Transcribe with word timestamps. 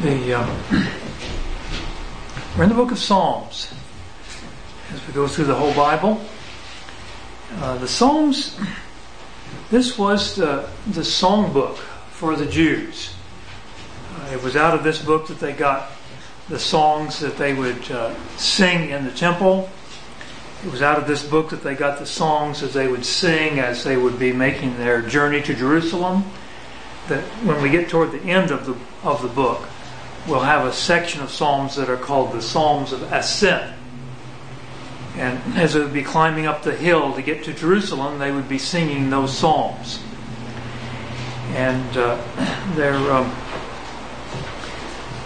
The 0.00 0.32
um, 0.32 0.60
we're 2.56 2.62
in 2.62 2.68
the 2.68 2.74
book 2.76 2.92
of 2.92 3.00
Psalms 3.00 3.74
as 4.92 5.04
we 5.04 5.12
go 5.12 5.26
through 5.26 5.46
the 5.46 5.56
whole 5.56 5.74
Bible. 5.74 6.24
Uh, 7.56 7.78
the 7.78 7.88
Psalms. 7.88 8.56
This 9.72 9.98
was 9.98 10.36
the 10.36 10.68
the 10.86 11.02
song 11.02 11.52
book 11.52 11.78
for 12.12 12.36
the 12.36 12.46
Jews. 12.46 13.12
Uh, 14.14 14.34
it 14.34 14.40
was 14.40 14.54
out 14.54 14.72
of 14.72 14.84
this 14.84 15.02
book 15.02 15.26
that 15.26 15.40
they 15.40 15.52
got 15.52 15.90
the 16.48 16.60
songs 16.60 17.18
that 17.18 17.36
they 17.36 17.52
would 17.52 17.90
uh, 17.90 18.14
sing 18.36 18.90
in 18.90 19.04
the 19.04 19.10
temple. 19.10 19.68
It 20.64 20.70
was 20.70 20.80
out 20.80 20.98
of 20.98 21.08
this 21.08 21.24
book 21.28 21.50
that 21.50 21.64
they 21.64 21.74
got 21.74 21.98
the 21.98 22.06
songs 22.06 22.60
that 22.60 22.72
they 22.72 22.86
would 22.86 23.04
sing 23.04 23.58
as 23.58 23.82
they 23.82 23.96
would 23.96 24.20
be 24.20 24.32
making 24.32 24.78
their 24.78 25.02
journey 25.02 25.42
to 25.42 25.56
Jerusalem. 25.56 26.22
That 27.08 27.24
when 27.42 27.60
we 27.60 27.68
get 27.68 27.88
toward 27.88 28.12
the 28.12 28.22
end 28.22 28.52
of 28.52 28.64
the 28.64 28.76
of 29.02 29.22
the 29.22 29.28
book, 29.28 29.66
we'll 30.28 30.40
have 30.40 30.66
a 30.66 30.72
section 30.72 31.22
of 31.22 31.30
psalms 31.30 31.76
that 31.76 31.88
are 31.88 31.96
called 31.96 32.32
the 32.32 32.42
Psalms 32.42 32.92
of 32.92 33.02
Ascent. 33.12 33.74
And 35.16 35.58
as 35.58 35.72
they 35.72 35.80
would 35.80 35.92
be 35.92 36.02
climbing 36.02 36.46
up 36.46 36.62
the 36.62 36.76
hill 36.76 37.14
to 37.14 37.22
get 37.22 37.44
to 37.44 37.52
Jerusalem, 37.52 38.18
they 38.18 38.30
would 38.30 38.48
be 38.48 38.58
singing 38.58 39.10
those 39.10 39.36
psalms. 39.36 40.00
And 41.54 41.96
uh, 41.96 42.22
they're, 42.76 42.94
um, 42.94 43.34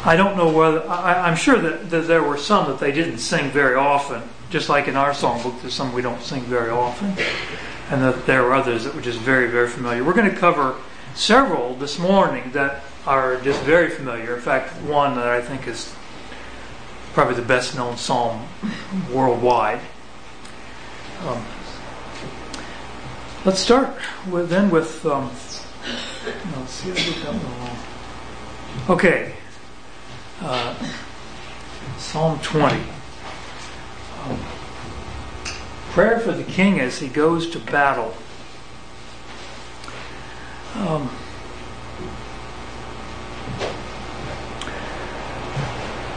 I 0.04 0.14
don't 0.16 0.36
know 0.36 0.50
whether, 0.50 0.88
I, 0.88 1.28
am 1.28 1.36
sure 1.36 1.58
that, 1.58 1.90
that 1.90 2.06
there 2.06 2.22
were 2.22 2.38
some 2.38 2.68
that 2.68 2.78
they 2.78 2.92
didn't 2.92 3.18
sing 3.18 3.50
very 3.50 3.74
often, 3.74 4.22
just 4.50 4.68
like 4.68 4.86
in 4.86 4.96
our 4.96 5.10
songbook, 5.10 5.60
there's 5.60 5.74
some 5.74 5.92
we 5.92 6.02
don't 6.02 6.22
sing 6.22 6.42
very 6.42 6.70
often. 6.70 7.14
And 7.90 8.02
that 8.02 8.24
there 8.24 8.44
are 8.46 8.54
others 8.54 8.84
that 8.84 8.94
were 8.94 9.02
just 9.02 9.18
very, 9.18 9.48
very 9.48 9.68
familiar. 9.68 10.04
We're 10.04 10.14
going 10.14 10.30
to 10.30 10.36
cover 10.36 10.76
several 11.14 11.74
this 11.74 11.98
morning 11.98 12.52
that 12.52 12.82
are 13.06 13.40
just 13.40 13.60
very 13.62 13.90
familiar. 13.90 14.36
In 14.36 14.40
fact, 14.40 14.74
one 14.82 15.16
that 15.16 15.26
I 15.26 15.40
think 15.40 15.66
is 15.66 15.94
probably 17.12 17.34
the 17.34 17.42
best 17.42 17.76
known 17.76 17.96
psalm 17.96 18.46
worldwide. 19.12 19.80
Um, 21.26 21.44
let's 23.44 23.60
start 23.60 23.96
with, 24.30 24.48
then 24.48 24.70
with. 24.70 25.04
Um, 25.04 25.30
let's 26.56 26.72
see, 26.72 26.92
Okay, 28.88 29.34
uh, 30.40 30.74
Psalm 31.98 32.38
20. 32.40 32.82
Um, 34.24 34.38
prayer 35.90 36.18
for 36.18 36.32
the 36.32 36.44
king 36.44 36.80
as 36.80 36.98
he 36.98 37.08
goes 37.08 37.50
to 37.50 37.58
battle. 37.58 38.14
Um, 40.74 41.10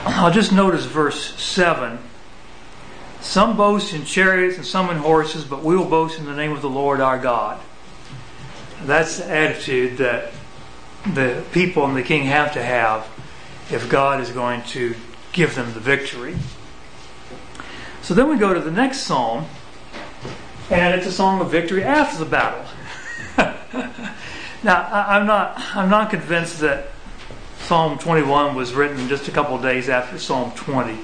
I'll 0.05 0.31
just 0.31 0.51
notice 0.51 0.85
verse 0.85 1.35
7. 1.41 1.97
Some 3.21 3.57
boast 3.57 3.91
in 3.91 4.05
chariots 4.05 4.55
and 4.57 4.65
some 4.65 4.91
in 4.91 4.97
horses, 4.97 5.43
but 5.43 5.63
we 5.63 5.75
will 5.75 5.89
boast 5.89 6.19
in 6.19 6.25
the 6.25 6.35
name 6.35 6.51
of 6.51 6.61
the 6.61 6.69
Lord 6.69 7.01
our 7.01 7.17
God. 7.17 7.59
That's 8.83 9.17
the 9.17 9.27
attitude 9.27 9.97
that 9.97 10.31
the 11.11 11.43
people 11.51 11.85
and 11.85 11.97
the 11.97 12.03
king 12.03 12.25
have 12.25 12.53
to 12.53 12.63
have 12.63 13.07
if 13.71 13.89
God 13.89 14.21
is 14.21 14.29
going 14.29 14.61
to 14.63 14.95
give 15.33 15.55
them 15.55 15.73
the 15.73 15.79
victory. 15.79 16.35
So 18.03 18.13
then 18.13 18.29
we 18.29 18.37
go 18.37 18.53
to 18.53 18.59
the 18.59 18.71
next 18.71 19.01
psalm, 19.01 19.47
and 20.69 20.93
it's 20.93 21.07
a 21.07 21.11
song 21.11 21.41
of 21.41 21.49
victory 21.49 21.83
after 21.83 22.23
the 22.23 22.29
battle. 22.29 22.63
now, 24.63 24.87
I'm 24.91 25.25
not, 25.25 25.59
I'm 25.75 25.89
not 25.89 26.11
convinced 26.11 26.59
that 26.59 26.91
Psalm 27.65 27.97
21 27.97 28.53
was 28.53 28.75
written 28.75 29.07
just 29.07 29.27
a 29.27 29.31
couple 29.31 29.57
days 29.57 29.89
after 29.89 30.19
Psalm 30.19 30.51
20. 30.51 30.99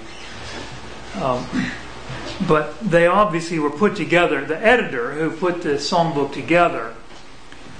Um, 1.16 1.44
but 2.48 2.80
they 2.80 3.08
obviously 3.08 3.58
were 3.58 3.72
put 3.72 3.96
together. 3.96 4.46
The 4.46 4.64
editor 4.64 5.12
who 5.12 5.32
put 5.32 5.64
the 5.64 5.80
psalm 5.80 6.14
book 6.14 6.34
together 6.34 6.94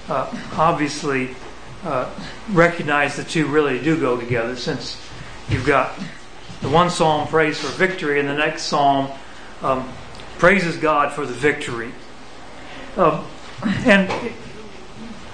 uh, 0.10 0.36
obviously 0.58 1.36
uh, 1.84 2.10
recognized 2.50 3.18
the 3.18 3.24
two 3.24 3.46
really 3.46 3.80
do 3.80 4.00
go 4.00 4.20
together 4.20 4.56
since 4.56 5.00
you've 5.48 5.68
got 5.68 5.94
the 6.62 6.70
one 6.70 6.90
psalm 6.90 7.28
praise 7.28 7.60
for 7.60 7.68
victory 7.78 8.20
and 8.20 8.28
the 8.28 8.34
next 8.34 8.64
psalm 8.64 9.12
um, 9.62 9.88
praises 10.40 10.78
God 10.78 11.14
for 11.14 11.28
the 11.28 11.34
victory. 11.34 11.92
Um, 12.98 13.28
and 13.86 14.34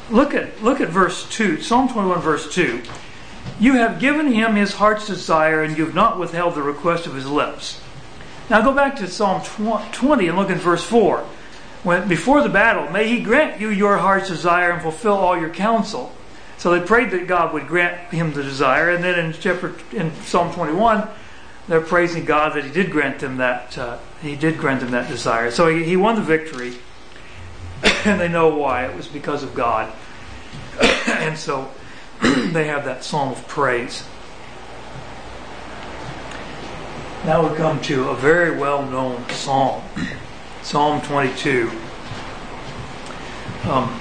look 0.10 0.34
at 0.34 0.62
look 0.62 0.82
at 0.82 0.90
verse 0.90 1.30
2, 1.30 1.62
Psalm 1.62 1.88
21 1.88 2.20
verse 2.20 2.54
2. 2.54 2.82
You 3.60 3.74
have 3.74 4.00
given 4.00 4.32
him 4.32 4.56
his 4.56 4.74
heart's 4.74 5.08
desire, 5.08 5.64
and 5.64 5.78
you 5.78 5.86
have 5.86 5.96
not 5.96 6.20
withheld 6.20 6.56
the 6.56 6.62
request 6.62 7.08
of 7.08 7.16
his 7.16 7.26
lips. 7.26 7.82
Now 8.50 8.62
go 8.62 8.74
back 8.74 8.96
to 8.98 9.08
Psalm 9.08 9.42
20 9.44 10.28
and 10.28 10.38
look 10.38 10.50
in 10.50 10.58
verse 10.58 10.84
4. 10.84 11.26
When, 11.84 12.08
before 12.08 12.42
the 12.42 12.50
battle, 12.50 12.92
may 12.92 13.08
he 13.08 13.22
grant 13.22 13.60
you 13.60 13.70
your 13.70 13.98
heart's 13.98 14.30
desire 14.30 14.72
and 14.72 14.82
fulfill 14.82 15.14
all 15.14 15.40
your 15.40 15.50
counsel. 15.50 16.14
So 16.58 16.72
they 16.72 16.86
prayed 16.86 17.12
that 17.12 17.28
God 17.28 17.54
would 17.54 17.68
grant 17.68 18.12
him 18.12 18.34
the 18.34 18.44
desire, 18.44 18.90
and 18.90 19.04
then 19.04 19.20
in 19.20 19.34
chapter 19.34 19.76
in 19.92 20.14
Psalm 20.24 20.54
21, 20.54 21.08
they're 21.68 21.82
praising 21.82 22.26
God 22.26 22.56
that 22.56 22.64
He 22.64 22.72
did 22.72 22.92
grant 22.92 23.20
them 23.20 23.38
that 23.38 23.78
uh, 23.78 23.98
He 24.22 24.36
did 24.36 24.58
grant 24.58 24.80
them 24.82 24.92
that 24.92 25.08
desire. 25.08 25.52
So 25.52 25.68
he, 25.68 25.84
he 25.84 25.96
won 25.96 26.16
the 26.16 26.22
victory, 26.22 26.78
and 28.06 28.20
they 28.20 28.28
know 28.28 28.50
why. 28.50 28.86
It 28.86 28.96
was 28.96 29.08
because 29.08 29.44
of 29.44 29.54
God, 29.54 29.94
and 31.08 31.38
so 31.38 31.70
they 32.54 32.68
have 32.68 32.86
that 32.86 33.04
psalm 33.04 33.32
of 33.32 33.48
praise. 33.48 34.04
Now 37.26 37.48
we 37.48 37.56
come 37.58 37.82
to 37.82 38.10
a 38.10 38.16
very 38.16 38.58
well 38.58 38.86
known 38.86 39.28
psalm, 39.30 39.84
Psalm 40.62 41.02
22. 41.02 41.70
Um, 43.66 44.00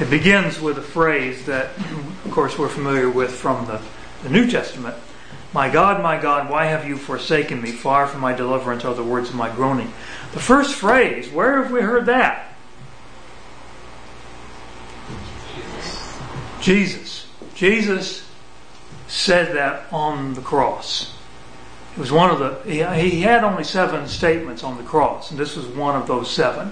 it 0.00 0.08
begins 0.08 0.60
with 0.60 0.78
a 0.78 0.82
phrase 0.82 1.44
that, 1.46 1.70
of 2.24 2.30
course, 2.30 2.58
we're 2.58 2.68
familiar 2.68 3.10
with 3.10 3.30
from 3.30 3.66
the, 3.66 3.80
the 4.22 4.30
New 4.30 4.50
Testament. 4.50 4.96
My 5.52 5.70
God, 5.70 6.02
my 6.02 6.20
God, 6.20 6.50
why 6.50 6.66
have 6.66 6.86
you 6.86 6.96
forsaken 6.96 7.62
me? 7.62 7.72
Far 7.72 8.06
from 8.06 8.20
my 8.20 8.34
deliverance 8.34 8.84
are 8.84 8.94
the 8.94 9.04
words 9.04 9.30
of 9.30 9.34
my 9.34 9.48
groaning. 9.54 9.92
The 10.32 10.40
first 10.40 10.74
phrase, 10.74 11.30
where 11.30 11.62
have 11.62 11.72
we 11.72 11.80
heard 11.80 12.06
that? 12.06 12.54
Jesus. 16.60 17.25
Jesus 17.56 18.28
said 19.08 19.56
that 19.56 19.90
on 19.90 20.34
the 20.34 20.42
cross. 20.42 21.14
It 21.96 21.98
was 21.98 22.12
one 22.12 22.28
of 22.28 22.38
the, 22.38 22.70
he, 22.70 23.22
had 23.22 23.44
only 23.44 23.64
seven 23.64 24.06
statements 24.08 24.62
on 24.62 24.76
the 24.76 24.82
cross, 24.82 25.30
and 25.30 25.40
this 25.40 25.56
was 25.56 25.66
one 25.66 25.96
of 25.96 26.06
those 26.06 26.30
seven. 26.30 26.70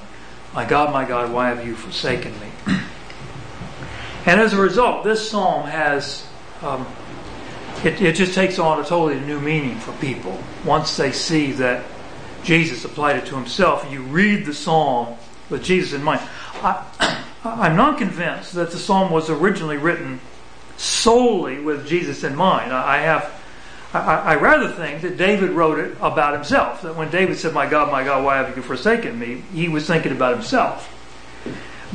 My 0.53 0.67
God, 0.67 0.93
my 0.93 1.06
God, 1.06 1.33
why 1.33 1.49
have 1.49 1.67
you 1.67 1.75
forsaken 1.75 2.39
me? 2.39 2.49
and 4.27 4.39
as 4.39 4.53
a 4.53 4.61
result, 4.61 5.05
this 5.05 5.31
psalm 5.31 5.67
has, 5.67 6.27
um, 6.61 6.87
it, 7.83 8.03
it 8.03 8.15
just 8.15 8.34
takes 8.34 8.59
on 8.59 8.78
a 8.78 8.84
totally 8.84 9.19
new 9.21 9.41
meaning 9.41 9.78
for 9.78 9.93
people 9.93 10.39
once 10.66 10.99
they 10.99 11.12
see 11.12 11.53
that 11.53 11.83
Jesus 12.43 12.84
applied 12.84 13.16
it 13.16 13.25
to 13.27 13.37
himself. 13.37 13.91
You 13.91 14.03
read 14.03 14.45
the 14.45 14.53
psalm 14.53 15.16
with 15.49 15.65
Jesus 15.65 15.95
in 15.95 16.03
mind. 16.03 16.21
I, 16.56 17.25
I'm 17.45 17.77
not 17.77 17.97
convinced 17.97 18.53
that 18.53 18.71
the 18.71 18.78
psalm 18.78 19.11
was 19.11 19.31
originally 19.31 19.78
written 19.78 20.21
solely 20.77 21.59
with 21.61 21.87
Jesus 21.87 22.25
in 22.25 22.35
mind. 22.35 22.73
I 22.73 22.99
have, 22.99 23.43
I, 23.93 24.17
I, 24.17 24.35
rather 24.37 24.69
think 24.69 25.03
that 25.03 25.17
David 25.17 25.51
wrote 25.51 25.79
it 25.79 25.97
about 26.01 26.35
himself. 26.35 26.83
That 26.83 26.97
when 26.97 27.11
David 27.11 27.39
said, 27.39 27.55
"My 27.55 27.69
God, 27.69 27.91
my 27.91 28.05
God, 28.05 28.25
why 28.25 28.39
have 28.39 28.57
you 28.57 28.62
forsaken 28.62 29.19
me?" 29.19 29.45
he 29.53 29.69
was 29.69 29.87
thinking 29.87 30.13
about 30.13 30.34
himself. 30.34 30.91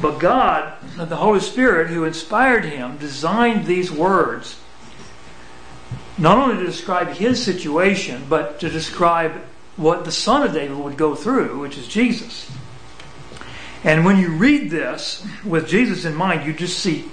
But 0.02 0.20
God, 0.20 0.74
the 0.96 1.16
Holy 1.16 1.42
Spirit, 1.42 1.90
who 1.90 2.06
inspired 2.06 2.64
him, 2.64 2.98
designed 2.98 3.66
these 3.66 3.92
words 3.92 4.58
not 6.20 6.38
only 6.38 6.58
to 6.58 6.66
describe 6.66 7.10
his 7.10 7.44
situation, 7.44 8.26
but 8.30 8.60
to 8.60 8.70
describe 8.70 9.32
what 9.78 10.04
the 10.04 10.12
Son 10.12 10.44
of 10.44 10.54
David 10.54 10.78
would 10.78 10.98
go 10.98 11.16
through, 11.16 11.60
which 11.60 11.78
is 11.78 11.88
Jesus. 11.88 12.52
And 13.86 14.04
when 14.04 14.18
you 14.18 14.32
read 14.32 14.70
this 14.70 15.26
with 15.46 15.68
Jesus 15.68 16.04
in 16.04 16.14
mind, 16.14 16.46
you 16.46 16.54
just 16.54 16.80
see 16.80 17.10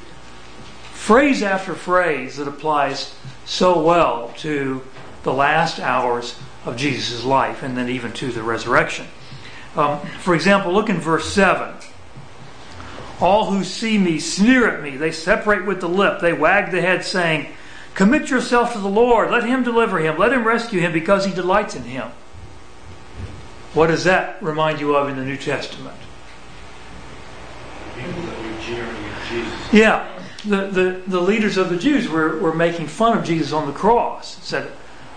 phrase 1.07 1.41
after 1.41 1.73
phrase 1.73 2.37
that 2.37 2.49
applies 2.49 3.15
so 3.45 3.81
well 3.81 4.35
to 4.39 4.83
the 5.23 5.33
last 5.33 5.79
hours 5.79 6.37
of 6.65 6.77
Jesus' 6.77 7.23
life 7.23 7.63
and 7.63 7.79
then 7.79 7.89
even 7.89 8.13
to 8.15 8.33
the 8.33 8.43
resurrection. 8.43 9.07
Um, 9.77 10.01
for 10.01 10.35
example, 10.35 10.73
look 10.73 10.89
in 10.89 10.99
verse 10.99 11.33
7. 11.33 11.77
All 13.21 13.53
who 13.53 13.63
see 13.63 13.99
me 13.99 14.19
sneer 14.19 14.69
at 14.69 14.83
me. 14.83 14.97
They 14.97 15.13
separate 15.13 15.65
with 15.65 15.81
the 15.81 15.89
lip. 15.89 16.19
They 16.21 16.33
wag 16.33 16.73
the 16.73 16.81
head, 16.81 17.05
saying, 17.05 17.53
Commit 17.95 18.29
yourself 18.29 18.73
to 18.73 18.81
the 18.81 18.89
Lord. 18.89 19.31
Let 19.31 19.45
him 19.45 19.63
deliver 19.63 20.01
him. 20.01 20.19
Let 20.19 20.33
him 20.33 20.45
rescue 20.45 20.81
him 20.81 20.93
because 20.93 21.25
he 21.25 21.33
delights 21.33 21.77
in 21.77 21.85
him. 21.85 22.09
What 23.75 23.87
does 23.87 24.03
that 24.05 24.43
remind 24.43 24.81
you 24.81 24.97
of 24.97 25.09
in 25.09 25.15
the 25.15 25.25
New 25.25 25.37
Testament? 25.37 25.97
People 27.97 28.23
that 28.23 28.39
were 28.43 28.61
jeering 28.61 28.89
at 28.89 29.29
Jesus. 29.29 29.73
Yeah, 29.73 30.16
the, 30.47 30.67
the, 30.69 31.03
the 31.07 31.21
leaders 31.21 31.57
of 31.57 31.71
the 31.71 31.77
Jews 31.77 32.09
were, 32.09 32.39
were 32.39 32.55
making 32.55 32.87
fun 32.87 33.17
of 33.19 33.25
Jesus 33.25 33.53
on 33.53 33.67
the 33.67 33.73
cross. 33.73 34.43
Said, 34.45 34.71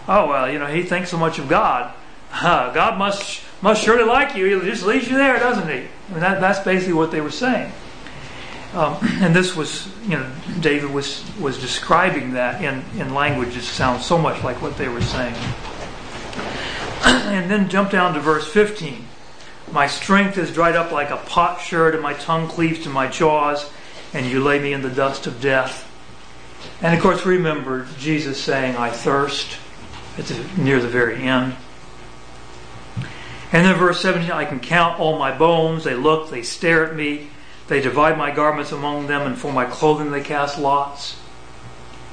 oh, 0.08 0.28
well, 0.28 0.52
you 0.52 0.60
know, 0.60 0.68
he 0.68 0.84
thinks 0.84 1.10
so 1.10 1.18
much 1.18 1.40
of 1.40 1.48
God. 1.48 1.94
God 2.42 2.98
must 2.98 3.42
must 3.62 3.84
surely 3.84 4.04
like 4.04 4.36
you. 4.36 4.60
He 4.60 4.70
just 4.70 4.86
leaves 4.86 5.10
you 5.10 5.18
there, 5.18 5.38
doesn't 5.40 5.68
he? 5.68 5.80
I 5.80 6.12
mean, 6.12 6.20
that, 6.22 6.40
that's 6.40 6.60
basically 6.60 6.94
what 6.94 7.12
they 7.12 7.22
were 7.22 7.32
saying. 7.32 7.72
Um, 8.74 8.98
and 9.22 9.36
this 9.36 9.56
was, 9.56 9.90
you 10.04 10.18
know, 10.18 10.32
David 10.60 10.92
was 10.92 11.24
was 11.40 11.60
describing 11.60 12.34
that 12.34 12.64
in, 12.64 12.84
in 13.00 13.14
language 13.14 13.56
that 13.56 13.64
sounds 13.64 14.06
so 14.06 14.18
much 14.18 14.44
like 14.44 14.62
what 14.62 14.78
they 14.78 14.88
were 14.88 15.02
saying. 15.02 15.36
and 17.06 17.50
then 17.50 17.70
jump 17.70 17.92
down 17.92 18.14
to 18.14 18.20
verse 18.20 18.48
15. 18.48 19.06
My 19.72 19.88
strength 19.88 20.38
is 20.38 20.52
dried 20.52 20.76
up 20.76 20.92
like 20.92 21.12
a 21.12 21.18
potsherd, 21.18 21.94
and 21.94 22.02
my 22.02 22.14
tongue 22.14 22.48
cleaves 22.48 22.84
to 22.84 22.90
my 22.90 23.08
jaws, 23.08 23.70
and 24.14 24.26
you 24.26 24.44
lay 24.44 24.60
me 24.60 24.74
in 24.74 24.82
the 24.82 24.90
dust 24.90 25.28
of 25.28 25.42
death. 25.42 25.86
And 26.82 26.96
of 26.96 27.02
course, 27.02 27.26
remember 27.26 27.88
Jesus 27.98 28.42
saying, 28.42 28.76
I 28.76 28.90
thirst 28.90 29.58
the, 30.18 30.46
near 30.58 30.80
the 30.80 30.88
very 30.88 31.16
end. 31.16 31.56
And 33.52 33.66
then 33.66 33.76
verse 33.78 34.02
17, 34.02 34.32
I 34.32 34.46
can 34.46 34.60
count 34.60 35.00
all 35.00 35.18
my 35.18 35.36
bones. 35.36 35.84
They 35.84 35.96
look, 35.96 36.30
they 36.30 36.44
stare 36.44 36.86
at 36.86 36.96
me. 36.96 37.30
They 37.68 37.82
divide 37.82 38.18
my 38.18 38.32
garments 38.32 38.72
among 38.72 39.08
them, 39.08 39.22
and 39.28 39.38
for 39.38 39.54
my 39.54 39.66
clothing 39.66 40.12
they 40.12 40.22
cast 40.22 40.58
lots. 40.58 41.20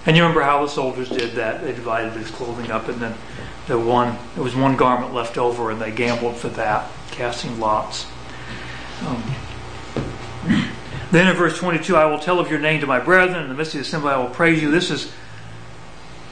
And 0.05 0.17
you 0.17 0.23
remember 0.23 0.43
how 0.43 0.63
the 0.63 0.69
soldiers 0.69 1.09
did 1.09 1.33
that. 1.33 1.63
They 1.63 1.73
divided 1.73 2.13
his 2.13 2.31
clothing 2.31 2.71
up, 2.71 2.89
and 2.89 3.01
then 3.01 3.15
the 3.67 3.79
one 3.79 4.19
there 4.35 4.45
was 4.45 4.55
one 4.55 4.77
garment 4.77 5.15
left 5.15 5.39
over, 5.39 5.71
and 5.71 5.81
they 5.81 5.91
gambled 5.91 6.37
for 6.37 6.49
that, 6.51 6.91
casting 7.11 7.59
lots. 7.59 8.07
Um, 9.07 9.23
then 11.17 11.29
in 11.29 11.37
verse 11.37 11.57
22, 11.59 11.97
I 11.97 12.05
will 12.05 12.19
tell 12.19 12.39
of 12.39 12.51
your 12.51 12.59
name 12.59 12.81
to 12.81 12.87
my 12.87 13.01
brethren. 13.01 13.43
In 13.43 13.49
the 13.49 13.55
midst 13.55 13.75
of 13.75 13.81
the 13.81 13.87
assembly, 13.87 14.11
I 14.11 14.19
will 14.19 14.29
praise 14.29 14.61
you. 14.61 14.71
This 14.71 14.91
is 14.91 15.11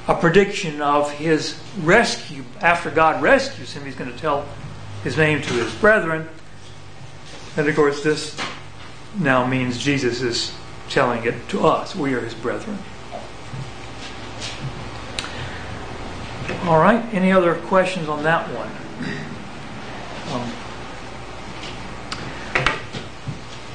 a 0.07 0.15
prediction 0.15 0.83
of 0.83 1.11
his 1.13 1.59
rescue. 1.83 2.45
After 2.61 2.91
God 2.91 3.23
rescues 3.23 3.73
him, 3.73 3.85
he's 3.85 3.95
going 3.95 4.13
to 4.13 4.19
tell 4.19 4.47
his 5.03 5.17
name 5.17 5.41
to 5.43 5.55
his 5.55 5.75
brethren. 5.77 6.29
And 7.57 7.69
of 7.69 7.75
course, 7.77 8.03
this 8.03 8.39
now 9.19 9.47
means 9.47 9.79
Jesus 9.79 10.21
is 10.21 10.53
telling 10.89 11.25
it 11.25 11.49
to 11.49 11.67
us. 11.67 11.95
We 11.95 12.15
are 12.15 12.21
his 12.21 12.35
brethren. 12.35 12.79
All 16.65 16.79
right. 16.79 17.03
Any 17.15 17.33
other 17.33 17.55
questions 17.55 18.09
on 18.09 18.23
that 18.25 18.47
one? 18.49 18.71
Um, 20.33 20.53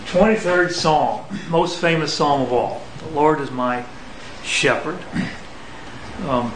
23rd 0.09 0.71
Psalm, 0.71 1.23
most 1.49 1.79
famous 1.79 2.11
psalm 2.11 2.41
of 2.41 2.51
all. 2.51 2.81
The 2.97 3.09
Lord 3.09 3.39
is 3.41 3.51
my 3.51 3.85
shepherd. 4.43 4.97
Um, 6.27 6.51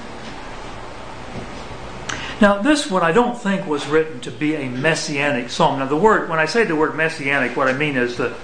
now, 2.42 2.64
this 2.64 2.90
one 2.90 3.04
I 3.04 3.12
don't 3.12 3.38
think 3.38 3.68
was 3.68 3.86
written 3.86 4.20
to 4.22 4.32
be 4.32 4.56
a 4.56 4.68
messianic 4.70 5.52
psalm. 5.52 5.78
Now, 5.78 5.86
the 5.86 5.96
word, 5.96 6.32
when 6.32 6.40
I 6.40 6.46
say 6.46 6.64
the 6.64 6.76
word 6.76 6.96
messianic, 6.96 7.56
what 7.56 7.68
I 7.68 7.74
mean 7.74 7.96
is 7.96 8.18
that 8.18 8.36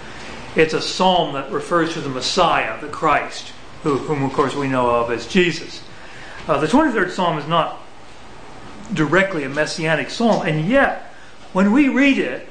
it's 0.55 0.75
a 0.75 0.81
psalm 0.81 1.33
that 1.33 1.51
refers 1.51 1.93
to 1.93 2.01
the 2.01 2.09
Messiah, 2.09 2.79
the 2.79 2.87
Christ, 2.87 3.51
who, 3.81 3.97
whom, 3.97 4.21
of 4.21 4.33
course, 4.33 4.53
we 4.53 4.67
know 4.67 4.91
of 4.91 5.09
as 5.09 5.25
Jesus. 5.25 5.81
Uh, 6.47 6.59
the 6.59 6.67
23rd 6.67 7.09
Psalm 7.09 7.39
is 7.39 7.47
not 7.47 7.81
directly 8.93 9.43
a 9.43 9.49
messianic 9.49 10.11
psalm, 10.11 10.45
and 10.45 10.67
yet, 10.67 11.13
when 11.51 11.71
we 11.71 11.89
read 11.89 12.19
it, 12.19 12.47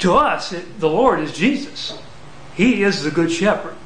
to 0.00 0.14
us, 0.14 0.54
the 0.78 0.88
Lord 0.88 1.20
is 1.20 1.32
Jesus. 1.32 1.98
He 2.54 2.82
is 2.82 3.02
the 3.02 3.10
Good 3.10 3.30
Shepherd. 3.30 3.76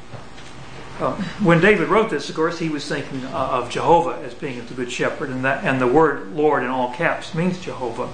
Uh, 0.99 1.13
when 1.43 1.59
David 1.59 1.89
wrote 1.89 2.09
this, 2.09 2.29
of 2.29 2.35
course, 2.35 2.57
he 2.57 2.69
was 2.69 2.87
thinking 2.87 3.25
of 3.25 3.69
Jehovah 3.69 4.21
as 4.23 4.33
being 4.33 4.65
the 4.65 4.73
Good 4.73 4.91
Shepherd, 4.91 5.29
and 5.29 5.43
that 5.43 5.65
and 5.65 5.79
the 5.79 5.87
word 5.87 6.31
Lord 6.33 6.63
in 6.63 6.69
all 6.69 6.93
caps 6.93 7.35
means 7.35 7.59
Jehovah. 7.59 8.09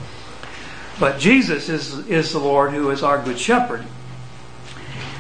But 1.00 1.20
Jesus 1.20 1.70
is 1.70 2.08
is 2.08 2.32
the 2.32 2.40
Lord 2.40 2.74
who 2.74 2.90
is 2.90 3.04
our 3.04 3.24
Good 3.24 3.38
Shepherd. 3.38 3.86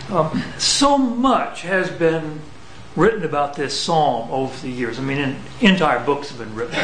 Um, 0.09 0.43
so 0.57 0.97
much 0.97 1.61
has 1.61 1.89
been 1.91 2.41
written 2.95 3.23
about 3.23 3.55
this 3.55 3.79
psalm 3.79 4.31
over 4.31 4.59
the 4.61 4.71
years. 4.71 4.97
I 4.97 5.03
mean, 5.03 5.37
entire 5.61 6.03
books 6.03 6.29
have 6.29 6.39
been 6.39 6.55
written. 6.55 6.77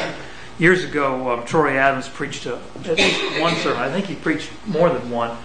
Years 0.59 0.83
ago, 0.83 1.31
um, 1.31 1.45
Troy 1.45 1.75
Adams 1.75 2.07
preached 2.07 2.45
a, 2.45 2.59
at 2.85 2.97
least 2.97 3.41
one 3.41 3.55
sermon. 3.57 3.81
I 3.81 3.91
think 3.91 4.05
he 4.05 4.15
preached 4.15 4.49
more 4.67 4.89
than 4.89 5.09
one 5.09 5.37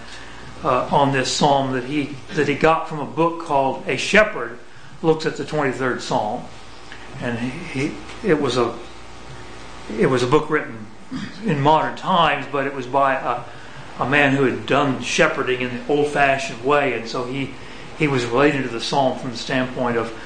on 0.63 1.11
this 1.11 1.31
psalm 1.31 1.73
that 1.73 1.83
he 1.85 2.15
that 2.33 2.47
he 2.47 2.55
got 2.55 2.87
from 2.87 2.99
a 2.99 3.05
book 3.05 3.45
called 3.45 3.83
A 3.87 3.97
Shepherd 3.97 4.59
Looks 5.01 5.25
at 5.25 5.35
the 5.35 5.43
23rd 5.43 5.99
Psalm, 5.99 6.45
and 7.19 7.37
he, 7.37 7.89
he 7.89 7.95
it 8.23 8.41
was 8.41 8.55
a 8.55 8.73
it 9.99 10.07
was 10.07 10.23
a 10.23 10.27
book 10.27 10.49
written 10.49 10.87
in 11.45 11.59
modern 11.59 11.97
times, 11.97 12.45
but 12.51 12.65
it 12.65 12.73
was 12.73 12.87
by 12.87 13.15
a, 13.15 14.01
a 14.01 14.09
man 14.09 14.33
who 14.33 14.45
had 14.45 14.65
done 14.65 15.01
shepherding 15.01 15.61
in 15.61 15.77
the 15.77 15.93
old-fashioned 15.93 16.63
way, 16.63 16.93
and 16.93 17.07
so 17.07 17.25
he 17.25 17.51
he 17.99 18.07
was 18.07 18.25
relating 18.25 18.63
to 18.63 18.69
the 18.69 18.79
psalm 18.79 19.19
from 19.19 19.31
the 19.31 19.37
standpoint 19.37 19.97
of 19.97 20.17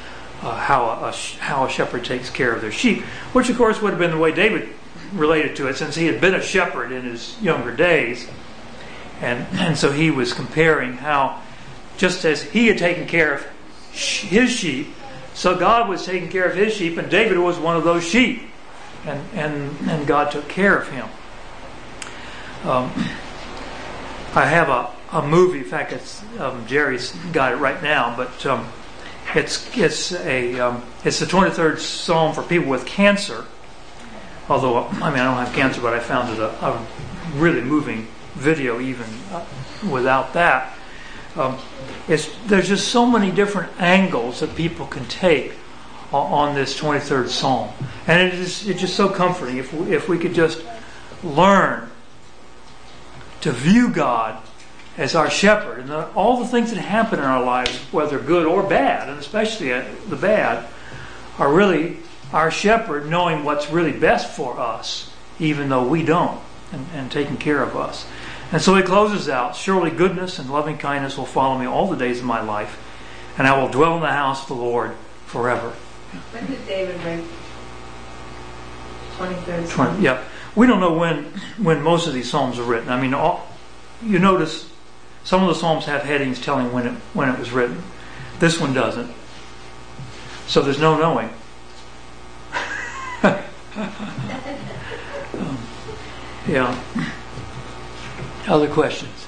uh, 0.44 0.56
how 0.56 0.86
a, 0.86 1.12
how 1.40 1.66
a 1.66 1.70
shepherd 1.70 2.06
takes 2.06 2.30
care 2.30 2.54
of 2.54 2.62
their 2.62 2.72
sheep, 2.72 3.02
which 3.34 3.50
of 3.50 3.58
course 3.58 3.82
would 3.82 3.90
have 3.90 4.00
been 4.00 4.12
the 4.12 4.18
way 4.18 4.32
David 4.32 4.70
related 5.12 5.56
to 5.56 5.68
it, 5.68 5.76
since 5.76 5.96
he 5.96 6.06
had 6.06 6.22
been 6.22 6.36
a 6.36 6.42
shepherd 6.42 6.92
in 6.92 7.04
his 7.04 7.42
younger 7.42 7.76
days, 7.76 8.30
and 9.22 9.78
so 9.78 9.92
he 9.92 10.12
was 10.12 10.34
comparing 10.34 10.94
how, 10.94 11.42
just 11.98 12.26
as 12.26 12.44
he 12.44 12.68
had 12.68 12.78
taken 12.78 13.08
care 13.08 13.34
of 13.34 13.48
his 13.92 14.52
sheep, 14.52 14.94
so 15.34 15.56
God 15.56 15.90
was 15.90 16.06
taking 16.06 16.30
care 16.30 16.46
of 16.46 16.56
his 16.56 16.74
sheep, 16.74 16.98
and 16.98 17.10
David 17.10 17.38
was 17.38 17.60
one 17.60 17.76
of 17.76 17.84
those 17.84 18.08
sheep, 18.08 18.44
and 19.06 19.22
and 19.34 19.90
and 19.90 20.08
God 20.08 20.32
took 20.32 20.48
care 20.48 20.78
of 20.78 20.88
him. 20.90 21.08
Um, 22.64 22.92
I 24.34 24.46
have 24.46 24.70
a 24.70 24.92
a 25.12 25.26
movie. 25.26 25.60
In 25.60 25.66
fact, 25.66 25.94
it's 25.94 26.24
um, 26.40 26.66
Jerry's 26.68 27.12
got 27.32 27.54
it 27.54 27.58
right 27.58 27.82
now, 27.82 28.16
but 28.16 28.46
um, 28.46 28.68
it's 29.34 29.76
it's 29.78 30.12
a 30.14 30.60
um, 30.60 30.84
it's 31.04 31.20
the 31.20 31.26
23rd 31.26 31.80
Psalm 31.80 32.34
for 32.34 32.44
people 32.44 32.70
with 32.70 32.86
cancer. 32.86 33.46
Although 34.50 34.86
I 34.86 35.10
mean 35.10 35.20
I 35.20 35.26
don't 35.26 35.46
have 35.46 35.54
cancer, 35.54 35.82
but 35.82 35.94
I 35.94 36.00
found 36.00 36.34
it 36.34 36.40
a, 36.40 36.50
a 36.66 36.86
really 37.36 37.62
moving 37.62 38.08
video 38.38 38.80
even 38.80 39.08
uh, 39.32 39.46
without 39.90 40.34
that. 40.34 40.78
Um, 41.36 41.58
there's 42.08 42.68
just 42.68 42.88
so 42.88 43.06
many 43.06 43.32
different 43.32 43.72
angles 43.80 44.40
that 44.40 44.56
people 44.56 44.88
can 44.88 45.06
take 45.06 45.54
on, 46.12 46.56
this 46.56 46.80
23rd 46.80 47.28
Psalm, 47.28 47.70
and 48.08 48.22
it 48.22 48.34
is 48.34 48.68
it's 48.68 48.80
just 48.80 48.96
so 48.96 49.10
comforting 49.10 49.58
if 49.58 49.74
we, 49.74 49.94
if 49.94 50.08
we 50.08 50.18
could 50.18 50.34
just 50.34 50.64
learn 51.24 51.90
to 53.42 53.52
view 53.52 53.90
God 53.90 54.42
as 54.98 55.16
our 55.16 55.30
shepherd. 55.30 55.80
And 55.80 55.90
the, 55.90 56.08
all 56.14 56.40
the 56.40 56.48
things 56.48 56.72
that 56.72 56.80
happen 56.80 57.20
in 57.20 57.26
our 57.26 57.44
lives, 57.44 57.78
whether 57.92 58.20
good 58.20 58.46
or 58.46 58.64
bad, 58.64 59.10
and 59.10 59.20
especially 59.20 59.70
the 59.70 60.16
bad, 60.16 60.68
are 61.38 61.52
really 61.52 61.98
our 62.34 62.52
shepherd 62.52 63.08
knowing 63.08 63.44
what's 63.44 63.70
really 63.70 63.92
best 63.92 64.36
for 64.36 64.60
us, 64.60 65.14
even 65.40 65.70
though 65.70 65.88
we 65.88 66.04
don't, 66.04 66.42
and, 66.72 66.86
and 66.94 67.12
taking 67.12 67.38
care 67.38 67.62
of 67.62 67.76
us. 67.76 68.08
And 68.52 68.62
so 68.62 68.76
he 68.76 68.84
closes 68.84 69.28
out 69.28 69.56
Surely 69.56 69.92
goodness 69.92 70.40
and 70.40 70.50
loving 70.50 70.78
kindness 70.78 71.18
will 71.18 71.26
follow 71.26 71.58
me 71.58 71.66
all 71.66 71.90
the 71.90 71.98
days 71.98 72.20
of 72.20 72.26
my 72.26 72.42
life, 72.42 72.82
and 73.38 73.48
I 73.48 73.60
will 73.60 73.70
dwell 73.70 73.96
in 73.96 74.02
the 74.02 74.08
house 74.08 74.44
of 74.44 74.48
the 74.48 74.56
Lord 74.56 74.96
forever. 75.26 75.72
When 76.32 76.46
did 76.48 76.66
David 76.66 76.96
write 77.04 77.24
23rd 79.18 79.68
Psalm? 79.68 79.88
20, 79.88 80.04
yeah. 80.04 80.24
We 80.56 80.66
don't 80.66 80.80
know 80.80 80.94
when, 80.94 81.26
when 81.58 81.82
most 81.82 82.08
of 82.08 82.14
these 82.14 82.30
Psalms 82.30 82.58
are 82.58 82.64
written. 82.64 82.90
I 82.90 83.00
mean, 83.00 83.14
all, 83.14 83.48
you 84.02 84.18
notice 84.20 84.70
some 85.24 85.42
of 85.44 85.50
the 85.50 85.56
Psalms 85.56 85.86
have 85.86 86.04
headings 86.04 86.40
telling 86.40 86.72
when 86.72 86.88
it, 86.88 86.94
when 87.14 87.30
it 87.30 87.38
was 87.38 87.52
written. 87.52 87.84
This 88.40 88.60
one 88.60 88.74
doesn't. 88.74 89.12
So 90.48 90.62
there's 90.62 90.80
no 90.80 90.98
knowing. 90.98 91.30
um, 93.24 93.40
yeah. 96.48 96.82
Other 98.48 98.70
questions? 98.70 99.28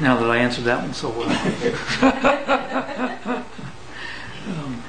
Now 0.00 0.18
that 0.18 0.30
I 0.30 0.38
answered 0.38 0.64
that 0.64 0.82
one 0.82 0.94
so 0.94 1.10
well. 1.10 1.28
um, 4.48 4.82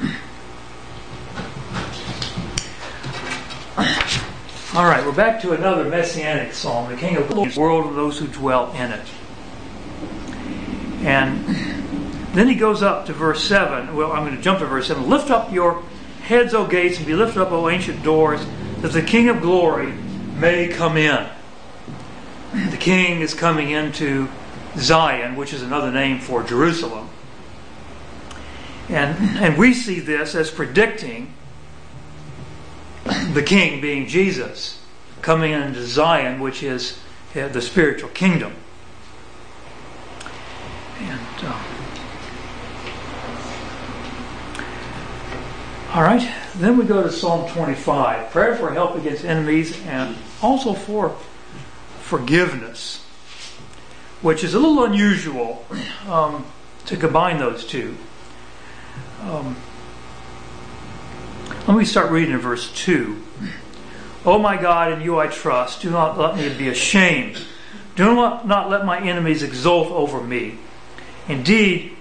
all 4.73 4.85
right, 4.85 5.05
we're 5.05 5.11
back 5.11 5.41
to 5.41 5.51
another 5.51 5.83
messianic 5.85 6.53
psalm, 6.53 6.89
the 6.89 6.97
King 6.97 7.17
of 7.17 7.27
the 7.27 7.59
world 7.59 7.87
and 7.87 7.97
those 7.97 8.19
who 8.19 8.27
dwell 8.27 8.71
in 8.73 8.91
it. 8.91 9.07
And 11.03 11.45
then 12.35 12.47
he 12.47 12.55
goes 12.55 12.81
up 12.81 13.05
to 13.07 13.13
verse 13.13 13.43
7. 13.43 13.95
Well, 13.95 14.13
I'm 14.13 14.23
going 14.23 14.35
to 14.35 14.41
jump 14.41 14.59
to 14.59 14.65
verse 14.65 14.87
7. 14.87 15.09
Lift 15.09 15.29
up 15.29 15.51
your 15.51 15.83
heads, 16.21 16.53
O 16.53 16.65
gates, 16.65 16.97
and 16.97 17.05
be 17.05 17.15
lifted 17.15 17.41
up, 17.41 17.51
O 17.51 17.69
ancient 17.69 18.01
doors, 18.01 18.45
that 18.79 18.93
the 18.93 19.01
King 19.01 19.29
of 19.29 19.41
glory 19.41 19.91
may 19.91 20.69
come 20.69 20.95
in. 20.95 21.27
King 22.85 23.21
is 23.21 23.33
coming 23.33 23.71
into 23.71 24.29
Zion, 24.77 25.35
which 25.35 25.53
is 25.53 25.63
another 25.63 25.91
name 25.91 26.19
for 26.19 26.43
Jerusalem. 26.43 27.09
And, 28.89 29.17
and 29.39 29.57
we 29.57 29.73
see 29.73 29.99
this 29.99 30.35
as 30.35 30.51
predicting 30.51 31.33
the 33.33 33.41
king 33.41 33.81
being 33.81 34.05
Jesus 34.05 34.79
coming 35.23 35.51
into 35.51 35.83
Zion, 35.83 36.39
which 36.39 36.61
is 36.61 36.99
the 37.33 37.59
spiritual 37.59 38.09
kingdom. 38.09 38.53
And 40.99 41.43
um, 41.43 41.65
all 45.91 46.03
right, 46.03 46.31
then 46.57 46.77
we 46.77 46.85
go 46.85 47.01
to 47.01 47.11
Psalm 47.11 47.49
25, 47.49 48.29
prayer 48.29 48.55
for 48.55 48.71
help 48.71 48.95
against 48.95 49.25
enemies 49.25 49.83
and 49.87 50.15
also 50.43 50.73
for 50.73 51.17
forgiveness, 52.05 53.03
which 54.21 54.43
is 54.43 54.53
a 54.53 54.59
little 54.59 54.83
unusual 54.83 55.65
um, 56.07 56.45
to 56.85 56.95
combine 56.95 57.39
those 57.39 57.65
two. 57.65 57.97
Um, 59.23 59.55
let 61.67 61.75
me 61.75 61.83
start 61.83 62.11
reading 62.11 62.35
in 62.35 62.39
verse 62.39 62.71
2. 62.73 63.19
Oh 64.23 64.37
my 64.37 64.55
God, 64.55 64.93
in 64.93 65.01
you 65.01 65.17
I 65.17 65.27
trust. 65.27 65.81
Do 65.81 65.89
not 65.89 66.15
let 66.15 66.37
me 66.37 66.55
be 66.55 66.67
ashamed. 66.67 67.43
Do 67.95 68.13
not, 68.13 68.47
not 68.47 68.69
let 68.69 68.85
my 68.85 68.99
enemies 69.01 69.41
exult 69.41 69.87
over 69.87 70.21
me. 70.21 70.59
Indeed, 71.27 71.97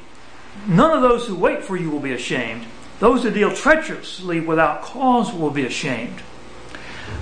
none 0.67 0.91
of 0.91 1.01
those 1.01 1.27
who 1.27 1.35
wait 1.35 1.65
for 1.65 1.79
you 1.79 1.91
will 1.91 2.01
be 2.01 2.13
ashamed. 2.13 2.67
Those 3.01 3.23
who 3.23 3.31
deal 3.31 3.55
treacherously 3.55 4.41
without 4.41 4.83
cause 4.83 5.33
will 5.33 5.51
be 5.51 5.65
ashamed. 5.65 6.21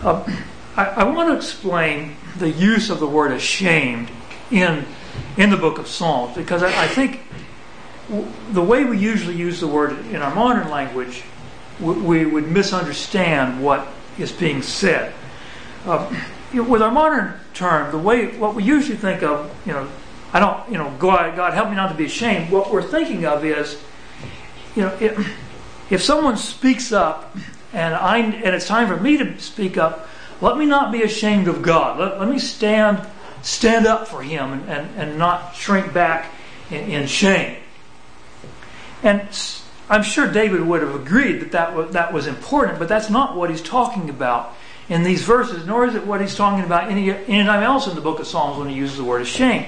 Uh, 0.02 0.24
I, 0.76 0.84
I, 0.86 1.04
want 1.04 1.28
to 1.28 1.36
explain 1.36 2.16
the 2.38 2.50
use 2.50 2.90
of 2.90 3.00
the 3.00 3.06
word 3.06 3.32
ashamed 3.32 4.10
in, 4.50 4.84
in 5.36 5.50
the 5.50 5.56
book 5.56 5.78
of 5.78 5.86
Psalms 5.86 6.36
because 6.36 6.62
I, 6.62 6.84
I 6.84 6.88
think 6.88 7.20
the 8.52 8.62
way 8.62 8.84
we 8.84 8.98
usually 8.98 9.36
use 9.36 9.60
the 9.60 9.68
word 9.68 10.06
in 10.06 10.16
our 10.16 10.34
modern 10.34 10.70
language 10.70 11.22
we 11.80 12.24
would 12.26 12.48
misunderstand 12.48 13.62
what 13.62 13.86
is 14.18 14.30
being 14.30 14.62
said. 14.62 15.12
Uh, 15.84 16.14
with 16.52 16.82
our 16.82 16.90
modern 16.90 17.34
term, 17.54 17.90
the 17.90 17.98
way 17.98 18.36
what 18.36 18.54
we 18.54 18.62
usually 18.62 18.96
think 18.96 19.22
of, 19.22 19.50
you 19.66 19.72
know, 19.72 19.88
I 20.32 20.40
don't, 20.40 20.70
you 20.70 20.78
know, 20.78 20.94
God, 20.98 21.34
God 21.34 21.54
help 21.54 21.70
me 21.70 21.76
not 21.76 21.88
to 21.88 21.94
be 21.94 22.04
ashamed. 22.04 22.50
What 22.50 22.72
we're 22.72 22.82
thinking 22.82 23.24
of 23.24 23.44
is, 23.44 23.82
you 24.76 24.82
know, 24.82 24.96
if, 25.00 25.36
if 25.90 26.02
someone 26.02 26.36
speaks 26.36 26.92
up 26.92 27.36
and 27.72 27.94
I 27.94 28.18
and 28.18 28.54
it's 28.54 28.66
time 28.66 28.88
for 28.88 28.96
me 28.96 29.16
to 29.18 29.38
speak 29.40 29.76
up, 29.76 30.08
let 30.42 30.58
me 30.58 30.66
not 30.66 30.92
be 30.92 31.02
ashamed 31.02 31.48
of 31.48 31.62
God. 31.62 31.98
Let, 31.98 32.20
let 32.20 32.28
me 32.28 32.38
stand 32.38 33.06
stand 33.42 33.86
up 33.86 34.06
for 34.06 34.22
Him 34.22 34.52
and, 34.52 34.68
and, 34.68 35.00
and 35.00 35.18
not 35.18 35.54
shrink 35.54 35.92
back 35.92 36.30
in, 36.70 36.90
in 36.90 37.06
shame. 37.06 37.56
And 39.02 39.28
I'm 39.88 40.02
sure 40.02 40.30
David 40.30 40.62
would 40.62 40.82
have 40.82 40.94
agreed 40.94 41.40
that 41.40 41.52
that 41.52 41.74
was, 41.74 41.92
that 41.92 42.12
was 42.12 42.26
important, 42.26 42.78
but 42.78 42.88
that's 42.88 43.10
not 43.10 43.36
what 43.36 43.50
he's 43.50 43.62
talking 43.62 44.08
about 44.08 44.54
in 44.88 45.02
these 45.02 45.22
verses, 45.22 45.66
nor 45.66 45.86
is 45.86 45.94
it 45.94 46.06
what 46.06 46.20
he's 46.20 46.34
talking 46.34 46.64
about 46.64 46.90
any, 46.90 47.10
anytime 47.10 47.62
else 47.62 47.86
in 47.86 47.94
the 47.94 48.00
book 48.00 48.20
of 48.20 48.26
Psalms 48.26 48.58
when 48.58 48.68
he 48.68 48.74
uses 48.74 48.96
the 48.96 49.04
word 49.04 49.22
ashamed. 49.22 49.66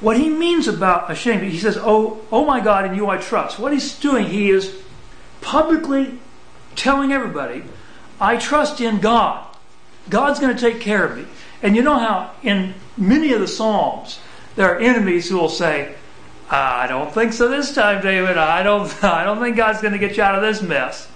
What 0.00 0.16
he 0.16 0.28
means 0.28 0.68
about 0.68 1.10
ashamed, 1.10 1.42
he 1.42 1.58
says, 1.58 1.76
Oh, 1.76 2.24
oh 2.30 2.44
my 2.44 2.60
God, 2.60 2.86
in 2.86 2.94
you 2.94 3.08
I 3.08 3.16
trust. 3.18 3.58
What 3.58 3.72
he's 3.72 3.98
doing, 3.98 4.26
he 4.26 4.50
is 4.50 4.76
publicly 5.40 6.18
telling 6.76 7.12
everybody, 7.12 7.64
I 8.20 8.36
trust 8.36 8.80
in 8.80 9.00
God. 9.00 9.47
God's 10.10 10.40
going 10.40 10.54
to 10.54 10.60
take 10.60 10.80
care 10.80 11.04
of 11.04 11.16
me. 11.16 11.26
And 11.62 11.76
you 11.76 11.82
know 11.82 11.98
how 11.98 12.32
in 12.42 12.74
many 12.96 13.32
of 13.32 13.40
the 13.40 13.48
Psalms, 13.48 14.20
there 14.56 14.74
are 14.74 14.78
enemies 14.78 15.28
who 15.28 15.36
will 15.36 15.48
say, 15.48 15.94
I 16.50 16.86
don't 16.86 17.12
think 17.12 17.32
so 17.32 17.48
this 17.48 17.74
time, 17.74 18.02
David. 18.02 18.38
I 18.38 18.62
don't, 18.62 18.92
I 19.04 19.24
don't 19.24 19.40
think 19.40 19.56
God's 19.56 19.80
going 19.80 19.92
to 19.92 19.98
get 19.98 20.16
you 20.16 20.22
out 20.22 20.34
of 20.34 20.42
this 20.42 20.62
mess. 20.62 21.08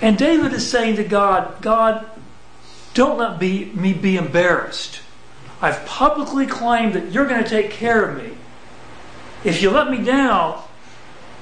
And 0.00 0.16
David 0.16 0.52
is 0.52 0.68
saying 0.68 0.96
to 0.96 1.04
God, 1.04 1.60
God, 1.60 2.08
don't 2.94 3.18
let 3.18 3.40
me 3.40 3.92
be 3.92 4.16
embarrassed. 4.16 5.00
I've 5.60 5.84
publicly 5.86 6.46
claimed 6.46 6.92
that 6.94 7.10
you're 7.10 7.26
going 7.26 7.42
to 7.42 7.48
take 7.48 7.70
care 7.70 8.08
of 8.08 8.16
me. 8.16 8.36
If 9.44 9.62
you 9.62 9.70
let 9.70 9.90
me 9.90 10.04
down, 10.04 10.62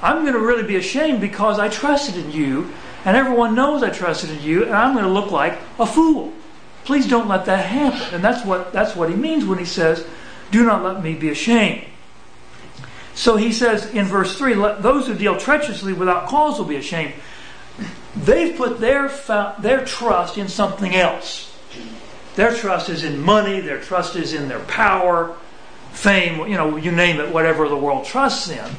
I'm 0.02 0.22
going 0.22 0.34
to 0.34 0.40
really 0.40 0.66
be 0.66 0.76
ashamed 0.76 1.20
because 1.20 1.58
I 1.58 1.68
trusted 1.68 2.16
in 2.16 2.30
you, 2.30 2.72
and 3.06 3.16
everyone 3.16 3.54
knows 3.54 3.84
I 3.84 3.90
trusted 3.90 4.30
in 4.30 4.42
you, 4.42 4.64
and 4.64 4.74
I'm 4.74 4.92
going 4.92 5.04
to 5.04 5.10
look 5.10 5.30
like 5.30 5.58
a 5.78 5.86
fool. 5.86 6.32
Please 6.84 7.08
don't 7.08 7.28
let 7.28 7.44
that 7.46 7.64
happen. 7.64 8.16
And 8.16 8.22
that's 8.22 8.44
what, 8.44 8.72
that's 8.72 8.96
what 8.96 9.08
he 9.08 9.14
means 9.14 9.44
when 9.44 9.58
he 9.58 9.64
says, 9.64 10.04
do 10.50 10.66
not 10.66 10.82
let 10.82 11.02
me 11.02 11.14
be 11.14 11.28
ashamed. 11.28 11.84
So 13.14 13.36
he 13.36 13.52
says 13.52 13.86
in 13.94 14.06
verse 14.06 14.36
3 14.36 14.56
let 14.56 14.82
those 14.82 15.06
who 15.06 15.14
deal 15.14 15.38
treacherously 15.38 15.92
without 15.92 16.28
cause 16.28 16.58
will 16.58 16.66
be 16.66 16.76
ashamed. 16.76 17.14
They've 18.16 18.56
put 18.56 18.80
their, 18.80 19.08
their 19.60 19.84
trust 19.84 20.36
in 20.36 20.48
something 20.48 20.94
else. 20.94 21.56
Their 22.34 22.54
trust 22.54 22.88
is 22.88 23.04
in 23.04 23.20
money, 23.20 23.60
their 23.60 23.80
trust 23.80 24.16
is 24.16 24.32
in 24.34 24.48
their 24.48 24.60
power, 24.64 25.36
fame, 25.92 26.48
you 26.48 26.56
know, 26.56 26.76
you 26.76 26.90
name 26.90 27.20
it, 27.20 27.32
whatever 27.32 27.68
the 27.68 27.76
world 27.76 28.04
trusts 28.04 28.50
in. 28.50 28.70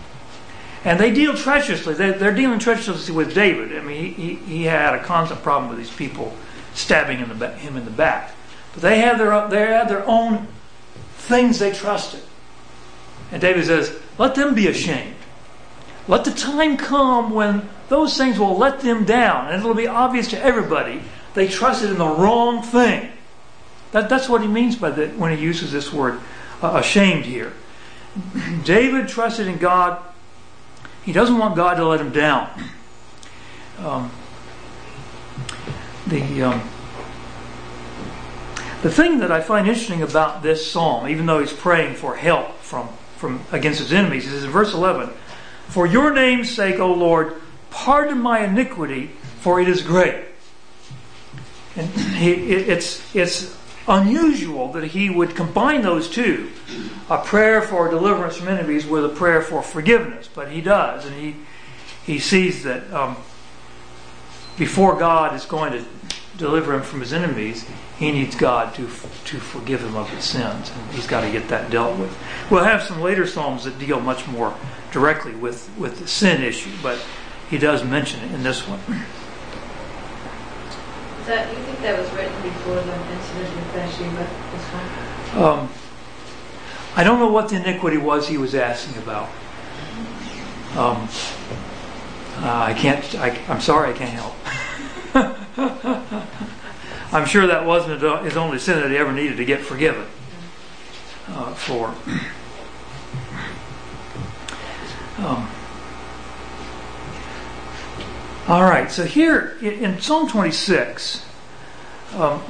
And 0.88 0.98
they 0.98 1.12
deal 1.12 1.36
treacherously. 1.36 1.96
They're 1.96 2.34
dealing 2.34 2.60
treacherously 2.60 3.14
with 3.14 3.34
David. 3.34 3.78
I 3.78 3.82
mean, 3.82 4.14
he, 4.14 4.64
had 4.64 4.96
a 4.96 5.04
constant 5.04 5.44
problem 5.44 5.70
with 5.70 5.78
these 5.80 5.94
people 5.94 6.34
stabbing 6.76 7.18
him 7.18 7.30
in 7.76 7.84
the 7.84 7.92
back. 7.92 8.32
But 8.74 8.84
they 8.84 9.00
have 9.00 9.18
their, 9.18 9.50
they 9.50 9.68
have 9.74 9.90
their 9.90 10.08
own 10.08 10.48
things 11.18 11.60
they 11.60 11.74
trusted. 11.74 12.22
And 13.34 13.42
David 13.42 13.66
says, 13.66 14.00
let 14.18 14.36
them 14.36 14.56
be 14.56 14.70
ashamed. 14.70 15.16
Let 16.08 16.24
the 16.24 16.32
time 16.32 16.78
come 16.78 17.32
when 17.32 17.68
those 17.90 18.18
things 18.18 18.40
will 18.40 18.58
let 18.58 18.80
them 18.80 19.04
down, 19.04 19.48
and 19.48 19.60
it'll 19.60 19.74
be 19.74 19.88
obvious 19.88 20.30
to 20.30 20.42
everybody 20.42 21.02
they 21.34 21.50
trusted 21.50 21.90
in 21.90 21.98
the 21.98 22.08
wrong 22.08 22.62
thing. 22.62 23.12
That, 23.92 24.08
that's 24.08 24.30
what 24.30 24.42
he 24.42 24.48
means 24.48 24.78
by 24.78 24.92
that 24.92 25.18
when 25.18 25.36
he 25.36 25.44
uses 25.44 25.74
this 25.74 25.92
word 25.92 26.22
uh, 26.62 26.78
ashamed 26.78 27.26
here. 27.26 27.52
David 28.64 29.10
trusted 29.10 29.48
in 29.48 29.58
God. 29.58 30.02
He 31.08 31.14
doesn't 31.14 31.38
want 31.38 31.56
God 31.56 31.76
to 31.76 31.88
let 31.88 32.02
him 32.02 32.12
down. 32.12 32.50
Um, 33.80 34.12
the 36.06 36.44
um, 36.44 36.70
the 38.82 38.92
thing 38.92 39.20
that 39.20 39.32
I 39.32 39.40
find 39.40 39.70
interesting 39.70 40.02
about 40.04 40.44
this 40.44 40.70
psalm, 40.70 41.08
even 41.08 41.26
though 41.26 41.40
he's 41.40 41.54
praying 41.54 41.96
for 41.96 42.14
help 42.14 42.60
from, 42.60 42.90
from 43.16 43.40
against 43.54 43.80
his 43.80 43.94
enemies, 43.94 44.28
is 44.28 44.44
in 44.44 44.50
verse 44.50 44.74
11, 44.74 45.10
For 45.70 45.88
your 45.88 46.14
name's 46.14 46.52
sake, 46.52 46.78
O 46.78 46.92
Lord, 46.92 47.42
pardon 47.70 48.20
my 48.20 48.42
iniquity, 48.42 49.12
for 49.40 49.62
it 49.62 49.70
is 49.70 49.82
great. 49.84 50.26
And 51.78 51.90
he, 51.90 52.32
it, 52.52 52.68
it's, 52.68 53.16
it's 53.16 53.57
unusual 53.88 54.72
that 54.74 54.84
he 54.84 55.10
would 55.10 55.36
combine 55.36 55.82
those 55.82 56.10
two, 56.10 56.50
a 57.10 57.18
prayer 57.20 57.62
for 57.62 57.90
deliverance 57.90 58.38
from 58.38 58.48
enemies 58.48 58.86
with 58.86 59.06
a 59.06 59.10
prayer 59.10 59.42
for 59.42 59.62
forgiveness. 59.62 60.30
But 60.34 60.52
he 60.52 60.62
does, 60.62 61.06
and 61.06 61.16
he, 61.16 61.36
he 62.06 62.20
sees 62.20 62.64
that 62.64 62.92
um, 62.94 63.18
before 64.58 64.98
God 64.98 65.36
is 65.36 65.46
going 65.46 65.72
to 65.74 65.86
deliver 66.38 66.74
him 66.74 66.82
from 66.82 67.00
his 67.00 67.14
enemies, 67.14 67.66
he 67.98 68.12
needs 68.12 68.36
God 68.36 68.76
to 68.76 68.84
to 68.84 69.40
forgive 69.40 69.82
him 69.82 69.96
of 69.96 70.10
his 70.10 70.24
sins, 70.24 70.72
and 70.72 70.92
he's 70.92 71.08
got 71.08 71.22
to 71.22 71.32
get 71.32 71.48
that 71.48 71.72
dealt 71.72 71.98
with. 71.98 72.16
We'll 72.52 72.64
have 72.64 72.84
some 72.84 73.02
later 73.02 73.26
psalms 73.26 73.64
that 73.64 73.80
deal 73.80 74.00
much 74.00 74.28
more 74.28 74.56
directly 74.92 75.34
with 75.34 75.70
with 75.78 76.00
the 76.00 76.08
sin 76.08 76.44
issue, 76.44 76.72
but 76.84 77.04
he 77.50 77.58
does 77.58 77.84
mention 77.84 78.24
it 78.24 78.32
in 78.34 78.44
this 78.44 78.68
one. 78.68 78.80
You 81.28 81.34
think 81.34 81.82
that 81.82 82.00
was 82.00 82.10
written 82.14 82.42
before 82.42 82.76
the 82.76 82.94
incident. 83.12 83.50
Um, 85.36 85.68
I 86.96 87.04
don't 87.04 87.20
know 87.20 87.28
what 87.28 87.50
the 87.50 87.58
iniquity 87.58 87.98
was 87.98 88.30
he 88.30 88.38
was 88.38 88.56
asking 88.56 88.98
about. 89.04 89.28
Um, 90.78 91.10
uh, 92.38 92.68
I 92.68 92.74
can't. 92.74 93.04
I, 93.16 93.38
I'm 93.50 93.60
sorry, 93.60 93.94
I 93.94 93.96
can't 93.98 94.10
help. 94.10 94.36
I'm 97.14 97.26
sure 97.26 97.46
that 97.46 97.66
wasn't 97.66 98.02
his 98.24 98.38
only 98.38 98.58
sin 98.58 98.80
that 98.80 98.90
he 98.90 98.96
ever 98.96 99.12
needed 99.12 99.36
to 99.36 99.44
get 99.44 99.60
forgiven 99.60 100.06
uh, 101.28 101.54
for. 101.54 101.94
Um, 105.18 105.50
all 108.48 108.64
right, 108.64 108.90
so 108.90 109.04
here 109.04 109.58
in 109.62 110.00
Psalm 110.00 110.30
26, 110.30 111.26
um, 112.16 112.42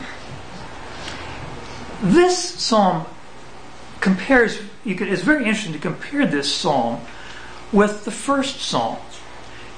this 2.04 2.38
psalm 2.38 3.06
compares, 4.00 4.60
could, 4.84 5.01
it's 5.08 5.24
very 5.24 5.46
interesting 5.46 5.74
to 5.74 5.80
compare 5.80 6.27
this 6.27 6.54
psalm 6.54 7.01
with 7.72 8.06
the 8.06 8.12
first 8.12 8.62
psalm. 8.62 8.98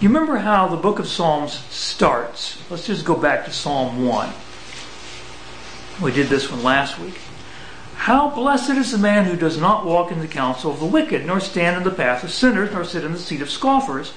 You 0.01 0.09
remember 0.09 0.37
how 0.37 0.67
the 0.67 0.75
book 0.75 0.99
of 0.99 1.07
Psalms 1.07 1.53
starts? 1.69 2.61
Let's 2.69 2.87
just 2.87 3.05
go 3.05 3.15
back 3.15 3.45
to 3.45 3.51
Psalm 3.51 4.05
1. 4.05 4.33
We 6.01 6.11
did 6.11 6.27
this 6.27 6.51
one 6.51 6.63
last 6.63 6.99
week. 6.99 7.17
How 7.95 8.29
blessed 8.29 8.71
is 8.71 8.91
the 8.91 8.97
man 8.97 9.25
who 9.25 9.35
does 9.35 9.57
not 9.57 9.85
walk 9.85 10.11
in 10.11 10.19
the 10.19 10.27
counsel 10.27 10.71
of 10.71 10.79
the 10.79 10.85
wicked, 10.85 11.25
nor 11.25 11.39
stand 11.39 11.77
in 11.77 11.83
the 11.83 11.91
path 11.91 12.23
of 12.23 12.31
sinners, 12.31 12.71
nor 12.71 12.83
sit 12.83 13.03
in 13.03 13.11
the 13.11 13.19
seat 13.19 13.41
of 13.41 13.49
scoffers. 13.49 14.13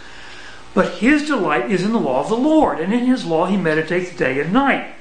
But 0.74 0.94
his 0.94 1.26
delight 1.26 1.70
is 1.70 1.84
in 1.84 1.92
the 1.92 2.00
law 2.00 2.20
of 2.20 2.28
the 2.28 2.36
Lord, 2.36 2.80
and 2.80 2.92
in 2.92 3.06
his 3.06 3.26
law 3.26 3.46
he 3.46 3.56
meditates 3.56 4.14
day 4.14 4.40
and 4.40 4.52
night. 4.52 4.94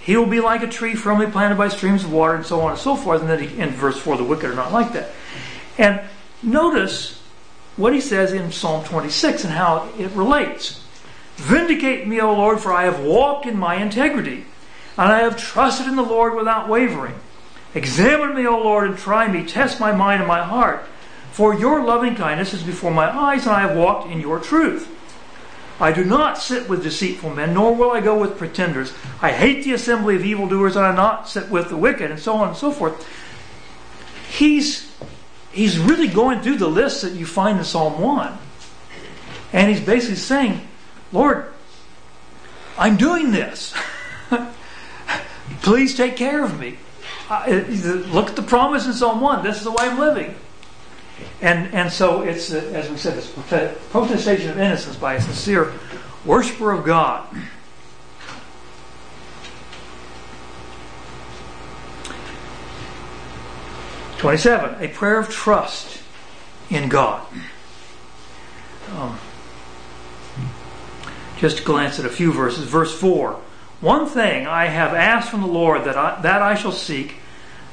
He 0.00 0.16
will 0.16 0.26
be 0.26 0.40
like 0.40 0.62
a 0.62 0.68
tree 0.68 0.94
firmly 0.94 1.26
planted 1.26 1.56
by 1.56 1.68
streams 1.68 2.04
of 2.04 2.12
water, 2.12 2.34
and 2.34 2.46
so 2.46 2.60
on 2.60 2.72
and 2.72 2.80
so 2.80 2.96
forth. 2.96 3.20
And 3.20 3.30
then 3.30 3.40
he, 3.40 3.58
in 3.58 3.70
verse 3.70 3.98
4, 3.98 4.16
the 4.16 4.24
wicked 4.24 4.50
are 4.50 4.54
not 4.54 4.72
like 4.72 4.92
that. 4.92 5.10
And 5.78 6.00
notice 6.42 7.20
what 7.76 7.94
he 7.94 8.00
says 8.00 8.32
in 8.32 8.52
Psalm 8.52 8.84
26 8.84 9.44
and 9.44 9.52
how 9.52 9.88
it 9.98 10.10
relates. 10.12 10.82
Vindicate 11.36 12.06
me, 12.06 12.20
O 12.20 12.34
Lord, 12.34 12.60
for 12.60 12.72
I 12.72 12.84
have 12.84 13.00
walked 13.00 13.46
in 13.46 13.56
my 13.56 13.76
integrity, 13.76 14.44
and 14.98 15.10
I 15.10 15.20
have 15.20 15.36
trusted 15.36 15.86
in 15.86 15.96
the 15.96 16.02
Lord 16.02 16.34
without 16.34 16.68
wavering. 16.68 17.14
Examine 17.74 18.34
me, 18.34 18.46
O 18.46 18.58
Lord, 18.58 18.88
and 18.88 18.98
try 18.98 19.26
me. 19.28 19.46
Test 19.46 19.80
my 19.80 19.92
mind 19.92 20.20
and 20.20 20.28
my 20.28 20.42
heart. 20.42 20.84
For 21.32 21.54
your 21.54 21.82
loving 21.82 22.14
kindness 22.14 22.52
is 22.52 22.62
before 22.62 22.90
my 22.90 23.08
eyes, 23.10 23.46
and 23.46 23.54
I 23.54 23.60
have 23.62 23.76
walked 23.76 24.10
in 24.10 24.20
your 24.20 24.38
truth. 24.38 24.88
I 25.80 25.90
do 25.90 26.04
not 26.04 26.38
sit 26.38 26.68
with 26.68 26.82
deceitful 26.82 27.30
men, 27.34 27.54
nor 27.54 27.74
will 27.74 27.90
I 27.90 28.00
go 28.00 28.18
with 28.18 28.36
pretenders. 28.36 28.92
I 29.22 29.32
hate 29.32 29.64
the 29.64 29.72
assembly 29.72 30.14
of 30.14 30.24
evildoers, 30.24 30.76
and 30.76 30.84
I 30.84 30.94
not 30.94 31.28
sit 31.28 31.48
with 31.48 31.70
the 31.70 31.76
wicked, 31.76 32.10
and 32.10 32.20
so 32.20 32.34
on 32.34 32.48
and 32.48 32.56
so 32.56 32.70
forth. 32.70 33.08
He's 34.30 34.94
he's 35.52 35.78
really 35.78 36.06
going 36.06 36.42
through 36.42 36.58
the 36.58 36.68
list 36.68 37.02
that 37.02 37.12
you 37.12 37.24
find 37.24 37.58
in 37.58 37.64
Psalm 37.64 38.00
1. 38.00 38.38
And 39.54 39.70
he's 39.70 39.84
basically 39.84 40.16
saying, 40.16 40.66
Lord, 41.12 41.52
I'm 42.78 42.96
doing 42.96 43.30
this. 43.30 43.74
Please 45.62 45.94
take 45.94 46.16
care 46.16 46.44
of 46.44 46.58
me. 46.58 46.78
Uh, 47.28 47.64
look 48.12 48.28
at 48.28 48.36
the 48.36 48.42
promise 48.42 48.86
in 48.86 48.92
Psalm 48.92 49.20
1. 49.20 49.42
This 49.42 49.58
is 49.58 49.64
the 49.64 49.70
way 49.70 49.84
I'm 49.84 49.98
living. 49.98 50.34
And, 51.42 51.74
and 51.74 51.92
so 51.92 52.22
it's, 52.22 52.52
as 52.52 52.88
we 52.88 52.96
said, 52.96 53.14
this 53.14 53.28
protestation 53.90 54.50
of 54.50 54.58
innocence 54.58 54.94
by 54.96 55.14
a 55.14 55.20
sincere 55.20 55.72
worshiper 56.24 56.70
of 56.70 56.84
God. 56.84 57.26
Twenty-seven, 64.18 64.84
a 64.84 64.86
prayer 64.86 65.18
of 65.18 65.28
trust 65.30 66.00
in 66.70 66.88
God. 66.88 67.26
Um, 68.94 69.18
just 71.38 71.56
to 71.56 71.64
glance 71.64 71.98
at 71.98 72.04
a 72.04 72.08
few 72.08 72.32
verses. 72.32 72.68
Verse 72.68 72.96
four: 72.96 73.40
One 73.80 74.06
thing 74.06 74.46
I 74.46 74.66
have 74.66 74.94
asked 74.94 75.28
from 75.28 75.40
the 75.40 75.48
Lord 75.48 75.82
that 75.86 75.98
I, 75.98 76.20
that 76.20 76.40
I 76.40 76.54
shall 76.54 76.70
seek, 76.70 77.16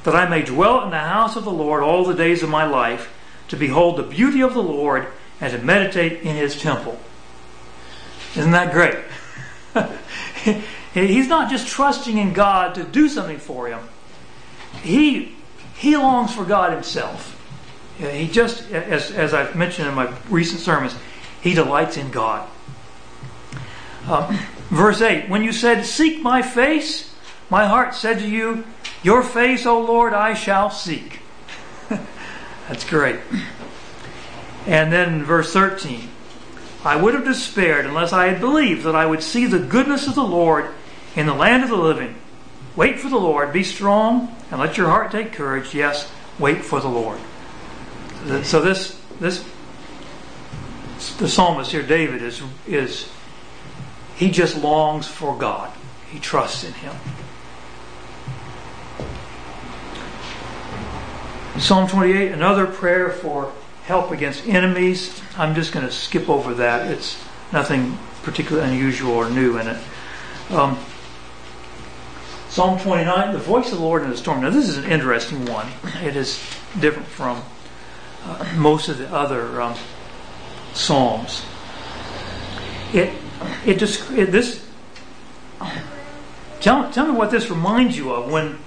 that 0.02 0.16
I 0.16 0.28
may 0.28 0.42
dwell 0.42 0.82
in 0.82 0.90
the 0.90 0.98
house 0.98 1.36
of 1.36 1.44
the 1.44 1.52
Lord 1.52 1.84
all 1.84 2.04
the 2.04 2.14
days 2.14 2.42
of 2.42 2.48
my 2.48 2.66
life 2.66 3.08
to 3.50 3.56
behold 3.56 3.96
the 3.96 4.02
beauty 4.02 4.40
of 4.40 4.54
the 4.54 4.62
Lord 4.62 5.08
and 5.40 5.52
to 5.52 5.58
meditate 5.58 6.22
in 6.22 6.36
his 6.36 6.60
temple. 6.60 6.98
Isn't 8.36 8.52
that 8.52 8.72
great? 8.72 8.96
He's 10.94 11.28
not 11.28 11.50
just 11.50 11.68
trusting 11.68 12.16
in 12.16 12.32
God 12.32 12.76
to 12.76 12.84
do 12.84 13.08
something 13.08 13.38
for 13.38 13.68
him. 13.68 13.80
He 14.82 15.36
he 15.76 15.96
longs 15.96 16.34
for 16.34 16.44
God 16.44 16.72
himself. 16.72 17.36
He 17.98 18.28
just 18.28 18.70
as 18.70 19.10
as 19.10 19.34
I've 19.34 19.56
mentioned 19.56 19.88
in 19.88 19.94
my 19.94 20.12
recent 20.28 20.60
sermons, 20.60 20.94
he 21.40 21.54
delights 21.54 21.96
in 21.96 22.10
God. 22.10 22.48
Um, 24.06 24.38
verse 24.70 25.00
8 25.00 25.28
When 25.28 25.42
you 25.42 25.52
said, 25.52 25.84
Seek 25.84 26.22
my 26.22 26.42
face, 26.42 27.14
my 27.50 27.66
heart 27.66 27.94
said 27.94 28.20
to 28.20 28.28
you, 28.28 28.64
Your 29.02 29.22
face, 29.22 29.66
O 29.66 29.80
Lord, 29.80 30.12
I 30.12 30.34
shall 30.34 30.70
seek. 30.70 31.20
That's 32.70 32.88
great. 32.88 33.18
And 34.64 34.92
then 34.92 35.24
verse 35.24 35.52
13 35.52 36.08
I 36.84 36.94
would 36.94 37.14
have 37.14 37.24
despaired 37.24 37.84
unless 37.84 38.12
I 38.12 38.28
had 38.28 38.40
believed 38.40 38.84
that 38.84 38.94
I 38.94 39.06
would 39.06 39.24
see 39.24 39.44
the 39.44 39.58
goodness 39.58 40.06
of 40.06 40.14
the 40.14 40.22
Lord 40.22 40.70
in 41.16 41.26
the 41.26 41.34
land 41.34 41.64
of 41.64 41.68
the 41.68 41.76
living. 41.76 42.14
Wait 42.76 43.00
for 43.00 43.08
the 43.08 43.18
Lord, 43.18 43.52
be 43.52 43.64
strong, 43.64 44.34
and 44.52 44.60
let 44.60 44.76
your 44.76 44.86
heart 44.86 45.10
take 45.10 45.32
courage. 45.32 45.74
Yes, 45.74 46.10
wait 46.38 46.64
for 46.64 46.80
the 46.80 46.88
Lord. 46.88 47.18
So 48.44 48.60
this 48.60 49.00
this 49.18 49.44
the 51.18 51.28
psalmist 51.28 51.72
here, 51.72 51.82
David, 51.82 52.22
is 52.22 52.40
is 52.68 53.10
he 54.14 54.30
just 54.30 54.56
longs 54.56 55.08
for 55.08 55.36
God. 55.36 55.72
He 56.08 56.20
trusts 56.20 56.62
in 56.62 56.74
him. 56.74 56.94
Psalm 61.60 61.86
28, 61.86 62.32
another 62.32 62.66
prayer 62.66 63.10
for 63.10 63.52
help 63.84 64.10
against 64.10 64.48
enemies. 64.48 65.20
I'm 65.36 65.54
just 65.54 65.72
going 65.72 65.84
to 65.84 65.92
skip 65.92 66.30
over 66.30 66.54
that. 66.54 66.90
It's 66.90 67.22
nothing 67.52 67.98
particularly 68.22 68.70
unusual 68.70 69.12
or 69.12 69.28
new 69.28 69.58
in 69.58 69.68
it. 69.68 69.76
Um, 70.48 70.78
Psalm 72.48 72.80
29, 72.80 73.34
the 73.34 73.38
voice 73.38 73.70
of 73.72 73.78
the 73.78 73.84
Lord 73.84 74.02
in 74.02 74.08
the 74.08 74.16
storm. 74.16 74.40
Now, 74.40 74.48
this 74.48 74.70
is 74.70 74.78
an 74.78 74.90
interesting 74.90 75.44
one. 75.44 75.68
It 76.02 76.16
is 76.16 76.42
different 76.80 77.06
from 77.06 77.42
uh, 78.24 78.52
most 78.56 78.88
of 78.88 78.96
the 78.96 79.12
other 79.12 79.60
um, 79.60 79.76
psalms. 80.72 81.42
It, 82.94 83.12
it 83.66 83.78
just, 83.78 84.10
it, 84.12 84.32
this, 84.32 84.66
tell, 86.60 86.90
tell 86.90 87.06
me 87.06 87.12
what 87.12 87.30
this 87.30 87.50
reminds 87.50 87.98
you 87.98 88.12
of 88.12 88.32
when 88.32 88.58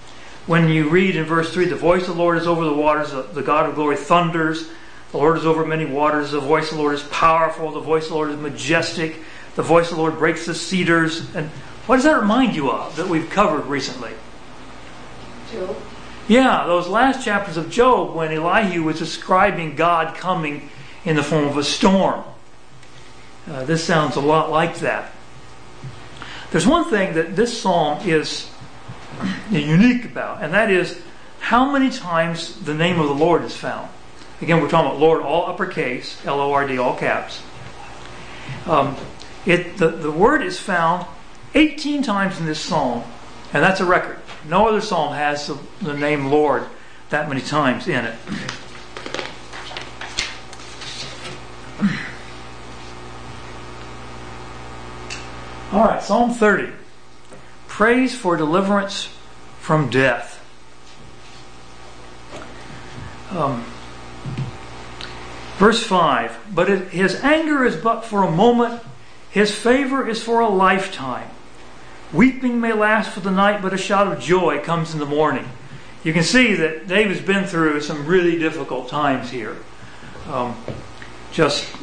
when 0.46 0.70
you 0.70 0.90
read 0.90 1.16
in 1.16 1.26
verse 1.26 1.54
3, 1.54 1.66
the 1.66 1.76
voice 1.76 2.02
of 2.02 2.16
the 2.16 2.22
Lord 2.22 2.38
is 2.38 2.48
over 2.48 2.66
the 2.66 2.74
waters, 2.74 3.12
the 3.12 3.42
God 3.42 3.70
of 3.70 3.76
glory 3.76 3.96
thunders, 3.96 4.70
the 5.12 5.18
Lord 5.18 5.38
is 5.38 5.46
over 5.46 5.66
many 5.66 5.86
waters, 5.86 6.32
the 6.32 6.40
voice 6.40 6.72
of 6.72 6.78
the 6.78 6.82
Lord 6.82 6.96
is 6.96 7.04
powerful, 7.04 7.72
the 7.72 7.80
voice 7.80 8.04
of 8.06 8.10
the 8.10 8.16
Lord 8.16 8.32
is 8.32 8.38
majestic, 8.38 9.20
the 9.56 9.64
voice 9.64 9.90
of 9.90 9.98
the 9.98 10.02
Lord 10.02 10.18
breaks 10.18 10.46
the 10.46 10.56
cedars. 10.56 11.34
And 11.36 11.50
what 11.86 11.98
does 11.98 12.06
that 12.06 12.20
remind 12.20 12.56
you 12.56 12.72
of 12.72 12.96
that 12.98 13.08
we've 13.08 13.30
covered 13.30 13.68
recently? 13.68 14.12
Job. 15.52 15.78
Yeah, 16.28 16.66
those 16.66 16.88
last 16.88 17.24
chapters 17.24 17.58
of 17.58 17.70
Job 17.70 18.16
when 18.16 18.32
Elihu 18.32 18.84
was 18.84 18.98
describing 18.98 19.76
God 19.76 20.16
coming 20.16 20.70
in 21.06 21.16
the 21.16 21.24
form 21.24 21.46
of 21.46 21.58
a 21.58 21.64
storm. 21.64 22.24
Uh, 23.50 23.66
this 23.66 23.84
sounds 23.84 24.16
a 24.16 24.22
lot 24.22 24.50
like 24.50 24.78
that. 24.80 25.12
There's 26.52 26.68
one 26.68 26.90
thing 26.90 27.16
that 27.16 27.36
this 27.36 27.62
psalm 27.62 28.08
is 28.08 28.50
unique 29.52 30.06
about, 30.06 30.44
and 30.44 30.54
that 30.54 30.72
is 30.72 31.02
how 31.40 31.72
many 31.72 31.90
times 31.90 32.60
the 32.64 32.74
name 32.74 33.00
of 33.00 33.08
the 33.08 33.14
Lord 33.14 33.44
is 33.44 33.56
found. 33.56 33.90
Again, 34.42 34.62
we're 34.62 34.70
talking 34.70 34.90
about 34.90 35.00
Lord, 35.00 35.22
all 35.22 35.48
uppercase, 35.48 36.24
L 36.26 36.40
O 36.40 36.52
R 36.52 36.68
D, 36.68 36.78
all 36.78 36.96
caps. 36.96 37.42
Um, 38.66 38.96
it, 39.46 39.78
the, 39.78 39.90
the 39.90 40.12
word 40.12 40.42
is 40.42 40.60
found 40.60 41.06
18 41.54 42.04
times 42.04 42.40
in 42.40 42.46
this 42.46 42.60
psalm, 42.60 43.04
and 43.54 43.64
that's 43.64 43.80
a 43.80 43.86
record. 43.86 44.20
No 44.48 44.68
other 44.68 44.82
psalm 44.82 45.14
has 45.14 45.48
the, 45.48 45.58
the 45.82 45.94
name 45.94 46.28
Lord 46.28 46.66
that 47.10 47.30
many 47.30 47.42
times 47.42 47.88
in 47.88 48.06
it. 48.06 48.16
All 55.72 55.86
right, 55.86 56.04
Psalm 56.04 56.32
30 56.32 56.72
prays 57.74 58.16
for 58.16 58.38
deliverance 58.38 59.10
from 59.60 59.90
death. 59.90 60.40
Um, 63.32 63.64
verse 65.58 65.84
5 65.84 66.54
But 66.54 66.70
his 66.90 67.16
anger 67.24 67.66
is 67.66 67.76
but 67.76 68.06
for 68.06 68.22
a 68.22 68.30
moment, 68.30 68.80
his 69.32 69.52
favor 69.52 70.08
is 70.08 70.22
for 70.22 70.40
a 70.40 70.48
lifetime. 70.48 71.28
Weeping 72.14 72.62
may 72.62 72.74
last 72.74 73.10
for 73.10 73.22
the 73.22 73.32
night, 73.32 73.64
but 73.64 73.74
a 73.74 73.78
shout 73.80 74.06
of 74.06 74.20
joy 74.20 74.64
comes 74.64 74.94
in 74.94 75.00
the 75.00 75.08
morning. 75.08 75.50
You 76.04 76.14
can 76.14 76.22
see 76.22 76.54
that 76.54 76.88
David's 76.88 77.22
been 77.22 77.46
through 77.46 77.82
some 77.82 78.06
really 78.06 78.38
difficult 78.38 78.88
times 78.88 79.32
here. 79.32 79.58
Um, 80.30 80.56
just. 81.32 81.76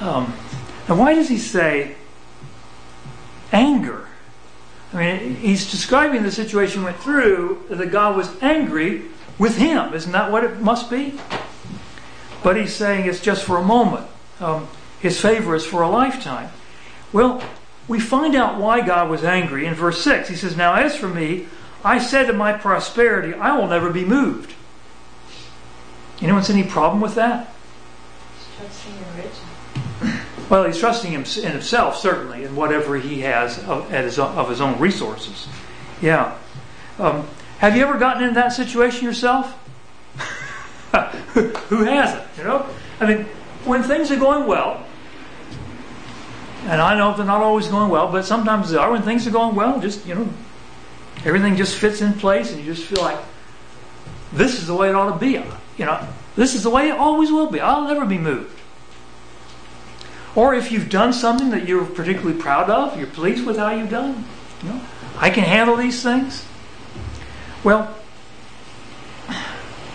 Um, 0.00 0.34
and 0.88 0.98
why 0.98 1.14
does 1.14 1.28
he 1.28 1.38
say 1.38 1.94
anger? 3.52 4.08
I 4.94 4.98
mean, 4.98 5.34
he's 5.36 5.70
describing 5.70 6.22
the 6.22 6.30
situation 6.30 6.84
went 6.84 6.98
through 6.98 7.64
that 7.68 7.90
God 7.90 8.16
was 8.16 8.40
angry 8.40 9.02
with 9.38 9.56
him. 9.56 9.92
Isn't 9.92 10.12
that 10.12 10.30
what 10.30 10.44
it 10.44 10.60
must 10.60 10.88
be? 10.88 11.18
But 12.44 12.56
he's 12.56 12.74
saying 12.74 13.06
it's 13.06 13.20
just 13.20 13.44
for 13.44 13.56
a 13.56 13.64
moment. 13.64 14.06
Um, 14.38 14.68
his 15.00 15.20
favor 15.20 15.56
is 15.56 15.66
for 15.66 15.82
a 15.82 15.88
lifetime. 15.88 16.50
Well, 17.12 17.42
we 17.88 17.98
find 17.98 18.36
out 18.36 18.58
why 18.58 18.80
God 18.80 19.10
was 19.10 19.24
angry 19.24 19.66
in 19.66 19.74
verse 19.74 20.00
6. 20.02 20.28
He 20.28 20.36
says, 20.36 20.56
Now 20.56 20.74
as 20.74 20.96
for 20.96 21.08
me, 21.08 21.46
I 21.84 21.98
said 21.98 22.28
to 22.28 22.32
my 22.32 22.52
prosperity, 22.52 23.34
I 23.34 23.56
will 23.58 23.66
never 23.66 23.90
be 23.90 24.04
moved. 24.04 24.54
Anyone 26.22 26.42
see 26.44 26.52
any 26.52 26.64
problem 26.64 27.00
with 27.00 27.16
that? 27.16 27.52
In. 28.60 29.53
Well, 30.54 30.62
he's 30.62 30.78
trusting 30.78 31.12
in 31.12 31.24
himself, 31.24 31.96
certainly, 31.96 32.44
in 32.44 32.54
whatever 32.54 32.96
he 32.96 33.22
has 33.22 33.58
of, 33.64 33.90
his, 33.90 34.20
of 34.20 34.48
his 34.48 34.60
own 34.60 34.78
resources. 34.78 35.48
Yeah. 36.00 36.38
Um, 36.96 37.26
Have 37.58 37.76
you 37.76 37.82
ever 37.82 37.98
gotten 37.98 38.22
in 38.22 38.34
that 38.34 38.52
situation 38.52 39.04
yourself? 39.04 39.52
Who 41.34 41.82
hasn't? 41.82 42.22
You 42.38 42.44
know, 42.44 42.66
I 43.00 43.06
mean, 43.12 43.24
when 43.64 43.82
things 43.82 44.12
are 44.12 44.16
going 44.16 44.46
well, 44.46 44.86
and 46.66 46.80
I 46.80 46.96
know 46.96 47.16
they're 47.16 47.26
not 47.26 47.42
always 47.42 47.66
going 47.66 47.90
well, 47.90 48.12
but 48.12 48.24
sometimes 48.24 48.70
they 48.70 48.78
are. 48.78 48.92
When 48.92 49.02
things 49.02 49.26
are 49.26 49.32
going 49.32 49.56
well, 49.56 49.80
just 49.80 50.06
you 50.06 50.14
know, 50.14 50.28
everything 51.24 51.56
just 51.56 51.76
fits 51.76 52.00
in 52.00 52.12
place, 52.12 52.52
and 52.52 52.64
you 52.64 52.72
just 52.72 52.86
feel 52.86 53.02
like 53.02 53.18
this 54.32 54.56
is 54.56 54.68
the 54.68 54.74
way 54.76 54.90
it 54.90 54.94
ought 54.94 55.12
to 55.12 55.18
be. 55.18 55.32
You 55.78 55.86
know, 55.86 56.06
this 56.36 56.54
is 56.54 56.62
the 56.62 56.70
way 56.70 56.90
it 56.90 56.96
always 56.96 57.32
will 57.32 57.50
be. 57.50 57.58
I'll 57.58 57.88
never 57.88 58.06
be 58.06 58.18
moved. 58.18 58.53
Or 60.36 60.54
if 60.54 60.72
you've 60.72 60.88
done 60.88 61.12
something 61.12 61.50
that 61.50 61.68
you're 61.68 61.84
particularly 61.84 62.38
proud 62.38 62.68
of, 62.68 62.98
you're 62.98 63.06
pleased 63.06 63.46
with 63.46 63.56
how 63.56 63.70
you've 63.70 63.90
done, 63.90 64.24
you 64.62 64.70
know, 64.70 64.80
I 65.16 65.30
can 65.30 65.44
handle 65.44 65.76
these 65.76 66.02
things. 66.02 66.44
Well, 67.62 67.94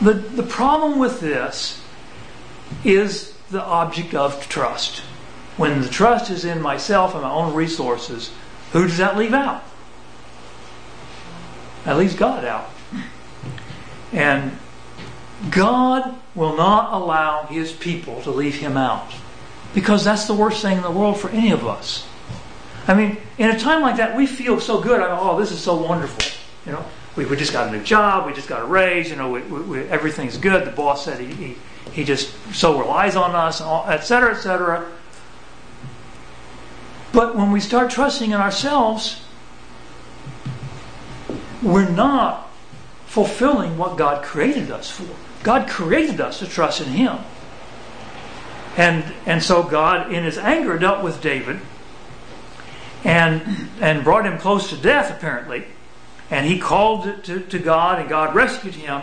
the, 0.02 0.14
the 0.14 0.44
problem 0.44 0.98
with 0.98 1.20
this 1.20 1.84
is 2.86 3.34
the 3.52 3.62
object 3.62 4.14
of 4.14 4.48
trust. 4.48 5.00
When 5.58 5.82
the 5.82 5.90
trust 5.90 6.32
is 6.32 6.46
in 6.46 6.62
myself 6.62 7.14
and 7.14 7.24
my 7.24 7.32
own 7.32 7.54
resources, 7.54 8.32
who 8.72 8.88
does 8.88 8.98
that 8.98 9.18
leave 9.18 9.34
out? 9.34 9.64
That 11.84 11.98
leaves 11.98 12.16
God 12.16 12.46
out. 12.46 12.70
And 14.14 14.58
God 15.52 16.16
will 16.34 16.56
not 16.56 16.94
allow 16.94 17.44
His 17.44 17.72
people 17.72 18.22
to 18.22 18.32
leave 18.32 18.56
Him 18.56 18.78
out. 18.78 19.12
Because 19.74 20.04
that's 20.04 20.26
the 20.26 20.34
worst 20.34 20.62
thing 20.62 20.78
in 20.78 20.84
the 20.84 20.92
world 20.92 21.20
for 21.20 21.30
any 21.30 21.52
of 21.52 21.66
us. 21.68 22.08
I 22.88 22.96
mean, 22.96 23.18
in 23.38 23.52
a 23.52 23.60
time 23.60 23.82
like 23.82 23.98
that, 23.98 24.18
we 24.18 24.26
feel 24.26 24.60
so 24.60 24.82
good. 24.82 25.00
Oh, 25.02 25.40
this 25.40 25.52
is 25.52 25.62
so 25.62 25.76
wonderful. 25.76 26.26
You 26.66 26.72
know, 26.72 26.86
we, 27.16 27.26
we 27.26 27.36
just 27.36 27.54
got 27.54 27.68
a 27.68 27.72
new 27.72 27.84
job. 27.84 28.26
We 28.26 28.34
just 28.34 28.50
got 28.50 28.62
a 28.62 28.66
raise. 28.66 29.10
You 29.10 29.16
know, 29.16 29.30
we, 29.30 29.42
we, 29.42 29.82
everything's 29.90 30.38
good. 30.38 30.66
The 30.66 30.72
boss 30.72 31.06
said 31.06 31.20
he, 31.20 31.34
he, 31.34 31.56
he 31.92 32.04
just 32.04 32.34
so 32.54 32.80
relies 32.80 33.16
on 33.16 33.36
us, 33.36 33.62
et 33.62 34.00
cetera, 34.00 34.36
et 34.36 34.40
cetera. 34.40 34.90
But 37.12 37.36
when 37.36 37.52
we 37.52 37.60
start 37.60 37.92
trusting 37.92 38.32
in 38.32 38.38
ourselves, 38.40 39.22
we're 41.62 41.90
not 41.90 42.52
fulfilling 43.06 43.78
what 43.78 43.98
God 43.98 44.24
created 44.24 44.72
us 44.72 44.90
for. 44.90 45.08
God 45.44 45.68
created 45.68 46.22
us 46.22 46.40
to 46.40 46.48
trust 46.48 46.82
in 46.82 46.88
Him. 46.88 47.18
And, 48.78 49.04
and 49.26 49.44
so 49.44 49.64
God, 49.64 50.14
in 50.14 50.24
His 50.24 50.38
anger, 50.38 50.78
dealt 50.78 51.04
with 51.04 51.22
David 51.22 51.60
and, 53.04 53.70
and 53.80 54.04
brought 54.04 54.26
him 54.26 54.38
close 54.38 54.70
to 54.70 54.78
death, 54.78 55.12
apparently. 55.12 55.66
And 56.30 56.46
he 56.46 56.60
called 56.60 57.24
to, 57.26 57.40
to 57.40 57.60
God, 57.60 58.00
and 58.00 58.10
God 58.10 58.36
rescued 58.36 58.76
him. 58.76 59.02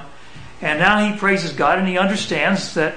And 0.60 0.78
now 0.78 1.10
he 1.10 1.18
praises 1.18 1.52
God, 1.52 1.78
and 1.78 1.88
he 1.88 1.98
understands 1.98 2.74
that 2.74 2.94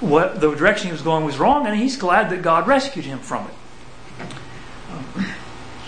what 0.00 0.40
the 0.40 0.54
direction 0.54 0.86
he 0.86 0.92
was 0.92 1.02
going 1.02 1.24
was 1.24 1.38
wrong, 1.38 1.66
and 1.66 1.78
he's 1.78 1.96
glad 1.96 2.30
that 2.30 2.42
God 2.42 2.66
rescued 2.66 3.04
him 3.04 3.18
from 3.18 3.46
it. 3.46 3.54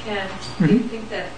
Ken, 0.05 0.29
do 0.59 0.67
you 0.67 0.81
think 0.81 1.09
that, 1.11 1.29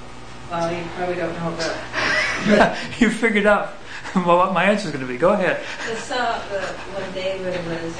well, 0.50 0.74
you 0.74 0.82
probably 0.96 1.16
don't 1.16 1.32
know 1.34 1.54
about 1.54 2.76
you 3.00 3.10
figured 3.10 3.46
out 3.46 3.68
what 4.14 4.52
my 4.52 4.64
answer 4.64 4.86
is 4.86 4.92
going 4.92 5.06
to 5.06 5.10
be. 5.10 5.18
Go 5.18 5.32
ahead. 5.32 5.62
the 5.88 5.96
song, 5.96 6.40
the, 6.50 6.60
when 6.60 7.12
David 7.12 7.64
was 7.66 7.94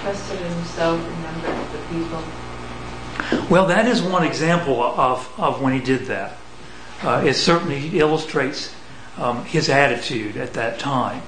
trusted 0.00 0.38
himself 0.38 1.00
and 1.00 1.22
numbered 1.22 1.72
the 1.72 1.78
people. 1.88 2.22
Well, 3.50 3.66
that 3.66 3.86
is 3.86 4.02
one 4.02 4.24
example 4.24 4.82
of, 4.82 5.30
of 5.38 5.60
when 5.60 5.72
he 5.72 5.80
did 5.80 6.06
that. 6.06 6.36
Uh, 7.02 7.22
it 7.26 7.34
certainly 7.34 7.98
illustrates 7.98 8.74
um, 9.16 9.44
his 9.44 9.68
attitude 9.68 10.36
at 10.36 10.54
that 10.54 10.78
time. 10.78 11.22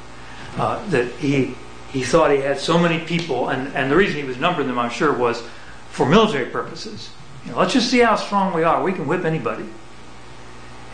Uh, 0.56 0.84
that 0.88 1.12
he 1.12 1.54
he 1.92 2.02
thought 2.02 2.30
he 2.30 2.38
had 2.38 2.58
so 2.58 2.78
many 2.78 3.04
people, 3.04 3.48
and, 3.48 3.74
and 3.74 3.90
the 3.90 3.96
reason 3.96 4.16
he 4.16 4.24
was 4.24 4.36
numbering 4.36 4.68
them, 4.68 4.78
I'm 4.78 4.90
sure, 4.90 5.12
was 5.12 5.42
for 5.90 6.06
military 6.06 6.46
purposes. 6.46 7.10
You 7.44 7.52
know, 7.52 7.58
let's 7.58 7.72
just 7.72 7.90
see 7.90 7.98
how 7.98 8.16
strong 8.16 8.54
we 8.54 8.62
are. 8.62 8.82
We 8.82 8.92
can 8.92 9.06
whip 9.06 9.24
anybody. 9.24 9.66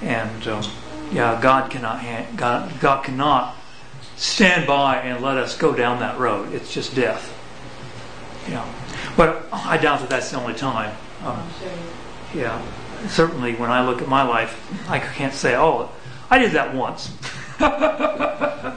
And 0.02 0.48
um, 0.48 0.64
yeah, 1.12 1.38
God 1.40 1.70
cannot 1.70 2.02
God, 2.36 2.80
God 2.80 3.04
cannot 3.04 3.56
stand 4.16 4.66
by 4.66 4.98
and 4.98 5.22
let 5.22 5.36
us 5.36 5.56
go 5.56 5.74
down 5.74 6.00
that 6.00 6.18
road. 6.18 6.52
It's 6.52 6.72
just 6.72 6.94
death. 6.94 7.35
Yeah, 8.48 8.64
but 9.16 9.46
I 9.52 9.76
doubt 9.76 10.00
that 10.00 10.10
that's 10.10 10.30
the 10.30 10.40
only 10.40 10.54
time. 10.54 10.96
Um, 11.24 11.48
yeah, 12.34 12.62
certainly 13.08 13.54
when 13.54 13.70
I 13.70 13.86
look 13.86 14.00
at 14.02 14.08
my 14.08 14.22
life, 14.22 14.88
I 14.88 14.98
can't 14.98 15.34
say, 15.34 15.56
"Oh, 15.56 15.90
I 16.30 16.38
did 16.38 16.52
that 16.52 16.74
once." 16.74 17.10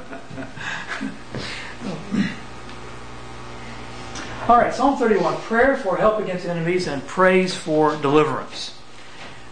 All 4.49 4.57
right, 4.57 4.73
Psalm 4.73 4.97
31 4.97 5.35
prayer 5.41 5.77
for 5.77 5.95
help 5.95 6.19
against 6.19 6.47
enemies 6.47 6.87
and 6.87 7.05
praise 7.05 7.53
for 7.53 7.95
deliverance. 7.97 8.75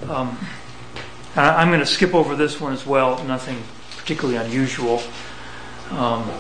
Um, 0.10 0.39
I'm 1.36 1.67
going 1.67 1.82
to 1.82 1.86
skip 1.86 2.15
over 2.15 2.36
this 2.36 2.60
one 2.60 2.73
as 2.73 2.84
well, 2.84 3.23
nothing 3.25 3.62
particularly 3.95 4.38
unusual. 4.38 5.03
Um, 5.91 6.32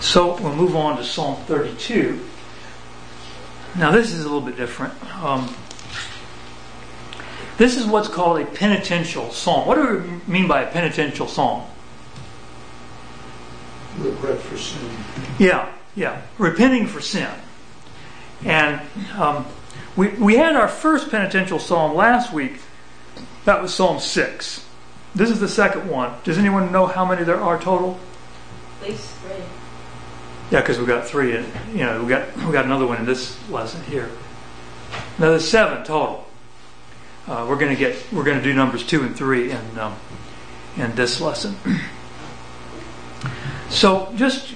so 0.00 0.40
we'll 0.40 0.54
move 0.54 0.76
on 0.76 0.96
to 0.96 1.04
Psalm 1.04 1.36
32. 1.44 2.20
Now, 3.76 3.90
this 3.90 4.12
is 4.12 4.20
a 4.20 4.28
little 4.28 4.40
bit 4.40 4.56
different. 4.56 4.94
Um, 5.22 5.54
this 7.58 7.76
is 7.76 7.86
what's 7.86 8.08
called 8.08 8.40
a 8.40 8.46
penitential 8.46 9.30
psalm. 9.30 9.66
What 9.66 9.74
do 9.74 9.98
we 9.98 10.32
mean 10.32 10.48
by 10.48 10.62
a 10.62 10.70
penitential 10.70 11.26
psalm? 11.26 11.64
Regret 13.98 14.38
for 14.38 14.56
sin. 14.56 14.90
Yeah, 15.38 15.72
yeah, 15.96 16.22
repenting 16.38 16.86
for 16.86 17.00
sin. 17.00 17.28
And 18.44 18.80
um, 19.16 19.44
we, 19.96 20.08
we 20.10 20.36
had 20.36 20.54
our 20.54 20.68
first 20.68 21.10
penitential 21.10 21.58
psalm 21.58 21.96
last 21.96 22.32
week. 22.32 22.60
That 23.44 23.60
was 23.60 23.74
Psalm 23.74 23.98
6. 23.98 24.64
This 25.14 25.30
is 25.30 25.40
the 25.40 25.48
second 25.48 25.88
one. 25.88 26.14
Does 26.22 26.38
anyone 26.38 26.70
know 26.70 26.86
how 26.86 27.04
many 27.04 27.24
there 27.24 27.40
are 27.40 27.60
total? 27.60 27.98
At 28.80 28.90
least 28.90 29.10
three. 29.14 29.42
Yeah, 30.50 30.60
because 30.60 30.78
we've 30.78 30.88
got 30.88 31.06
three, 31.06 31.36
and 31.36 31.46
you 31.72 31.84
know 31.84 32.02
we 32.02 32.08
got 32.08 32.34
we 32.36 32.52
got 32.52 32.64
another 32.64 32.86
one 32.86 32.98
in 32.98 33.04
this 33.04 33.36
lesson 33.50 33.82
here. 33.84 34.08
Now 35.18 35.30
there's 35.30 35.48
seven 35.48 35.84
total. 35.84 36.26
Uh, 37.26 37.46
we're 37.48 37.58
going 37.58 37.74
to 37.74 37.78
get 37.78 37.96
we're 38.12 38.24
going 38.24 38.38
to 38.38 38.44
do 38.44 38.54
numbers 38.54 38.86
two 38.86 39.02
and 39.02 39.14
three 39.14 39.50
in 39.50 39.78
um, 39.78 39.96
in 40.76 40.94
this 40.94 41.20
lesson. 41.20 41.56
so 43.68 44.12
just 44.16 44.54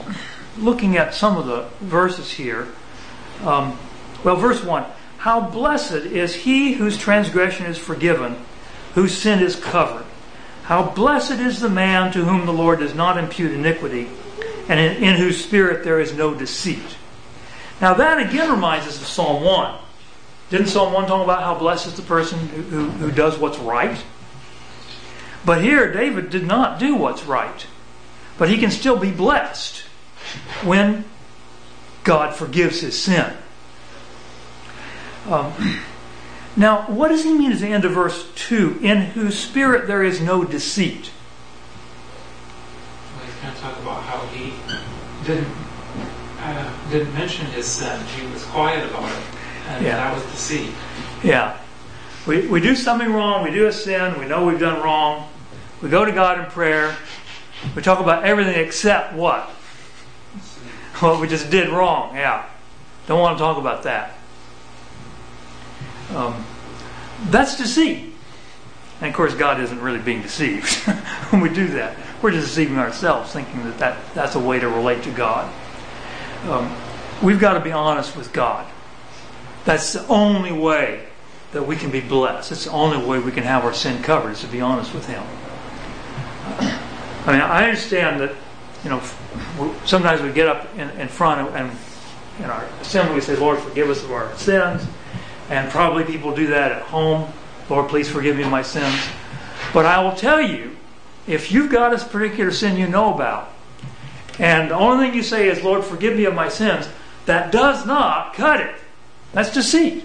looking 0.59 0.97
at 0.97 1.15
some 1.15 1.37
of 1.37 1.47
the 1.47 1.69
verses 1.85 2.33
here. 2.33 2.69
Um, 3.43 3.79
well, 4.25 4.37
verse 4.37 4.63
1 4.63 4.85
How 5.19 5.41
blessed 5.41 5.93
is 5.93 6.35
he 6.35 6.75
whose 6.75 6.97
transgression 6.97 7.67
is 7.67 7.79
forgiven, 7.79 8.37
whose 8.95 9.17
sin 9.17 9.43
is 9.43 9.57
covered. 9.57 10.07
How 10.65 10.91
blessed 10.91 11.33
is 11.33 11.61
the 11.61 11.69
man 11.69 12.13
to 12.13 12.25
whom 12.25 12.47
the 12.47 12.53
Lord 12.53 12.79
does 12.79 12.95
not 12.95 13.19
impute 13.19 13.53
iniquity, 13.53 14.09
and 14.69 14.81
in, 14.81 15.17
whose 15.17 15.43
spirit 15.43 15.85
there 15.85 16.01
is 16.01 16.15
no 16.15 16.35
deceit. 16.35 16.97
Now, 17.81 17.95
that 17.95 18.19
again 18.19 18.51
reminds 18.51 18.87
us 18.87 19.01
of 19.01 19.07
Psalm 19.07 19.43
1. 19.43 19.79
Didn't 20.51 20.69
Psalm 20.69 20.93
1 20.93 21.07
talk 21.07 21.25
about 21.25 21.43
how 21.43 21.59
blessed 21.59 21.87
is 21.89 21.95
the 21.95 22.03
person 22.03 22.39
who, 22.49 22.63
who, 22.63 22.91
who 22.91 23.11
does 23.11 23.39
what's 23.39 23.59
right? 23.59 24.03
But 25.45 25.63
here, 25.63 25.93
David 25.93 26.31
did 26.31 26.47
not 26.47 26.79
do 26.79 26.95
what's 26.95 27.25
right. 27.25 27.67
But 28.39 28.49
he 28.49 28.59
can 28.59 28.71
still 28.71 28.99
be 28.99 29.11
blessed 29.11 29.81
when 30.63 31.05
God 32.05 32.35
forgives 32.35 32.81
his 32.81 33.01
sin. 33.01 33.33
Um, 35.29 35.81
now, 36.57 36.83
what 36.83 37.09
does 37.09 37.25
he 37.25 37.33
mean 37.33 37.53
at 37.53 37.59
the 37.59 37.69
end 37.69 37.85
of 37.85 37.93
verse 37.93 38.31
2? 38.35 38.81
In 38.83 39.01
whose 39.03 39.39
spirit 39.39 39.87
there 39.87 40.03
is 40.03 40.21
no 40.21 40.45
deceit. 40.45 41.11
Well, 43.17 43.25
he's 43.25 43.35
going 43.37 43.55
to 43.55 43.61
talk 43.61 43.79
about 43.79 44.02
how 44.23 44.35
he 44.35 44.53
didn't 45.27 45.49
uh, 46.41 46.73
didn't 46.91 47.15
mention 47.15 47.47
his 47.47 47.67
sin. 47.67 48.01
He 48.07 48.27
was 48.33 48.45
quiet 48.47 48.89
about 48.91 49.09
it, 49.11 49.25
and 49.69 49.85
Yeah. 49.85 49.97
that 49.97 50.15
was 50.15 50.25
deceit. 50.33 50.71
Yeah. 51.23 51.59
We, 52.27 52.47
we 52.47 52.61
do 52.61 52.75
something 52.77 53.13
wrong, 53.13 53.43
we 53.45 53.51
do 53.51 53.67
a 53.67 53.73
sin, 53.73 54.19
we 54.19 54.27
know 54.27 54.47
we've 54.47 54.59
done 54.59 54.83
wrong. 54.83 55.29
We 55.81 55.89
go 55.89 56.05
to 56.05 56.13
God 56.13 56.39
in 56.39 56.47
prayer. 56.47 56.97
We 57.75 57.83
talk 57.83 57.99
about 57.99 58.25
everything 58.25 58.55
except 58.65 59.15
what? 59.15 59.49
What 61.01 61.21
we 61.21 61.27
just 61.27 61.51
did 61.51 61.69
wrong. 61.69 62.15
Yeah. 62.15 62.49
Don't 63.09 63.21
want 63.21 63.39
to 63.39 63.43
talk 63.43 63.59
about 63.59 63.83
that. 63.83 64.15
Um, 66.15 66.45
that's 67.25 67.57
deceit. 67.57 68.15
And 69.01 69.09
of 69.09 69.15
course, 69.17 69.35
God 69.35 69.61
isn't 69.61 69.81
really 69.81 69.99
being 69.99 70.23
deceived 70.23 70.73
when 71.31 71.41
we 71.41 71.49
do 71.49 71.67
that. 71.69 71.97
We're 72.23 72.31
just 72.31 72.49
deceiving 72.49 72.79
ourselves, 72.79 73.33
thinking 73.33 73.65
that, 73.65 73.79
that 73.79 74.15
that's 74.15 74.35
a 74.37 74.41
way 74.41 74.61
to 74.61 74.69
relate 74.69 75.03
to 75.03 75.11
God. 75.11 75.53
Um, 76.49 76.75
we've 77.23 77.41
got 77.41 77.55
to 77.55 77.61
be 77.61 77.73
honest 77.73 78.17
with 78.17 78.33
God. 78.33 78.67
That's 79.65 79.93
the 79.93 80.07
only 80.07 80.53
way 80.53 81.07
that 81.53 81.67
we 81.67 81.77
can 81.77 81.91
be 81.91 82.01
blessed. 82.01 82.53
It's 82.53 82.65
the 82.65 82.71
only 82.71 83.05
way 83.05 83.19
we 83.19 83.33
can 83.33 83.45
have 83.45 83.65
our 83.65 83.75
sin 83.75 84.03
covered, 84.03 84.31
is 84.31 84.41
to 84.41 84.47
be 84.47 84.61
honest 84.61 84.95
with 84.95 85.07
Him. 85.07 85.23
I 87.25 87.33
mean, 87.33 87.41
I 87.41 87.65
understand 87.65 88.21
that, 88.21 88.35
you 88.83 88.91
know, 88.91 89.03
sometimes 89.85 90.23
we 90.23 90.33
get 90.33 90.49
up 90.49 90.67
in, 90.77 90.91
in 90.91 91.09
front 91.09 91.55
and 91.55 91.77
in 92.39 92.45
our 92.47 92.65
assembly 92.81 93.17
we 93.17 93.21
say, 93.21 93.37
Lord, 93.37 93.59
forgive 93.59 93.91
us 93.91 94.03
of 94.03 94.11
our 94.11 94.35
sins. 94.37 94.85
And 95.51 95.71
probably 95.71 96.05
people 96.05 96.35
do 96.35 96.47
that 96.49 96.73
at 96.73 96.83
home. 96.83 97.31
Lord, 97.69 97.89
please 97.89 98.09
forgive 98.09 98.37
me 98.37 98.45
my 98.45 98.63
sins. 98.63 98.99
But 99.73 99.87
I 99.87 100.03
will 100.03 100.17
tell 100.17 100.41
you, 100.41 100.72
if 101.27 101.53
you've 101.53 101.71
got 101.71 101.95
a 101.95 102.05
particular 102.05 102.51
sin 102.51 102.77
you 102.77 102.87
know 102.87 103.15
about, 103.15 103.53
and 104.39 104.71
the 104.71 104.75
only 104.75 105.07
thing 105.07 105.15
you 105.15 105.23
say 105.23 105.49
is, 105.49 105.63
Lord, 105.63 105.85
forgive 105.85 106.17
me 106.17 106.25
of 106.25 106.35
my 106.35 106.49
sins, 106.49 106.89
that 107.27 107.53
does 107.53 107.87
not 107.87 108.35
cut 108.35 108.61
it. 108.61 108.75
That's 109.33 109.53
deceit. 109.53 110.05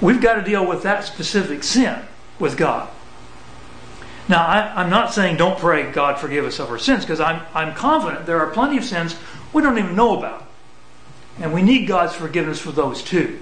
We've 0.00 0.20
got 0.20 0.34
to 0.34 0.42
deal 0.42 0.66
with 0.66 0.82
that 0.82 1.04
specific 1.04 1.62
sin 1.62 2.00
with 2.38 2.56
God. 2.56 2.88
Now, 4.28 4.44
I, 4.44 4.82
am 4.82 4.90
not 4.90 5.12
saying 5.12 5.36
don't 5.36 5.58
pray, 5.58 5.90
God, 5.90 6.18
forgive 6.18 6.44
us 6.44 6.58
of 6.58 6.70
our 6.70 6.78
sins, 6.78 7.04
because 7.04 7.20
I'm, 7.20 7.42
I'm 7.54 7.74
confident 7.74 8.26
there 8.26 8.40
are 8.40 8.50
plenty 8.50 8.76
of 8.76 8.84
sins 8.84 9.16
we 9.52 9.62
don't 9.62 9.78
even 9.78 9.94
know 9.94 10.18
about. 10.18 10.44
And 11.38 11.52
we 11.52 11.62
need 11.62 11.86
God's 11.86 12.14
forgiveness 12.14 12.58
for 12.58 12.72
those 12.72 13.02
too. 13.02 13.38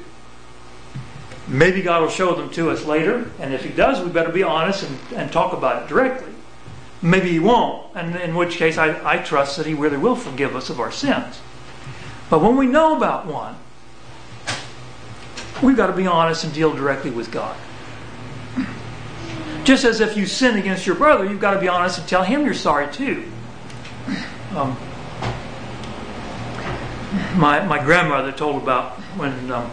Maybe 1.47 1.83
God 1.83 2.03
will 2.03 2.09
show 2.09 2.35
them 2.35 2.51
to 2.51 2.71
us 2.71 2.85
later, 2.85 3.31
and 3.39 3.53
if 3.53 3.65
He 3.65 3.71
does, 3.71 4.03
we 4.03 4.11
better 4.11 4.33
be 4.33 4.43
honest 4.43 4.83
and, 4.83 4.99
and 5.15 5.33
talk 5.33 5.53
about 5.53 5.83
it 5.83 5.89
directly. 5.89 6.33
Maybe 7.03 7.31
He 7.31 7.39
won't, 7.39 7.95
and 7.95 8.17
in 8.17 8.35
which 8.35 8.57
case 8.57 8.79
I, 8.79 8.99
I 9.09 9.19
trust 9.19 9.59
that 9.59 9.67
He 9.67 9.75
really 9.75 9.99
will 9.99 10.17
forgive 10.17 10.57
us 10.57 10.71
of 10.71 10.81
our 10.81 10.91
sins. 10.91 11.41
But 12.31 12.41
when 12.41 12.57
we 12.57 12.67
know 12.67 12.97
about 12.97 13.27
one, 13.27 13.57
we've 15.63 15.77
got 15.77 15.89
to 15.89 15.93
be 15.93 16.07
honest 16.07 16.45
and 16.45 16.53
deal 16.55 16.75
directly 16.75 17.11
with 17.11 17.31
God. 17.31 17.57
Just 19.65 19.85
as 19.85 20.01
if 20.01 20.17
you 20.17 20.27
sin 20.27 20.57
against 20.59 20.87
your 20.87 20.97
brother, 20.97 21.25
you've 21.25 21.41
got 21.41 21.55
to 21.55 21.61
be 21.61 21.69
honest 21.69 21.99
and 21.99 22.09
tell 22.09 22.23
him 22.23 22.45
you're 22.45 22.55
sorry 22.55 22.93
too. 22.93 23.31
Um, 24.55 24.77
my, 27.37 27.65
my 27.65 27.83
grandmother 27.83 28.33
told 28.33 28.63
about 28.63 28.93
when 29.17 29.51
um, 29.51 29.71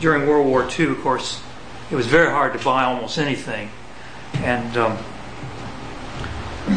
during 0.00 0.26
World 0.26 0.46
War 0.46 0.68
II, 0.78 0.86
of 0.86 1.00
course, 1.00 1.42
it 1.90 1.94
was 1.94 2.06
very 2.06 2.30
hard 2.30 2.52
to 2.58 2.64
buy 2.64 2.84
almost 2.84 3.18
anything. 3.18 3.70
And 4.34 4.76
um, 4.76 4.98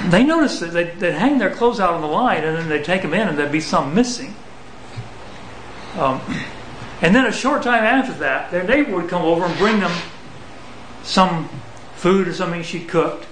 they 0.10 0.24
noticed 0.24 0.60
that 0.60 0.74
they'd, 0.74 1.00
they'd, 1.00 1.14
hang 1.14 1.38
their 1.38 1.52
clothes 1.52 1.80
out 1.80 1.94
on 1.94 2.02
the 2.02 2.08
line 2.08 2.44
and 2.44 2.58
then 2.58 2.70
they'd 2.70 2.84
take 2.84 3.02
them 3.02 3.14
in 3.14 3.28
and 3.28 3.38
there'd 3.38 3.52
be 3.52 3.62
some 3.62 3.94
missing. 3.94 4.36
Um, 5.98 6.22
and 7.02 7.16
then 7.16 7.26
a 7.26 7.32
short 7.32 7.64
time 7.64 7.84
after 7.84 8.14
that, 8.20 8.50
their 8.52 8.64
neighbor 8.64 8.96
would 8.96 9.10
come 9.10 9.22
over 9.22 9.46
and 9.46 9.58
bring 9.58 9.80
them 9.80 9.92
some 11.04 11.50
food 11.96 12.28
or 12.28 12.34
something 12.34 12.64
she 12.64 12.84
cooked. 12.84 13.28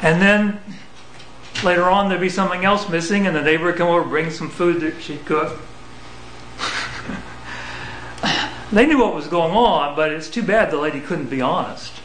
And 0.00 0.20
then 0.20 0.60
later 1.62 1.84
on 1.84 2.08
there'd 2.08 2.20
be 2.20 2.28
something 2.28 2.64
else 2.64 2.88
missing 2.88 3.26
and 3.26 3.36
the 3.36 3.42
neighbor 3.42 3.66
would 3.66 3.76
come 3.76 3.88
over 3.88 4.02
and 4.02 4.10
bring 4.10 4.30
some 4.30 4.48
food 4.48 4.80
that 4.80 5.02
she 5.02 5.18
cooked. 5.18 5.60
They 8.72 8.86
knew 8.86 8.98
what 8.98 9.14
was 9.14 9.28
going 9.28 9.52
on, 9.52 9.94
but 9.94 10.12
it's 10.12 10.28
too 10.28 10.42
bad 10.42 10.70
the 10.70 10.78
lady 10.78 11.00
couldn't 11.00 11.30
be 11.30 11.40
honest 11.40 12.02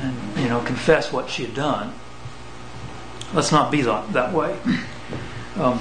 and 0.00 0.16
you 0.38 0.48
know 0.48 0.60
confess 0.60 1.12
what 1.12 1.30
she 1.30 1.44
had 1.44 1.54
done. 1.54 1.92
Let's 3.32 3.52
not 3.52 3.70
be 3.70 3.82
that, 3.82 4.12
that 4.12 4.32
way. 4.32 4.56
Um, 5.56 5.80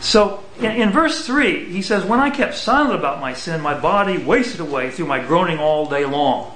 so 0.00 0.42
in, 0.58 0.70
in 0.70 0.90
verse 0.90 1.26
3, 1.26 1.70
he 1.70 1.82
says, 1.82 2.02
When 2.02 2.18
I 2.18 2.30
kept 2.30 2.54
silent 2.54 2.98
about 2.98 3.20
my 3.20 3.34
sin, 3.34 3.60
my 3.60 3.78
body 3.78 4.16
wasted 4.16 4.60
away 4.60 4.90
through 4.90 5.04
my 5.04 5.22
groaning 5.22 5.58
all 5.58 5.86
day 5.86 6.06
long. 6.06 6.54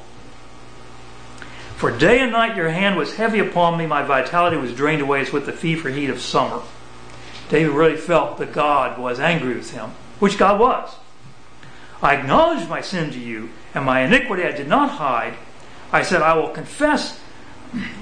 For 1.77 1.91
day 1.95 2.21
and 2.21 2.33
night 2.33 2.57
your 2.57 2.71
hand 2.71 2.97
was 2.97 3.17
heavy 3.17 3.41
upon 3.41 3.77
me, 3.77 3.85
my 3.85 4.03
vitality 4.03 4.57
was 4.57 4.73
drained 4.73 5.03
away 5.03 5.21
as 5.21 5.35
with 5.35 5.45
the 5.45 5.53
fever 5.53 5.91
heat 5.91 6.09
of 6.09 6.19
summer. 6.19 6.63
David 7.51 7.73
really 7.73 7.99
felt 7.99 8.39
that 8.39 8.55
God 8.55 8.99
was 8.99 9.21
angry 9.21 9.55
with 9.55 9.73
him, 9.73 9.91
which 10.19 10.39
God 10.39 10.59
was. 10.59 10.95
I 12.03 12.15
acknowledged 12.15 12.69
my 12.69 12.81
sin 12.81 13.11
to 13.11 13.19
you, 13.19 13.51
and 13.75 13.85
my 13.85 14.01
iniquity 14.01 14.45
I 14.45 14.53
did 14.53 14.69
not 14.69 14.91
hide. 14.91 15.35
I 15.93 16.03
said, 16.03 16.23
I 16.23 16.35
will 16.35 16.49
confess 16.49 17.21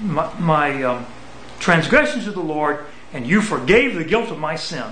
my, 0.01 0.33
my 0.39 0.83
um, 0.83 1.05
transgressions 1.59 2.25
to 2.25 2.31
the 2.31 2.39
Lord, 2.39 2.85
and 3.13 3.27
you 3.27 3.41
forgave 3.41 3.95
the 3.95 4.03
guilt 4.03 4.29
of 4.29 4.39
my 4.39 4.55
sin. 4.55 4.85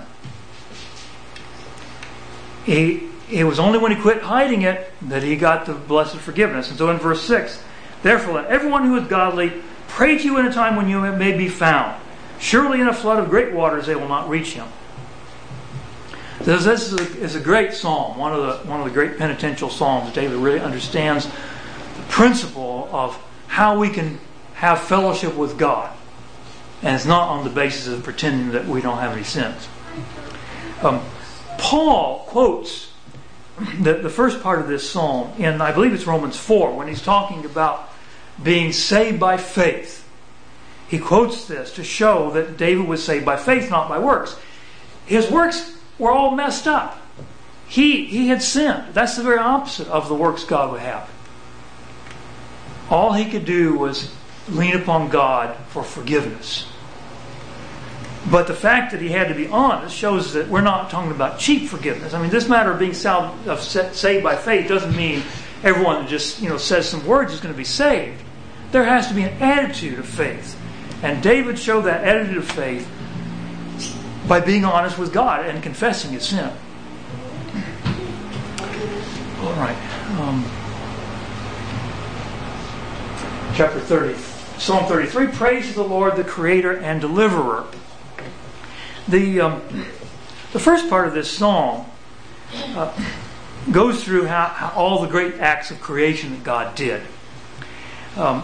He, 2.66 3.08
it 3.32 3.46
was 3.46 3.60
only 3.60 3.80
when 3.80 3.96
he 3.96 4.02
quit 4.02 4.24
hiding 4.24 4.64
it 4.64 4.92
that 5.04 5.24
he 5.24 5.36
got 5.38 5.66
the 5.66 5.74
blessed 5.74 6.18
forgiveness. 6.18 6.70
And 6.70 6.78
so 6.78 6.90
in 6.90 6.98
verse 6.98 7.22
6, 7.24 7.64
therefore 8.04 8.36
let 8.36 8.48
everyone 8.48 8.86
who 8.86 8.98
is 8.98 9.08
godly 9.08 9.54
pray 9.88 10.18
to 10.18 10.24
you 10.24 10.38
in 10.38 10.46
a 10.46 10.52
time 10.52 10.76
when 10.76 10.90
you 10.90 11.00
may 11.14 11.36
be 11.38 11.48
found. 11.48 12.02
Surely 12.40 12.82
in 12.82 12.88
a 12.88 12.94
flood 12.94 13.20
of 13.20 13.30
great 13.30 13.54
waters 13.54 13.86
they 13.86 13.96
will 13.96 14.10
not 14.10 14.30
reach 14.30 14.54
him. 14.54 14.68
This 16.48 16.66
is 16.66 16.94
a, 16.94 17.20
is 17.20 17.36
a 17.36 17.42
great 17.42 17.74
psalm, 17.74 18.18
one 18.18 18.32
of 18.32 18.40
the 18.40 18.70
one 18.70 18.80
of 18.80 18.86
the 18.86 18.94
great 18.94 19.18
penitential 19.18 19.70
psalms. 19.70 20.14
David 20.14 20.38
really 20.38 20.62
understands 20.62 21.26
the 21.26 22.04
principle 22.08 22.88
of 22.90 23.22
how 23.48 23.78
we 23.78 23.90
can 23.90 24.18
have 24.54 24.80
fellowship 24.80 25.36
with 25.36 25.58
God, 25.58 25.94
and 26.82 26.96
it's 26.96 27.06
not 27.06 27.28
on 27.28 27.44
the 27.44 27.50
basis 27.50 27.88
of 27.88 28.02
pretending 28.02 28.54
that 28.54 28.66
we 28.66 28.80
don't 28.80 28.98
have 28.98 29.12
any 29.12 29.26
sins. 29.26 29.68
Um, 30.82 31.02
Paul 31.58 32.20
quotes 32.28 32.94
the, 33.82 33.96
the 33.96 34.10
first 34.10 34.42
part 34.42 34.60
of 34.60 34.70
this 34.70 34.90
psalm 34.90 35.34
in, 35.38 35.60
I 35.60 35.74
believe 35.74 35.94
it's 35.94 36.08
Romans 36.08 36.38
4, 36.38 36.74
when 36.78 36.88
he's 36.88 37.02
talking 37.02 37.44
about 37.44 37.92
being 38.42 38.72
saved 38.72 39.20
by 39.20 39.36
faith. 39.36 40.08
He 40.88 40.98
quotes 40.98 41.46
this 41.46 41.74
to 41.74 41.84
show 41.84 42.32
that 42.32 42.56
David 42.56 42.88
was 42.88 43.04
saved 43.04 43.26
by 43.26 43.36
faith, 43.36 43.70
not 43.70 43.90
by 43.90 44.00
works. 44.00 44.40
His 45.06 45.30
works 45.30 45.77
were 46.00 46.12
all 46.12 46.32
messed 46.32 46.68
up. 46.68 47.02
He, 47.68 48.06
he 48.06 48.30
had 48.30 48.42
sinned. 48.42 48.94
That's 48.94 49.18
the 49.18 49.24
very 49.24 49.40
opposite 49.40 49.88
of 49.88 50.08
the 50.08 50.16
works 50.16 50.44
God 50.44 50.72
would 50.72 50.82
have. 50.82 51.10
All 52.90 53.14
he 53.14 53.30
could 53.30 53.46
do 53.46 53.78
was 53.78 54.14
lean 54.50 54.76
upon 54.76 55.10
God 55.10 55.58
for 55.70 55.84
forgiveness. 55.84 56.68
But 58.30 58.48
the 58.48 58.54
fact 58.54 58.92
that 58.92 59.02
he 59.02 59.10
had 59.10 59.30
to 59.30 59.36
be 59.36 59.48
honest 59.48 59.96
shows 59.96 60.34
that 60.34 60.50
we're 60.50 60.62
not 60.62 60.90
talking 60.90 61.12
about 61.12 61.40
cheap 61.40 61.70
forgiveness. 61.70 62.14
I 62.14 62.22
mean, 62.22 62.30
this 62.30 62.50
matter 62.50 62.72
of 62.72 62.80
being 62.80 62.94
saved 62.94 64.24
by 64.24 64.36
faith 64.36 64.68
doesn't 64.68 64.96
mean 64.96 65.24
everyone 65.64 66.08
just 66.08 66.42
you 66.42 66.50
know 66.50 66.58
says 66.58 66.88
some 66.88 67.06
words 67.06 67.34
is 67.34 67.40
going 67.40 67.54
to 67.54 67.58
be 67.58 67.64
saved. 67.64 68.22
There 68.72 68.84
has 68.84 69.08
to 69.08 69.14
be 69.14 69.24
an 69.24 69.42
attitude 69.42 70.00
of 70.00 70.06
faith, 70.06 70.60
and 71.04 71.24
David 71.24 71.58
showed 71.58 71.84
that 71.84 72.04
attitude 72.04 72.38
of 72.38 72.52
faith 72.52 72.90
by 74.28 74.40
being 74.42 74.66
honest 74.66 74.98
with 74.98 75.14
God 75.14 75.46
and 75.46 75.64
confessing 75.64 76.12
his 76.12 76.28
sin. 76.28 76.52
All 79.40 79.54
right. 79.54 79.78
Um, 80.20 80.44
chapter 83.56 83.80
30. 83.80 84.16
Psalm 84.60 84.86
33 84.86 85.28
Praise 85.28 85.76
the 85.76 85.84
Lord, 85.84 86.16
the 86.16 86.24
Creator 86.24 86.78
and 86.80 87.00
Deliverer. 87.00 87.66
The, 89.08 89.40
um, 89.42 89.62
the 90.52 90.60
first 90.60 90.90
part 90.90 91.08
of 91.08 91.14
this 91.14 91.30
psalm 91.30 91.86
uh, 92.54 92.94
goes 93.72 94.04
through 94.04 94.26
how, 94.26 94.46
how, 94.48 94.70
all 94.76 95.02
the 95.02 95.08
great 95.08 95.36
acts 95.36 95.72
of 95.72 95.80
creation 95.80 96.32
that 96.32 96.44
God 96.44 96.76
did. 96.76 97.02
Um, 98.16 98.44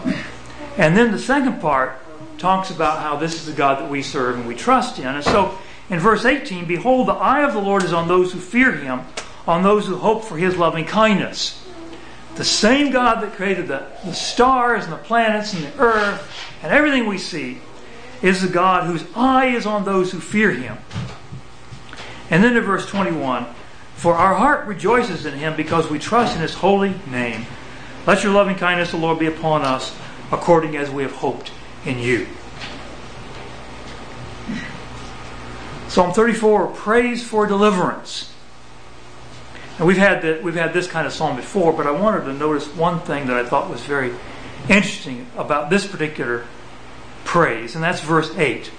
and 0.78 0.96
then 0.96 1.10
the 1.10 1.18
second 1.18 1.60
part 1.60 1.98
talks 2.38 2.70
about 2.70 3.00
how 3.00 3.16
this 3.16 3.34
is 3.34 3.46
the 3.46 3.52
God 3.52 3.80
that 3.80 3.90
we 3.90 4.02
serve 4.02 4.36
and 4.36 4.46
we 4.46 4.54
trust 4.54 4.98
in. 4.98 5.06
And 5.06 5.24
so 5.24 5.58
in 5.90 5.98
verse 5.98 6.24
18, 6.24 6.66
behold, 6.66 7.08
the 7.08 7.12
eye 7.12 7.44
of 7.46 7.52
the 7.52 7.60
Lord 7.60 7.84
is 7.84 7.92
on 7.92 8.08
those 8.08 8.32
who 8.32 8.40
fear 8.40 8.72
him, 8.72 9.02
on 9.46 9.62
those 9.62 9.86
who 9.86 9.96
hope 9.96 10.24
for 10.24 10.38
his 10.38 10.56
loving 10.56 10.84
kindness. 10.86 11.60
The 12.36 12.44
same 12.44 12.90
God 12.90 13.22
that 13.22 13.34
created 13.34 13.68
the, 13.68 13.86
the 14.04 14.14
stars 14.14 14.84
and 14.84 14.92
the 14.92 14.98
planets 14.98 15.52
and 15.52 15.64
the 15.64 15.78
earth 15.78 16.32
and 16.62 16.72
everything 16.72 17.06
we 17.06 17.18
see 17.18 17.58
is 18.22 18.40
the 18.40 18.48
God 18.48 18.86
whose 18.86 19.04
eye 19.14 19.46
is 19.46 19.66
on 19.66 19.84
those 19.84 20.10
who 20.10 20.18
fear 20.18 20.50
him. 20.50 20.78
And 22.30 22.42
then 22.42 22.56
in 22.56 22.64
verse 22.64 22.86
21 22.86 23.46
For 23.94 24.14
our 24.14 24.34
heart 24.34 24.66
rejoices 24.66 25.26
in 25.26 25.34
him 25.34 25.54
because 25.56 25.90
we 25.90 25.98
trust 25.98 26.34
in 26.34 26.42
his 26.42 26.54
holy 26.54 26.94
name. 27.08 27.46
Let 28.06 28.24
your 28.24 28.32
loving 28.32 28.56
kindness, 28.56 28.90
the 28.90 28.96
Lord, 28.96 29.18
be 29.18 29.26
upon 29.26 29.62
us 29.62 29.94
according 30.32 30.76
as 30.76 30.90
we 30.90 31.02
have 31.02 31.12
hoped 31.12 31.52
in 31.84 31.98
you. 31.98 32.26
Psalm 35.94 36.12
34, 36.12 36.72
praise 36.72 37.22
for 37.22 37.46
deliverance. 37.46 38.34
And 39.78 39.86
we've 39.86 39.96
had 39.96 40.22
the, 40.22 40.40
we've 40.42 40.56
had 40.56 40.72
this 40.72 40.88
kind 40.88 41.06
of 41.06 41.12
psalm 41.12 41.36
before, 41.36 41.72
but 41.72 41.86
I 41.86 41.92
wanted 41.92 42.24
to 42.24 42.32
notice 42.32 42.66
one 42.66 42.98
thing 42.98 43.28
that 43.28 43.36
I 43.36 43.48
thought 43.48 43.70
was 43.70 43.80
very 43.82 44.12
interesting 44.68 45.28
about 45.36 45.70
this 45.70 45.86
particular 45.86 46.46
praise, 47.22 47.76
and 47.76 47.84
that's 47.84 48.00
verse 48.00 48.36
8. 48.36 48.72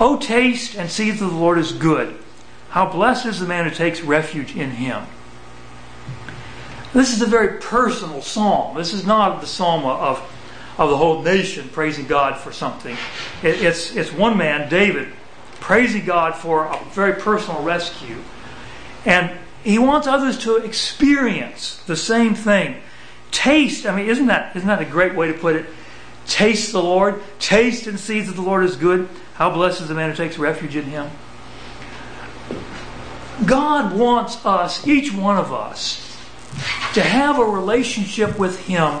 Oh, 0.00 0.16
taste 0.16 0.74
and 0.74 0.90
see 0.90 1.10
that 1.10 1.18
the 1.18 1.26
Lord 1.30 1.58
is 1.58 1.72
good. 1.72 2.18
How 2.70 2.90
blessed 2.90 3.26
is 3.26 3.38
the 3.38 3.46
man 3.46 3.68
who 3.68 3.74
takes 3.74 4.00
refuge 4.00 4.56
in 4.56 4.70
him. 4.70 5.04
This 6.94 7.12
is 7.12 7.20
a 7.20 7.26
very 7.26 7.60
personal 7.60 8.22
psalm. 8.22 8.78
This 8.78 8.94
is 8.94 9.04
not 9.04 9.42
the 9.42 9.46
psalm 9.46 9.84
of, 9.84 10.22
of 10.78 10.88
the 10.88 10.96
whole 10.96 11.20
nation 11.20 11.68
praising 11.68 12.06
God 12.06 12.40
for 12.40 12.50
something. 12.50 12.96
It, 13.42 13.62
it's, 13.62 13.94
it's 13.94 14.10
one 14.10 14.38
man, 14.38 14.70
David, 14.70 15.12
praising 15.60 16.04
God 16.04 16.34
for 16.34 16.66
a 16.66 16.78
very 16.92 17.14
personal 17.14 17.62
rescue. 17.62 18.16
And 19.04 19.30
he 19.62 19.78
wants 19.78 20.06
others 20.06 20.38
to 20.38 20.56
experience 20.56 21.82
the 21.86 21.96
same 21.96 22.34
thing. 22.34 22.76
Taste, 23.30 23.86
I 23.86 23.94
mean, 23.94 24.08
isn't 24.08 24.26
that, 24.26 24.56
isn't 24.56 24.68
that 24.68 24.80
a 24.80 24.84
great 24.84 25.14
way 25.14 25.28
to 25.28 25.34
put 25.34 25.56
it? 25.56 25.66
Taste 26.26 26.72
the 26.72 26.82
Lord, 26.82 27.22
taste 27.38 27.86
and 27.86 27.98
see 27.98 28.20
that 28.20 28.34
the 28.34 28.42
Lord 28.42 28.64
is 28.64 28.76
good. 28.76 29.08
How 29.34 29.50
blessed 29.50 29.82
is 29.82 29.88
the 29.88 29.94
man 29.94 30.10
who 30.10 30.16
takes 30.16 30.38
refuge 30.38 30.76
in 30.76 30.84
him. 30.84 31.10
God 33.46 33.96
wants 33.96 34.44
us, 34.44 34.86
each 34.86 35.12
one 35.12 35.36
of 35.36 35.52
us, 35.52 36.04
to 36.94 37.02
have 37.02 37.38
a 37.38 37.44
relationship 37.44 38.38
with 38.38 38.66
Him 38.66 39.00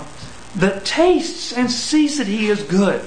that 0.56 0.84
tastes 0.84 1.52
and 1.52 1.70
sees 1.70 2.18
that 2.18 2.26
He 2.26 2.46
is 2.46 2.62
good. 2.62 3.04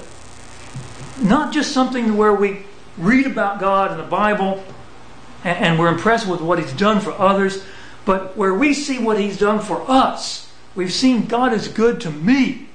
Not 1.22 1.54
just 1.54 1.72
something 1.72 2.18
where 2.18 2.34
we 2.34 2.64
read 2.98 3.26
about 3.26 3.60
God 3.60 3.92
in 3.92 3.98
the 3.98 4.04
Bible 4.04 4.64
and 5.44 5.80
we're 5.80 5.88
impressed 5.88 6.28
with 6.28 6.42
what 6.42 6.60
He's 6.60 6.74
done 6.74 7.00
for 7.00 7.12
others, 7.14 7.64
but 8.06 8.38
where 8.38 8.54
we 8.54 8.74
see 8.74 9.00
what 9.00 9.20
He's 9.20 9.38
done 9.38 9.60
for 9.60 9.84
us. 9.90 10.52
We've 10.76 10.94
seen 10.94 11.26
God 11.26 11.54
is 11.54 11.68
good 11.68 12.00
to 12.02 12.12
me. 12.12 12.70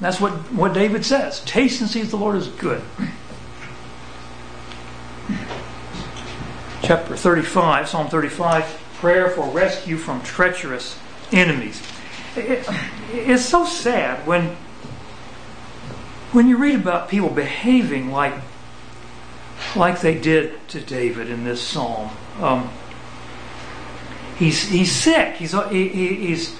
That's 0.00 0.20
what, 0.20 0.32
what 0.52 0.74
David 0.74 1.04
says. 1.04 1.40
Taste 1.40 1.80
and 1.80 1.88
see 1.88 2.02
the 2.02 2.16
Lord 2.16 2.36
is 2.36 2.48
good. 2.48 2.82
Chapter 6.82 7.16
35, 7.16 7.88
Psalm 7.88 8.08
35, 8.08 8.64
prayer 8.96 9.30
for 9.30 9.48
rescue 9.50 9.96
from 9.96 10.20
treacherous 10.22 10.98
enemies. 11.30 11.80
It, 12.34 12.68
it's 13.12 13.44
so 13.44 13.64
sad 13.64 14.26
when 14.26 14.56
when 16.32 16.48
you 16.48 16.56
read 16.56 16.74
about 16.74 17.10
people 17.10 17.28
behaving 17.28 18.10
like 18.10 18.32
like 19.76 20.00
they 20.00 20.18
did 20.18 20.66
to 20.68 20.80
David 20.80 21.28
in 21.30 21.44
this 21.44 21.60
psalm. 21.60 22.10
Um, 22.40 22.70
he's 24.38 24.68
he's 24.68 24.92
sick. 24.92 25.36
He's 25.36 25.52
he, 25.70 25.88
he's 25.88 26.56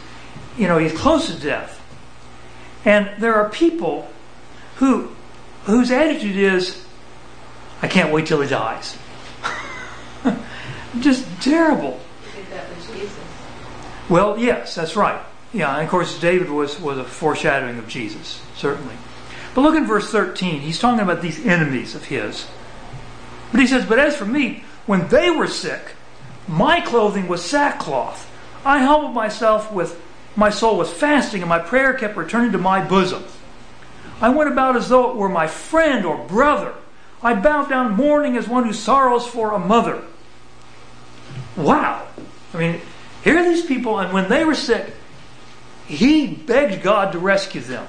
you 0.57 0.68
know 0.68 0.79
he's 0.79 0.92
close 0.92 1.27
to 1.27 1.40
death, 1.40 1.83
and 2.85 3.11
there 3.18 3.35
are 3.35 3.48
people 3.48 4.09
who 4.77 5.11
whose 5.64 5.90
attitude 5.90 6.37
is, 6.37 6.85
I 7.81 7.88
can't 7.88 8.12
wait 8.12 8.27
till 8.27 8.40
he 8.40 8.48
dies. 8.48 8.96
Just 11.01 11.27
terrible. 11.40 12.01
Well, 14.09 14.38
yes, 14.38 14.75
that's 14.75 14.96
right. 14.96 15.20
Yeah, 15.53 15.75
and 15.75 15.85
of 15.85 15.90
course 15.90 16.18
David 16.18 16.51
was 16.51 16.81
was 16.81 16.98
a 16.98 17.05
foreshadowing 17.05 17.79
of 17.79 17.88
Jesus, 17.88 18.42
certainly. 18.57 18.94
But 19.55 19.62
look 19.62 19.75
in 19.75 19.87
verse 19.87 20.11
13. 20.11 20.61
He's 20.61 20.79
talking 20.79 21.01
about 21.01 21.20
these 21.20 21.44
enemies 21.44 21.94
of 21.94 22.07
his. 22.07 22.46
But 23.52 23.60
he 23.60 23.66
says, 23.66 23.84
But 23.84 23.98
as 23.98 24.16
for 24.16 24.24
me, 24.24 24.64
when 24.86 25.06
they 25.08 25.30
were 25.30 25.46
sick, 25.46 25.92
my 26.48 26.80
clothing 26.80 27.28
was 27.28 27.44
sackcloth. 27.44 28.28
I 28.64 28.78
humbled 28.78 29.14
myself 29.14 29.70
with 29.70 30.00
my 30.34 30.50
soul 30.50 30.78
was 30.78 30.90
fasting, 30.90 31.42
and 31.42 31.48
my 31.48 31.58
prayer 31.58 31.92
kept 31.92 32.16
returning 32.16 32.52
to 32.52 32.58
my 32.58 32.82
bosom. 32.82 33.22
I 34.20 34.30
went 34.30 34.50
about 34.50 34.76
as 34.76 34.88
though 34.88 35.10
it 35.10 35.16
were 35.16 35.28
my 35.28 35.46
friend 35.46 36.06
or 36.06 36.16
brother. 36.16 36.74
I 37.22 37.34
bowed 37.34 37.68
down 37.68 37.94
mourning 37.94 38.36
as 38.36 38.48
one 38.48 38.64
who 38.64 38.72
sorrows 38.72 39.26
for 39.26 39.52
a 39.52 39.58
mother. 39.58 40.02
Wow. 41.56 42.06
I 42.54 42.58
mean, 42.58 42.80
here 43.22 43.38
are 43.38 43.44
these 43.44 43.64
people, 43.64 43.98
and 43.98 44.12
when 44.12 44.28
they 44.28 44.44
were 44.44 44.54
sick, 44.54 44.94
he 45.86 46.28
begged 46.28 46.82
God 46.82 47.12
to 47.12 47.18
rescue 47.18 47.60
them. 47.60 47.86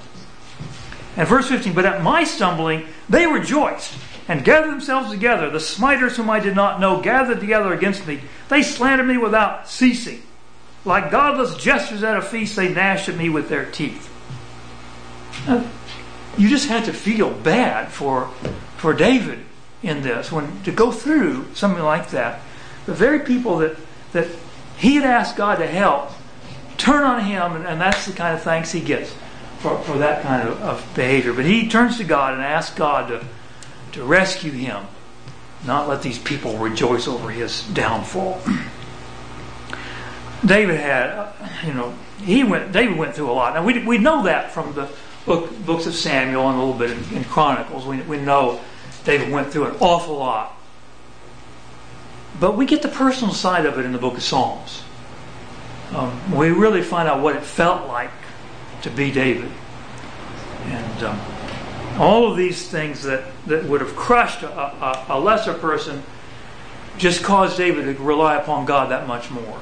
And 1.16 1.28
verse 1.28 1.48
15, 1.48 1.74
but 1.74 1.86
at 1.86 2.04
my 2.04 2.24
stumbling, 2.24 2.88
they 3.08 3.26
rejoiced 3.26 3.94
and 4.28 4.46
gathered 4.46 4.72
themselves 4.72 5.12
together. 5.12 5.50
The 5.50 5.60
smiters 5.60 6.18
whom 6.18 6.30
I 6.30 6.40
did 6.40 6.56
not 6.56 6.80
know 6.80 7.02
gathered 7.02 7.40
together 7.40 7.74
against 7.74 8.08
me. 8.08 8.22
They 8.50 8.64
slandered 8.64 9.08
me 9.08 9.18
without 9.18 9.68
ceasing. 9.68 10.22
Like 10.86 11.12
godless 11.12 11.56
jesters 11.56 12.04
at 12.04 12.18
a 12.18 12.22
feast, 12.22 12.56
they 12.56 12.74
gnashed 12.74 13.10
at 13.10 13.16
me 13.16 13.30
with 13.30 13.50
their 13.50 13.66
teeth. 13.66 14.10
Now, 15.48 15.66
you 16.38 16.50
just 16.50 16.68
had 16.68 16.86
to 16.86 16.94
feel 16.94 17.32
bad 17.32 17.90
for, 17.90 18.28
for 18.78 18.94
David 18.94 19.40
in 19.82 20.02
this, 20.02 20.32
when 20.32 20.64
to 20.64 20.72
go 20.72 20.92
through 20.92 21.54
something 21.54 21.84
like 21.84 22.10
that. 22.10 22.42
The 22.86 22.94
very 22.94 23.20
people 23.20 23.58
that, 23.60 23.78
that 24.14 24.28
he 24.78 24.96
had 24.96 25.06
asked 25.06 25.36
God 25.38 25.56
to 25.58 25.68
help 25.68 26.12
turn 26.78 27.04
on 27.04 27.24
him, 27.24 27.56
and, 27.56 27.66
and 27.66 27.80
that's 27.80 28.06
the 28.06 28.14
kind 28.14 28.36
of 28.36 28.42
thanks 28.42 28.72
he 28.72 28.82
gets 28.82 29.14
for, 29.60 29.78
for 29.84 29.98
that 30.00 30.24
kind 30.24 30.48
of, 30.48 30.60
of 30.62 30.92
behavior. 30.96 31.34
But 31.34 31.46
he 31.46 31.70
turns 31.70 31.98
to 31.98 32.04
God 32.04 32.34
and 32.34 32.42
asks 32.42 32.76
God 32.76 33.10
to, 33.10 33.26
to 33.94 34.04
rescue 34.04 34.52
him, 34.52 34.86
not 35.66 35.88
let 35.88 36.02
these 36.02 36.20
people 36.20 36.58
rejoice 36.58 37.08
over 37.08 37.30
his 37.30 37.64
downfall. 37.70 38.42
David 40.46 40.80
had, 40.80 41.34
you 41.66 41.74
know, 41.74 41.94
he 42.22 42.44
went. 42.44 42.72
David 42.72 42.98
went 42.98 43.16
through 43.16 43.32
a 43.32 43.34
lot. 43.34 43.54
Now 43.54 43.64
we 43.64 43.84
we 43.84 43.98
know 43.98 44.24
that 44.24 44.52
from 44.52 44.74
the 44.74 44.90
book, 45.26 45.50
books 45.66 45.86
of 45.86 45.96
Samuel 45.96 46.50
and 46.50 46.60
a 46.60 46.64
little 46.64 46.78
bit 46.78 46.92
in, 46.92 47.18
in 47.18 47.24
Chronicles. 47.24 47.86
We 47.86 48.02
we 48.02 48.18
know 48.18 48.60
David 49.06 49.32
went 49.32 49.52
through 49.52 49.68
an 49.68 49.76
awful 49.80 50.18
lot. 50.18 50.58
But 52.40 52.58
we 52.58 52.66
get 52.66 52.82
the 52.82 52.90
personal 52.90 53.34
side 53.34 53.66
of 53.66 53.78
it 53.78 53.86
in 53.86 53.92
the 53.92 53.98
book 53.98 54.16
of 54.16 54.24
Psalms. 54.24 54.84
Um, 55.94 56.36
we 56.36 56.50
really 56.50 56.82
find 56.82 57.08
out 57.08 57.22
what 57.22 57.36
it 57.36 57.44
felt 57.44 57.88
like 57.88 58.12
to 58.82 58.90
be 58.90 59.12
David. 59.12 59.52
And 60.66 61.04
um, 61.04 61.22
all 62.00 62.32
of 62.32 62.38
these 62.38 62.68
things 62.68 63.04
that, 63.04 63.24
that 63.48 63.66
would 63.66 63.82
have 63.82 63.96
crushed 63.96 64.44
a, 64.44 64.50
a, 64.50 65.06
a 65.10 65.20
lesser 65.20 65.54
person 65.54 66.04
just 66.98 67.24
caused 67.24 67.58
David 67.58 67.86
to 67.86 68.04
rely 68.04 68.36
upon 68.36 68.66
God 68.66 68.92
that 68.92 69.08
much 69.08 69.32
more. 69.32 69.60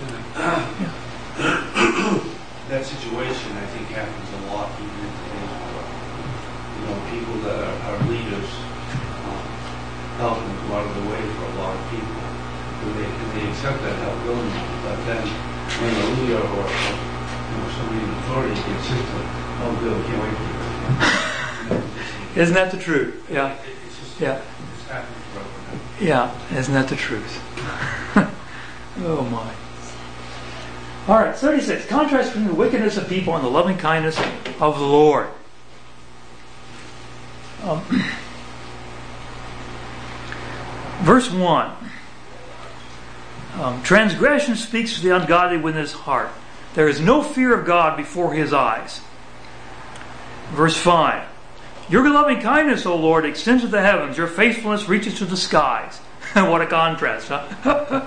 Yeah. 0.00 1.04
that 2.68 2.84
situation, 2.86 3.52
I 3.52 3.66
think, 3.74 3.88
happens 3.88 4.28
a 4.30 4.54
lot 4.54 4.70
even 4.78 4.90
in 4.90 5.10
today's 5.10 5.50
world. 5.50 5.90
You 6.74 6.82
know, 6.86 6.96
people 7.10 7.36
that 7.46 7.58
are, 7.58 7.76
are 7.90 7.98
leaders 8.06 8.50
um, 9.26 9.42
helping 10.22 10.46
to 10.46 10.56
go 10.68 10.78
out 10.78 10.86
of 10.86 10.94
the 10.94 11.06
way 11.10 11.22
for 11.34 11.44
a 11.44 11.54
lot 11.58 11.74
of 11.74 11.82
people. 11.90 12.22
And 12.84 12.90
they, 13.00 13.08
and 13.08 13.28
they 13.34 13.44
accept 13.50 13.82
that 13.82 13.96
help 13.98 14.18
willingly. 14.24 14.64
But 14.86 14.96
then 15.10 15.26
when 15.26 15.90
a 15.90 16.06
leader 16.22 16.38
or, 16.38 16.64
you 16.70 17.54
know, 17.58 17.68
somebody 17.74 17.98
in 17.98 18.10
authority 18.24 18.54
gets 18.54 18.90
into 18.90 19.14
it, 19.22 19.28
oh, 19.58 19.74
good, 19.82 19.98
can't 20.06 20.22
wait 20.22 20.34
for 20.38 21.12
this. 21.18 21.23
Isn't 22.36 22.54
that 22.54 22.70
the 22.70 22.78
truth? 22.78 23.26
Yeah. 23.30 23.56
Yeah. 24.18 24.40
Yeah, 26.00 26.34
isn't 26.52 26.74
that 26.74 26.88
the 26.88 26.96
truth? 26.96 27.40
oh 29.04 29.22
my. 29.30 29.52
All 31.06 31.20
right, 31.20 31.36
36. 31.36 31.86
Contrast 31.86 32.30
between 32.30 32.48
the 32.48 32.54
wickedness 32.54 32.96
of 32.96 33.08
people 33.08 33.36
and 33.36 33.44
the 33.44 33.48
loving 33.48 33.76
kindness 33.76 34.18
of 34.60 34.78
the 34.78 34.84
Lord. 34.84 35.28
Um, 37.62 37.82
verse 41.02 41.30
1. 41.30 41.72
Um, 43.60 43.82
transgression 43.82 44.56
speaks 44.56 44.96
to 44.96 45.02
the 45.02 45.14
ungodly 45.14 45.58
within 45.58 45.82
his 45.82 45.92
heart. 45.92 46.30
There 46.74 46.88
is 46.88 47.00
no 47.00 47.22
fear 47.22 47.56
of 47.56 47.64
God 47.66 47.96
before 47.96 48.34
his 48.34 48.52
eyes. 48.52 49.00
Verse 50.50 50.76
5. 50.76 51.28
Your 51.88 52.08
loving 52.10 52.40
kindness, 52.40 52.86
O 52.86 52.96
Lord, 52.96 53.26
extends 53.26 53.62
to 53.62 53.68
the 53.68 53.82
heavens. 53.82 54.16
Your 54.16 54.26
faithfulness 54.26 54.88
reaches 54.88 55.18
to 55.18 55.24
the 55.24 55.36
skies. 55.36 55.98
what 56.34 56.62
a 56.62 56.66
contrast, 56.66 57.28
huh? 57.28 58.06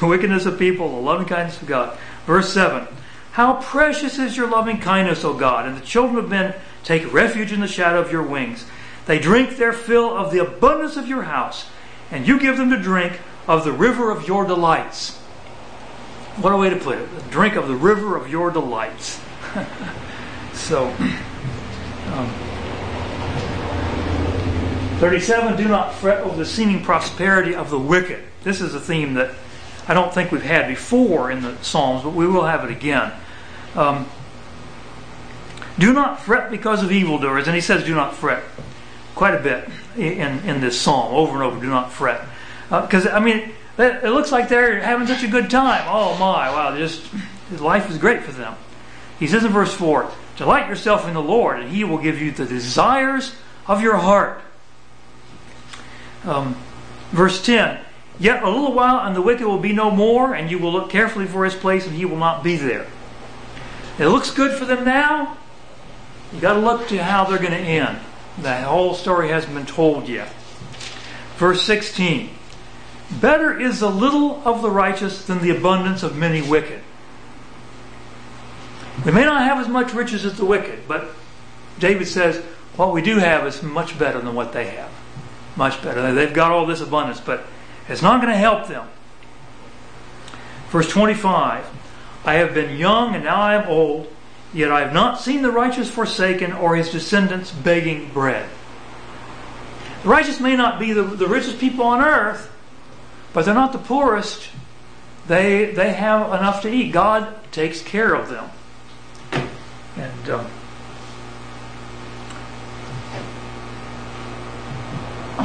wickedness 0.02 0.46
of 0.46 0.58
people, 0.58 0.88
the 0.88 0.96
loving 0.96 1.26
kindness 1.26 1.60
of 1.60 1.68
God. 1.68 1.96
Verse 2.26 2.52
7 2.52 2.86
How 3.32 3.60
precious 3.60 4.18
is 4.18 4.36
your 4.36 4.48
loving 4.48 4.78
kindness, 4.78 5.24
O 5.24 5.34
God, 5.34 5.66
and 5.66 5.76
the 5.76 5.84
children 5.84 6.18
of 6.18 6.30
men 6.30 6.54
take 6.84 7.12
refuge 7.12 7.52
in 7.52 7.60
the 7.60 7.68
shadow 7.68 8.00
of 8.00 8.10
your 8.10 8.22
wings. 8.22 8.64
They 9.06 9.18
drink 9.18 9.56
their 9.56 9.72
fill 9.72 10.16
of 10.16 10.32
the 10.32 10.38
abundance 10.38 10.96
of 10.96 11.08
your 11.08 11.22
house, 11.22 11.68
and 12.10 12.26
you 12.26 12.38
give 12.38 12.56
them 12.56 12.70
to 12.70 12.78
drink 12.78 13.20
of 13.46 13.64
the 13.64 13.72
river 13.72 14.10
of 14.10 14.26
your 14.26 14.44
delights. 14.44 15.16
What 16.40 16.52
a 16.52 16.56
way 16.56 16.70
to 16.70 16.76
put 16.76 16.98
it. 16.98 17.30
Drink 17.30 17.56
of 17.56 17.68
the 17.68 17.74
river 17.74 18.16
of 18.16 18.30
your 18.30 18.50
delights. 18.50 19.20
so, 20.54 20.88
um, 22.06 22.51
37 25.02 25.56
Do 25.56 25.66
not 25.66 25.94
fret 25.94 26.20
over 26.20 26.36
the 26.36 26.46
seeming 26.46 26.80
prosperity 26.80 27.56
of 27.56 27.70
the 27.70 27.78
wicked. 27.78 28.22
This 28.44 28.60
is 28.60 28.72
a 28.72 28.78
theme 28.78 29.14
that 29.14 29.34
I 29.88 29.94
don't 29.94 30.14
think 30.14 30.30
we've 30.30 30.44
had 30.44 30.68
before 30.68 31.28
in 31.28 31.42
the 31.42 31.56
Psalms, 31.60 32.04
but 32.04 32.10
we 32.10 32.24
will 32.24 32.44
have 32.44 32.62
it 32.62 32.70
again. 32.70 33.10
Um, 33.74 34.08
do 35.76 35.92
not 35.92 36.20
fret 36.20 36.52
because 36.52 36.84
of 36.84 36.92
evildoers. 36.92 37.48
And 37.48 37.56
he 37.56 37.60
says, 37.60 37.82
do 37.82 37.96
not 37.96 38.14
fret. 38.14 38.44
quite 39.16 39.34
a 39.34 39.40
bit 39.40 39.68
in, 39.96 40.38
in 40.48 40.60
this 40.60 40.80
psalm, 40.80 41.12
over 41.12 41.34
and 41.34 41.42
over. 41.42 41.60
Do 41.60 41.68
not 41.68 41.90
fret, 41.90 42.20
because 42.68 43.04
uh, 43.04 43.10
I 43.10 43.18
mean, 43.18 43.50
it, 43.78 44.04
it 44.04 44.10
looks 44.10 44.30
like 44.30 44.48
they're 44.48 44.80
having 44.82 45.08
such 45.08 45.24
a 45.24 45.28
good 45.28 45.50
time. 45.50 45.82
Oh 45.88 46.16
my, 46.16 46.48
wow! 46.48 46.76
Just 46.76 47.02
life 47.58 47.90
is 47.90 47.98
great 47.98 48.22
for 48.22 48.30
them. 48.30 48.54
He 49.18 49.26
says 49.26 49.42
in 49.42 49.50
verse 49.50 49.74
four, 49.74 50.12
"Delight 50.36 50.68
yourself 50.68 51.08
in 51.08 51.14
the 51.14 51.22
Lord, 51.22 51.58
and 51.58 51.72
He 51.72 51.82
will 51.82 51.98
give 51.98 52.22
you 52.22 52.30
the 52.30 52.46
desires 52.46 53.34
of 53.66 53.82
your 53.82 53.96
heart." 53.96 54.40
Um, 56.24 56.56
verse 57.10 57.44
ten. 57.44 57.80
Yet 58.18 58.42
a 58.42 58.48
little 58.48 58.72
while, 58.72 59.06
and 59.06 59.16
the 59.16 59.22
wicked 59.22 59.46
will 59.46 59.58
be 59.58 59.72
no 59.72 59.90
more, 59.90 60.34
and 60.34 60.50
you 60.50 60.58
will 60.58 60.72
look 60.72 60.90
carefully 60.90 61.26
for 61.26 61.44
his 61.44 61.54
place, 61.54 61.86
and 61.86 61.96
he 61.96 62.04
will 62.04 62.18
not 62.18 62.44
be 62.44 62.56
there. 62.56 62.86
It 63.98 64.06
looks 64.06 64.30
good 64.30 64.56
for 64.58 64.64
them 64.64 64.84
now. 64.84 65.36
You 66.32 66.40
got 66.40 66.54
to 66.54 66.60
look 66.60 66.88
to 66.88 67.02
how 67.02 67.24
they're 67.24 67.38
going 67.38 67.52
to 67.52 67.58
end. 67.58 67.98
The 68.40 68.54
whole 68.62 68.94
story 68.94 69.28
hasn't 69.28 69.54
been 69.54 69.66
told 69.66 70.08
yet. 70.08 70.32
Verse 71.36 71.62
16 71.62 72.30
Better 73.20 73.58
is 73.58 73.80
the 73.80 73.90
little 73.90 74.40
of 74.46 74.62
the 74.62 74.70
righteous 74.70 75.26
than 75.26 75.42
the 75.42 75.50
abundance 75.50 76.02
of 76.02 76.16
many 76.16 76.40
wicked. 76.40 76.80
We 79.04 79.12
may 79.12 79.24
not 79.24 79.42
have 79.42 79.58
as 79.58 79.68
much 79.68 79.92
riches 79.92 80.24
as 80.24 80.38
the 80.38 80.44
wicked, 80.44 80.86
but 80.86 81.10
David 81.78 82.06
says 82.06 82.42
what 82.76 82.92
we 82.92 83.02
do 83.02 83.18
have 83.18 83.46
is 83.46 83.62
much 83.62 83.98
better 83.98 84.20
than 84.20 84.34
what 84.34 84.52
they 84.52 84.66
have. 84.66 84.90
Much 85.56 85.82
better. 85.82 86.12
They've 86.12 86.32
got 86.32 86.50
all 86.50 86.66
this 86.66 86.80
abundance, 86.80 87.20
but 87.20 87.44
it's 87.88 88.02
not 88.02 88.20
going 88.20 88.32
to 88.32 88.38
help 88.38 88.68
them. 88.68 88.88
Verse 90.70 90.88
25 90.88 91.66
I 92.24 92.34
have 92.34 92.54
been 92.54 92.78
young 92.78 93.14
and 93.14 93.24
now 93.24 93.40
I 93.40 93.54
am 93.54 93.68
old, 93.68 94.12
yet 94.54 94.70
I 94.70 94.80
have 94.80 94.94
not 94.94 95.20
seen 95.20 95.42
the 95.42 95.50
righteous 95.50 95.90
forsaken 95.90 96.52
or 96.52 96.76
his 96.76 96.90
descendants 96.90 97.50
begging 97.50 98.10
bread. 98.12 98.48
The 100.02 100.08
righteous 100.08 100.40
may 100.40 100.56
not 100.56 100.78
be 100.78 100.92
the, 100.92 101.02
the 101.02 101.26
richest 101.26 101.58
people 101.58 101.84
on 101.84 102.00
earth, 102.00 102.50
but 103.32 103.44
they're 103.44 103.54
not 103.54 103.72
the 103.72 103.78
poorest. 103.78 104.48
They, 105.26 105.66
they 105.72 105.92
have 105.92 106.28
enough 106.28 106.62
to 106.62 106.72
eat. 106.72 106.92
God 106.92 107.52
takes 107.52 107.82
care 107.82 108.14
of 108.14 108.28
them. 108.28 108.50
And 109.96 110.30
um, 110.30 110.46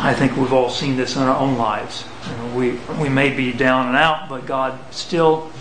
I 0.08 0.14
think 0.14 0.38
we've 0.38 0.54
all 0.54 0.70
seen 0.70 0.96
this 0.96 1.18
in 1.18 1.22
our 1.24 1.38
own 1.38 1.58
lives. 1.58 2.06
You 2.30 2.38
know, 2.38 2.56
we, 2.56 2.72
we 2.98 3.10
may 3.10 3.30
be 3.30 3.52
down 3.52 3.88
and 3.88 3.98
out, 3.98 4.30
but 4.30 4.46
God 4.46 4.80
still 4.94 5.52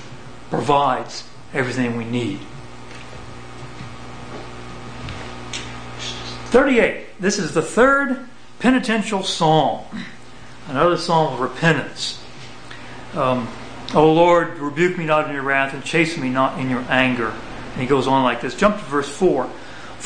provides 0.51 1.29
everything 1.53 1.97
we 1.97 2.05
need. 2.05 2.39
38. 6.51 7.21
This 7.21 7.41
is 7.41 7.55
the 7.55 7.61
third 7.61 8.29
penitential 8.61 9.25
psalm, 9.25 9.85
another 10.69 10.97
psalm 10.97 11.35
of 11.35 11.41
repentance. 11.41 12.23
Um, 13.15 13.49
o 13.95 14.13
Lord, 14.13 14.59
rebuke 14.61 14.97
me 14.97 15.07
not 15.07 15.27
in 15.27 15.35
your 15.35 15.43
wrath 15.43 15.75
and 15.75 15.85
chasten 15.85 16.23
me 16.23 16.31
not 16.31 16.61
in 16.61 16.71
your 16.71 16.85
anger. 16.89 17.35
And 17.73 17.83
he 17.83 17.89
goes 17.89 18.07
on 18.07 18.23
like 18.23 18.43
this. 18.43 18.55
Jump 18.55 18.77
to 18.77 18.85
verse 18.85 19.09
4. 19.09 19.51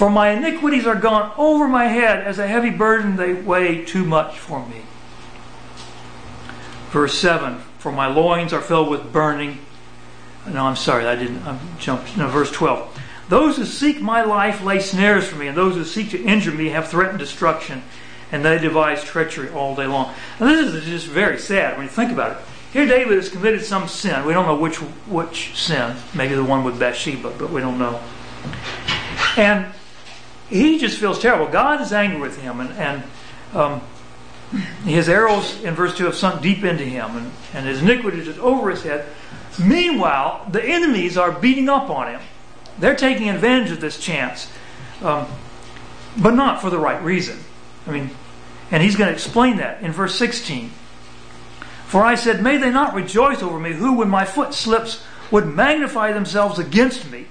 For 0.00 0.08
my 0.08 0.30
iniquities 0.30 0.86
are 0.86 0.94
gone 0.94 1.30
over 1.36 1.68
my 1.68 1.84
head 1.84 2.26
as 2.26 2.38
a 2.38 2.46
heavy 2.46 2.70
burden, 2.70 3.16
they 3.16 3.34
weigh 3.34 3.84
too 3.84 4.02
much 4.02 4.38
for 4.38 4.66
me. 4.66 4.80
Verse 6.88 7.18
7 7.18 7.58
For 7.76 7.92
my 7.92 8.06
loins 8.06 8.54
are 8.54 8.62
filled 8.62 8.88
with 8.88 9.12
burning. 9.12 9.58
No, 10.48 10.64
I'm 10.64 10.76
sorry, 10.76 11.04
I 11.04 11.16
didn't. 11.16 11.46
I 11.46 11.58
jumped. 11.78 12.16
No, 12.16 12.28
verse 12.28 12.50
12. 12.50 12.98
Those 13.28 13.58
who 13.58 13.66
seek 13.66 14.00
my 14.00 14.22
life 14.22 14.62
lay 14.62 14.80
snares 14.80 15.28
for 15.28 15.36
me, 15.36 15.48
and 15.48 15.54
those 15.54 15.74
who 15.74 15.84
seek 15.84 16.08
to 16.12 16.24
injure 16.24 16.52
me 16.52 16.70
have 16.70 16.88
threatened 16.88 17.18
destruction, 17.18 17.82
and 18.32 18.42
they 18.42 18.56
devise 18.56 19.04
treachery 19.04 19.50
all 19.50 19.76
day 19.76 19.86
long. 19.86 20.14
Now, 20.40 20.46
this 20.46 20.72
is 20.72 20.86
just 20.86 21.08
very 21.08 21.38
sad 21.38 21.76
when 21.76 21.84
you 21.84 21.92
think 21.92 22.10
about 22.10 22.38
it. 22.38 22.46
Here, 22.72 22.86
David 22.86 23.18
has 23.18 23.28
committed 23.28 23.66
some 23.66 23.86
sin. 23.86 24.24
We 24.24 24.32
don't 24.32 24.46
know 24.46 24.56
which 24.56 24.76
which 24.78 25.62
sin. 25.62 25.94
Maybe 26.14 26.34
the 26.34 26.42
one 26.42 26.64
with 26.64 26.78
Bathsheba, 26.78 27.34
but 27.38 27.50
we 27.50 27.60
don't 27.60 27.78
know. 27.78 28.00
And 29.36 29.66
he 30.50 30.78
just 30.78 30.98
feels 30.98 31.18
terrible. 31.20 31.46
God 31.46 31.80
is 31.80 31.92
angry 31.92 32.20
with 32.20 32.40
him, 32.40 32.60
and, 32.60 32.70
and 32.72 33.02
um, 33.54 33.80
his 34.84 35.08
arrows 35.08 35.62
in 35.62 35.74
verse 35.74 35.96
2 35.96 36.06
have 36.06 36.14
sunk 36.14 36.42
deep 36.42 36.64
into 36.64 36.84
him, 36.84 37.16
and, 37.16 37.32
and 37.54 37.66
his 37.66 37.80
iniquity 37.80 38.18
is 38.18 38.38
over 38.38 38.70
his 38.70 38.82
head. 38.82 39.06
Meanwhile, 39.58 40.46
the 40.50 40.62
enemies 40.62 41.16
are 41.16 41.32
beating 41.32 41.68
up 41.68 41.88
on 41.88 42.08
him. 42.08 42.20
They're 42.78 42.96
taking 42.96 43.28
advantage 43.28 43.70
of 43.70 43.80
this 43.80 43.98
chance, 43.98 44.50
um, 45.02 45.26
but 46.16 46.34
not 46.34 46.60
for 46.60 46.68
the 46.68 46.78
right 46.78 47.02
reason. 47.02 47.38
I 47.86 47.92
mean, 47.92 48.10
and 48.70 48.82
he's 48.82 48.96
going 48.96 49.08
to 49.08 49.14
explain 49.14 49.58
that 49.58 49.82
in 49.82 49.92
verse 49.92 50.16
16. 50.16 50.70
For 51.86 52.02
I 52.02 52.14
said, 52.14 52.42
May 52.42 52.56
they 52.56 52.70
not 52.70 52.94
rejoice 52.94 53.42
over 53.42 53.58
me, 53.58 53.72
who, 53.72 53.94
when 53.94 54.08
my 54.08 54.24
foot 54.24 54.54
slips, 54.54 55.04
would 55.30 55.46
magnify 55.46 56.12
themselves 56.12 56.58
against 56.58 57.10
me. 57.10 57.26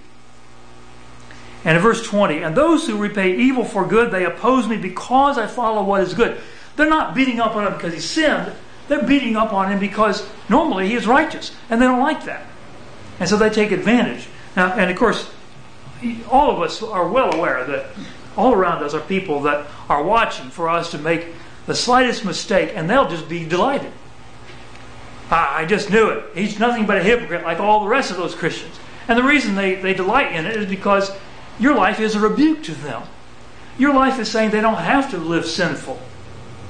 And 1.65 1.75
in 1.75 1.83
verse 1.83 2.05
20, 2.05 2.41
and 2.41 2.55
those 2.55 2.87
who 2.87 2.97
repay 2.97 3.35
evil 3.35 3.65
for 3.65 3.85
good, 3.85 4.11
they 4.11 4.25
oppose 4.25 4.67
me 4.67 4.77
because 4.77 5.37
I 5.37 5.47
follow 5.47 5.83
what 5.83 6.01
is 6.01 6.13
good. 6.13 6.39
They're 6.75 6.89
not 6.89 7.13
beating 7.13 7.39
up 7.39 7.55
on 7.55 7.67
him 7.67 7.73
because 7.73 7.93
he 7.93 7.99
sinned. 7.99 8.53
They're 8.87 9.03
beating 9.03 9.35
up 9.35 9.51
on 9.53 9.71
him 9.71 9.79
because 9.79 10.27
normally 10.47 10.87
he 10.87 10.95
is 10.95 11.05
righteous, 11.05 11.55
and 11.69 11.81
they 11.81 11.85
don't 11.85 11.99
like 11.99 12.23
that. 12.25 12.45
And 13.19 13.27
so 13.27 13.35
they 13.35 13.49
take 13.49 13.71
advantage. 13.71 14.27
Now, 14.55 14.71
and 14.73 14.89
of 14.89 14.97
course, 14.97 15.29
all 16.31 16.49
of 16.49 16.61
us 16.61 16.81
are 16.81 17.07
well 17.07 17.33
aware 17.33 17.65
that 17.65 17.87
all 18.37 18.53
around 18.53 18.83
us 18.83 18.93
are 18.93 19.01
people 19.01 19.41
that 19.41 19.67
are 19.89 20.01
watching 20.01 20.49
for 20.49 20.69
us 20.69 20.91
to 20.91 20.97
make 20.97 21.27
the 21.65 21.75
slightest 21.75 22.23
mistake, 22.23 22.71
and 22.73 22.89
they'll 22.89 23.09
just 23.09 23.27
be 23.27 23.45
delighted. 23.45 23.91
I 25.31 25.65
just 25.65 25.91
knew 25.91 26.09
it. 26.09 26.23
He's 26.33 26.57
nothing 26.57 26.87
but 26.87 26.97
a 26.97 27.03
hypocrite 27.03 27.43
like 27.43 27.59
all 27.59 27.81
the 27.81 27.89
rest 27.89 28.09
of 28.09 28.17
those 28.17 28.33
Christians. 28.33 28.79
And 29.07 29.17
the 29.17 29.23
reason 29.23 29.55
they, 29.55 29.75
they 29.75 29.93
delight 29.93 30.31
in 30.31 30.45
it 30.45 30.55
is 30.55 30.67
because 30.67 31.11
your 31.59 31.75
life 31.75 31.99
is 31.99 32.15
a 32.15 32.19
rebuke 32.19 32.63
to 32.63 32.73
them. 32.73 33.03
Your 33.77 33.93
life 33.93 34.19
is 34.19 34.29
saying 34.29 34.51
they 34.51 34.61
don't 34.61 34.75
have 34.75 35.11
to 35.11 35.17
live 35.17 35.45
sinful 35.45 35.99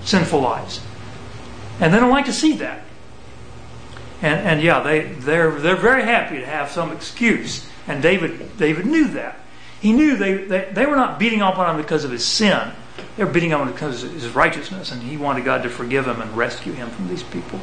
sinful 0.03 0.41
lives. 0.41 0.81
And 1.79 1.93
they 1.93 1.99
don't 1.99 2.09
like 2.09 2.25
to 2.25 2.33
see 2.33 2.53
that. 2.57 2.83
And, 4.21 4.39
and 4.47 4.61
yeah, 4.61 4.81
they, 4.81 5.03
they're, 5.13 5.51
they're 5.51 5.75
very 5.75 6.03
happy 6.03 6.39
to 6.39 6.45
have 6.45 6.69
some 6.69 6.91
excuse. 6.91 7.67
And 7.87 8.01
David, 8.03 8.57
David 8.57 8.85
knew 8.85 9.07
that. 9.09 9.39
He 9.79 9.93
knew 9.93 10.17
they, 10.17 10.33
they, 10.33 10.69
they 10.71 10.85
were 10.85 10.97
not 10.97 11.19
beating 11.19 11.41
up 11.41 11.57
on 11.57 11.75
him 11.75 11.81
because 11.81 12.03
of 12.03 12.11
his 12.11 12.25
sin. 12.25 12.71
They 13.15 13.23
were 13.23 13.31
beating 13.31 13.53
up 13.53 13.61
on 13.61 13.67
him 13.67 13.73
because 13.73 14.03
of 14.03 14.11
his 14.11 14.27
righteousness. 14.29 14.91
And 14.91 15.01
he 15.01 15.15
wanted 15.15 15.45
God 15.45 15.63
to 15.63 15.69
forgive 15.69 16.05
him 16.05 16.21
and 16.21 16.35
rescue 16.35 16.73
him 16.73 16.89
from 16.89 17.07
these 17.07 17.23
people. 17.23 17.59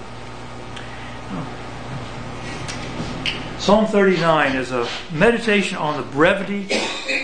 Psalm 3.67 3.85
39 3.85 4.55
is 4.55 4.71
a 4.71 4.89
meditation 5.11 5.77
on 5.77 5.97
the 5.97 6.07
brevity 6.13 6.69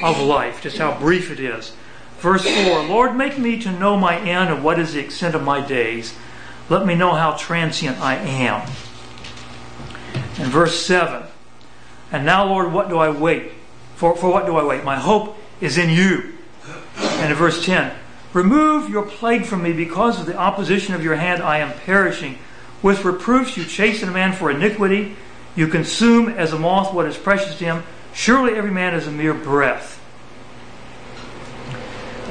of 0.02 0.20
life, 0.20 0.60
just 0.60 0.76
how 0.76 0.98
brief 0.98 1.30
it 1.30 1.38
is. 1.38 1.72
Verse 2.18 2.42
4 2.42 2.82
Lord, 2.82 3.14
make 3.14 3.38
me 3.38 3.60
to 3.60 3.70
know 3.70 3.96
my 3.96 4.18
end 4.18 4.52
and 4.52 4.64
what 4.64 4.80
is 4.80 4.92
the 4.92 4.98
extent 4.98 5.36
of 5.36 5.44
my 5.44 5.64
days. 5.64 6.16
Let 6.68 6.84
me 6.84 6.96
know 6.96 7.12
how 7.12 7.36
transient 7.36 8.00
I 8.00 8.16
am. 8.16 8.68
And 10.40 10.50
verse 10.50 10.84
7 10.84 11.22
And 12.10 12.26
now, 12.26 12.44
Lord, 12.44 12.72
what 12.72 12.88
do 12.88 12.98
I 12.98 13.10
wait? 13.10 13.52
For, 13.94 14.16
for 14.16 14.32
what 14.32 14.44
do 14.44 14.56
I 14.56 14.64
wait? 14.64 14.82
My 14.82 14.96
hope 14.96 15.36
is 15.60 15.78
in 15.78 15.90
you. 15.90 16.32
And 16.96 17.30
in 17.30 17.38
verse 17.38 17.64
10 17.64 17.94
Remove 18.32 18.90
your 18.90 19.06
plague 19.06 19.44
from 19.44 19.62
me 19.62 19.72
because 19.72 20.18
of 20.18 20.26
the 20.26 20.36
opposition 20.36 20.92
of 20.96 21.04
your 21.04 21.14
hand 21.14 21.40
I 21.40 21.58
am 21.58 21.72
perishing. 21.72 22.40
With 22.82 23.04
reproofs 23.04 23.56
you 23.56 23.64
chasten 23.64 24.08
a 24.08 24.12
man 24.12 24.32
for 24.32 24.50
iniquity. 24.50 25.14
You 25.54 25.68
consume 25.68 26.28
as 26.28 26.52
a 26.52 26.58
moth 26.58 26.94
what 26.94 27.06
is 27.06 27.16
precious 27.16 27.58
to 27.58 27.64
him. 27.64 27.82
Surely 28.14 28.54
every 28.54 28.70
man 28.70 28.94
is 28.94 29.06
a 29.06 29.10
mere 29.10 29.34
breath. 29.34 30.00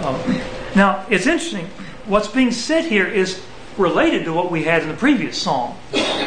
Um, 0.04 0.20
now, 0.76 1.06
it's 1.10 1.28
interesting. 1.28 1.68
What's 2.06 2.28
being 2.28 2.52
said 2.52 2.86
here 2.86 3.06
is 3.06 3.42
related 3.78 4.26
to 4.26 4.34
what 4.34 4.52
we 4.52 4.64
had 4.64 4.82
in 4.82 4.90
the 4.90 4.96
previous 4.96 5.42
psalm, 5.42 5.76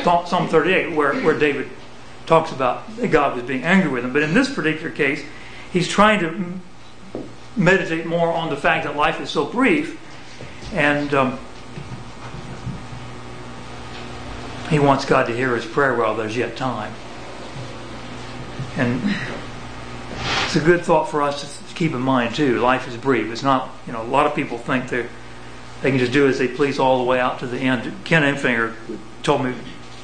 Psalm 0.04 0.48
38, 0.48 0.94
where, 0.94 1.20
where 1.22 1.38
David 1.38 1.68
talks 2.26 2.52
about 2.52 2.84
God 3.10 3.36
was 3.36 3.44
being 3.44 3.64
angry 3.64 3.90
with 3.90 4.04
him. 4.04 4.12
But 4.12 4.22
in 4.22 4.34
this 4.34 4.52
particular 4.52 4.90
case, 4.90 5.24
he's 5.72 5.88
trying 5.88 6.20
to 6.20 7.22
meditate 7.56 8.06
more 8.06 8.32
on 8.32 8.50
the 8.50 8.56
fact 8.56 8.84
that 8.84 8.96
life 8.96 9.20
is 9.20 9.30
so 9.30 9.44
brief, 9.44 10.00
and 10.72 11.12
um, 11.14 11.38
he 14.70 14.78
wants 14.78 15.04
God 15.04 15.26
to 15.26 15.36
hear 15.36 15.54
his 15.54 15.64
prayer 15.64 15.94
while 15.94 16.16
there's 16.16 16.36
yet 16.36 16.56
time. 16.56 16.92
And 18.76 19.00
it's 20.44 20.56
a 20.56 20.60
good 20.60 20.84
thought 20.84 21.10
for 21.10 21.22
us 21.22 21.58
to 21.68 21.74
keep 21.74 21.92
in 21.92 22.00
mind 22.00 22.34
too. 22.34 22.58
Life 22.58 22.88
is 22.88 22.96
brief. 22.96 23.30
It's 23.30 23.42
not, 23.42 23.70
you 23.86 23.92
know, 23.92 24.02
a 24.02 24.04
lot 24.04 24.26
of 24.26 24.34
people 24.34 24.58
think 24.58 24.88
they 24.88 25.06
they 25.82 25.90
can 25.90 25.98
just 25.98 26.12
do 26.12 26.26
as 26.26 26.38
they 26.38 26.48
please 26.48 26.78
all 26.78 26.98
the 26.98 27.04
way 27.04 27.20
out 27.20 27.40
to 27.40 27.46
the 27.46 27.58
end. 27.58 27.92
Ken 28.04 28.22
Enfinger 28.22 28.74
told 29.22 29.44
me 29.44 29.54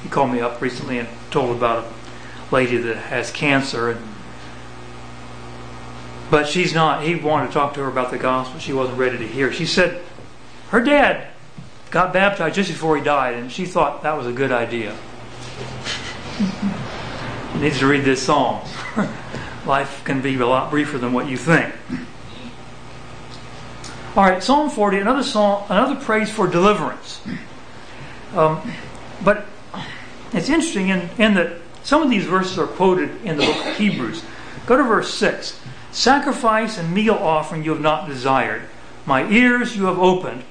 he 0.03 0.09
called 0.09 0.31
me 0.31 0.39
up 0.39 0.61
recently 0.61 0.99
and 0.99 1.07
told 1.29 1.55
about 1.55 1.85
a 1.85 2.53
lady 2.53 2.77
that 2.77 2.97
has 2.97 3.31
cancer 3.31 3.91
and 3.91 4.01
but 6.29 6.47
she's 6.47 6.73
not 6.73 7.03
he 7.03 7.15
wanted 7.15 7.47
to 7.47 7.53
talk 7.53 7.73
to 7.73 7.81
her 7.81 7.87
about 7.87 8.11
the 8.11 8.17
gospel 8.17 8.59
she 8.59 8.73
wasn't 8.73 8.97
ready 8.97 9.17
to 9.17 9.27
hear 9.27 9.51
she 9.53 9.65
said 9.65 10.01
her 10.69 10.81
dad 10.81 11.27
got 11.91 12.13
baptized 12.13 12.55
just 12.55 12.69
before 12.69 12.97
he 12.97 13.03
died, 13.03 13.35
and 13.35 13.51
she 13.51 13.65
thought 13.65 14.03
that 14.03 14.17
was 14.17 14.25
a 14.25 14.31
good 14.31 14.51
idea. 14.51 14.95
Needs 17.59 17.79
to 17.79 17.87
read 17.87 18.03
this 18.03 18.23
psalm. 18.23 18.61
Life 19.65 20.03
can 20.05 20.21
be 20.21 20.35
a 20.35 20.47
lot 20.47 20.71
briefer 20.71 20.97
than 20.97 21.13
what 21.13 21.27
you 21.27 21.37
think. 21.37 21.75
All 24.15 24.23
right, 24.23 24.41
Psalm 24.41 24.69
40, 24.69 24.97
another 24.97 25.21
psalm, 25.21 25.63
another 25.69 25.95
praise 25.95 26.31
for 26.31 26.47
deliverance. 26.47 27.21
Um, 28.33 28.73
but 29.23 29.45
it's 30.33 30.49
interesting 30.49 30.89
in, 30.89 31.09
in 31.17 31.35
that 31.35 31.57
some 31.83 32.01
of 32.01 32.09
these 32.09 32.25
verses 32.25 32.57
are 32.57 32.67
quoted 32.67 33.09
in 33.23 33.37
the 33.37 33.45
book 33.45 33.65
of 33.65 33.77
Hebrews. 33.77 34.23
Go 34.65 34.77
to 34.77 34.83
verse 34.83 35.13
6. 35.13 35.59
Sacrifice 35.91 36.77
and 36.77 36.93
meal 36.93 37.13
offering 37.13 37.63
you 37.63 37.71
have 37.71 37.81
not 37.81 38.07
desired. 38.07 38.63
My 39.05 39.29
ears 39.29 39.75
you 39.75 39.85
have 39.85 39.99
opened. 39.99 40.43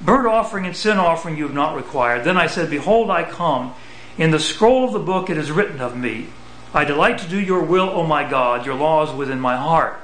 Burnt 0.00 0.26
offering 0.26 0.66
and 0.66 0.76
sin 0.76 0.98
offering 0.98 1.36
you 1.36 1.44
have 1.44 1.54
not 1.54 1.76
required. 1.76 2.24
Then 2.24 2.36
I 2.36 2.46
said, 2.46 2.70
Behold, 2.70 3.10
I 3.10 3.24
come. 3.24 3.74
In 4.16 4.30
the 4.30 4.40
scroll 4.40 4.84
of 4.84 4.92
the 4.92 4.98
book 4.98 5.30
it 5.30 5.38
is 5.38 5.50
written 5.50 5.80
of 5.80 5.96
me. 5.96 6.28
I 6.74 6.84
delight 6.84 7.18
to 7.18 7.28
do 7.28 7.40
your 7.40 7.62
will, 7.62 7.88
O 7.90 8.06
my 8.06 8.28
God. 8.28 8.66
Your 8.66 8.74
law 8.74 9.04
is 9.04 9.14
within 9.14 9.40
my 9.40 9.56
heart. 9.56 10.00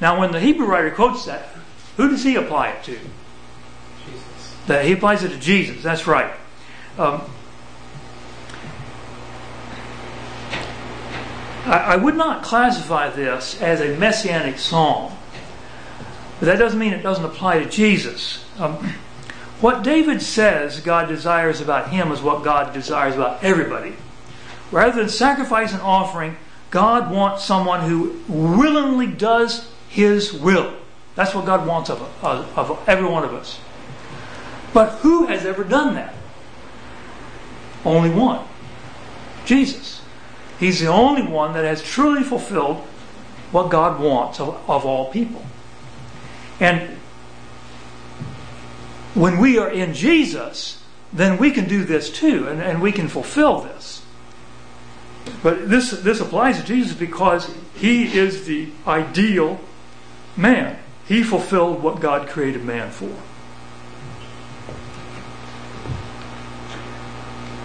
Now, 0.00 0.20
when 0.20 0.32
the 0.32 0.40
Hebrew 0.40 0.66
writer 0.66 0.90
quotes 0.90 1.24
that, 1.26 1.48
who 1.96 2.08
does 2.08 2.22
he 2.22 2.36
apply 2.36 2.70
it 2.70 2.84
to? 2.84 2.92
Jesus. 2.92 4.56
That 4.66 4.84
he 4.84 4.92
applies 4.92 5.22
it 5.22 5.30
to 5.30 5.38
Jesus. 5.38 5.82
That's 5.82 6.06
right. 6.06 6.32
Um, 6.98 7.22
I, 11.64 11.78
I 11.78 11.96
would 11.96 12.16
not 12.16 12.42
classify 12.42 13.10
this 13.10 13.60
as 13.60 13.80
a 13.80 13.96
messianic 13.96 14.58
psalm, 14.58 15.12
but 16.38 16.46
that 16.46 16.58
doesn't 16.58 16.78
mean 16.78 16.92
it 16.92 17.02
doesn't 17.02 17.24
apply 17.24 17.60
to 17.60 17.68
Jesus. 17.68 18.44
Um, 18.58 18.92
what 19.60 19.82
David 19.82 20.20
says 20.20 20.80
God 20.80 21.08
desires 21.08 21.60
about 21.60 21.90
him 21.90 22.12
is 22.12 22.20
what 22.20 22.42
God 22.42 22.72
desires 22.72 23.14
about 23.14 23.42
everybody. 23.42 23.94
Rather 24.70 25.00
than 25.00 25.08
sacrifice 25.08 25.72
and 25.72 25.82
offering, 25.82 26.36
God 26.70 27.10
wants 27.10 27.44
someone 27.44 27.88
who 27.88 28.20
willingly 28.28 29.06
does 29.06 29.70
his 29.88 30.32
will. 30.32 30.74
That's 31.14 31.34
what 31.34 31.46
God 31.46 31.66
wants 31.66 31.90
of, 31.90 32.02
of, 32.24 32.58
of 32.58 32.88
every 32.88 33.08
one 33.08 33.24
of 33.24 33.32
us. 33.32 33.60
But 34.72 34.98
who 34.98 35.26
has 35.26 35.46
ever 35.46 35.62
done 35.62 35.94
that? 35.94 36.14
Only 37.84 38.10
one 38.10 38.44
Jesus. 39.44 40.00
He's 40.58 40.80
the 40.80 40.86
only 40.86 41.22
one 41.22 41.52
that 41.54 41.64
has 41.64 41.82
truly 41.82 42.22
fulfilled 42.22 42.78
what 43.52 43.70
God 43.70 44.00
wants 44.00 44.40
of, 44.40 44.48
of 44.68 44.84
all 44.84 45.10
people. 45.10 45.44
And 46.60 46.96
when 49.14 49.38
we 49.38 49.58
are 49.58 49.70
in 49.70 49.94
Jesus, 49.94 50.82
then 51.12 51.38
we 51.38 51.50
can 51.50 51.68
do 51.68 51.84
this 51.84 52.10
too, 52.10 52.48
and, 52.48 52.60
and 52.60 52.82
we 52.82 52.92
can 52.92 53.08
fulfill 53.08 53.60
this. 53.60 54.04
But 55.42 55.68
this, 55.68 55.90
this 55.90 56.20
applies 56.20 56.60
to 56.60 56.66
Jesus 56.66 56.96
because 56.96 57.52
he 57.74 58.18
is 58.18 58.46
the 58.46 58.68
ideal 58.86 59.60
man. 60.36 60.78
He 61.06 61.22
fulfilled 61.22 61.82
what 61.82 62.00
God 62.00 62.28
created 62.28 62.64
man 62.64 62.90
for. 62.90 63.14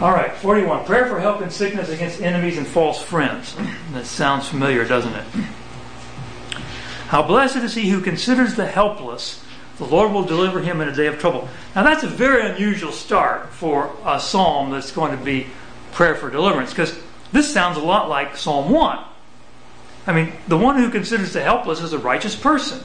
All 0.02 0.14
right, 0.14 0.32
41. 0.34 0.86
Prayer 0.86 1.08
for 1.08 1.20
help 1.20 1.42
in 1.42 1.50
sickness 1.50 1.90
against 1.90 2.22
enemies 2.22 2.58
and 2.58 2.66
false 2.66 3.02
friends. 3.02 3.56
That 3.92 4.06
sounds 4.06 4.48
familiar, 4.48 4.86
doesn't 4.86 5.14
it? 5.14 5.26
How 7.08 7.24
blessed 7.24 7.58
is 7.58 7.76
he 7.76 7.90
who 7.90 8.00
considers 8.00 8.56
the 8.56 8.68
helpless. 8.68 9.44
The 9.80 9.86
Lord 9.86 10.12
will 10.12 10.24
deliver 10.24 10.60
him 10.60 10.82
in 10.82 10.90
a 10.90 10.96
day 10.96 11.08
of 11.08 11.20
trouble. 11.20 11.48
Now, 11.74 11.84
that's 11.84 12.04
a 12.04 12.08
very 12.08 12.46
unusual 12.46 12.92
start 12.92 13.50
for 13.50 13.96
a 14.06 14.20
psalm 14.20 14.72
that's 14.72 14.92
going 14.92 15.18
to 15.18 15.24
be 15.24 15.48
prayer 15.94 16.16
for 16.16 16.30
deliverance 16.30 16.72
because 16.72 17.00
this 17.32 17.52
sounds 17.52 17.78
a 17.78 17.82
lot 17.82 18.10
like 18.10 18.36
Psalm 18.36 18.70
1. 18.72 19.00
I 20.06 20.14
mean, 20.14 20.34
the 20.48 20.58
one 20.58 20.78
who 20.78 20.90
considers 20.90 21.32
the 21.32 21.42
helpless 21.42 21.80
is 21.80 21.94
a 21.94 21.98
righteous 21.98 22.36
person. 22.36 22.84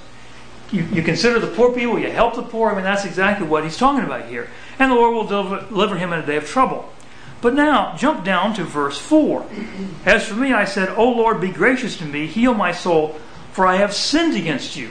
You, 0.70 0.84
you 0.92 1.02
consider 1.02 1.40
the 1.40 1.48
poor 1.48 1.74
people, 1.74 1.98
you 1.98 2.10
help 2.10 2.36
the 2.36 2.42
poor. 2.42 2.70
I 2.70 2.74
mean, 2.74 2.84
that's 2.84 3.04
exactly 3.04 3.46
what 3.46 3.64
he's 3.64 3.76
talking 3.76 4.04
about 4.04 4.28
here. 4.28 4.48
And 4.78 4.90
the 4.90 4.94
Lord 4.94 5.14
will 5.14 5.26
deliver, 5.26 5.66
deliver 5.66 5.96
him 5.96 6.12
in 6.12 6.20
a 6.20 6.26
day 6.26 6.36
of 6.36 6.46
trouble. 6.46 6.92
But 7.40 7.54
now, 7.54 7.96
jump 7.96 8.24
down 8.24 8.54
to 8.54 8.64
verse 8.64 8.98
4. 8.98 9.44
As 10.06 10.26
for 10.26 10.34
me, 10.34 10.52
I 10.52 10.64
said, 10.64 10.90
O 10.90 11.10
Lord, 11.10 11.40
be 11.40 11.50
gracious 11.50 11.96
to 11.98 12.04
me, 12.04 12.26
heal 12.26 12.54
my 12.54 12.72
soul, 12.72 13.18
for 13.52 13.66
I 13.66 13.76
have 13.76 13.92
sinned 13.92 14.36
against 14.36 14.76
you. 14.76 14.90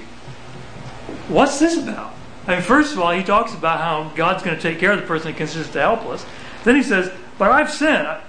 What's 1.27 1.59
this 1.59 1.77
about? 1.77 2.13
I 2.47 2.55
mean, 2.55 2.61
first 2.61 2.93
of 2.93 2.99
all, 2.99 3.11
he 3.11 3.23
talks 3.23 3.53
about 3.53 3.79
how 3.79 4.11
God's 4.15 4.43
going 4.43 4.55
to 4.55 4.61
take 4.61 4.79
care 4.79 4.91
of 4.91 4.99
the 4.99 5.07
person 5.07 5.31
that 5.31 5.37
considers 5.37 5.69
the 5.69 5.79
helpless. 5.79 6.25
Then 6.63 6.75
he 6.75 6.83
says, 6.83 7.11
But 7.37 7.51
I've 7.51 7.71
sinned. 7.71 8.07
I, 8.07 8.21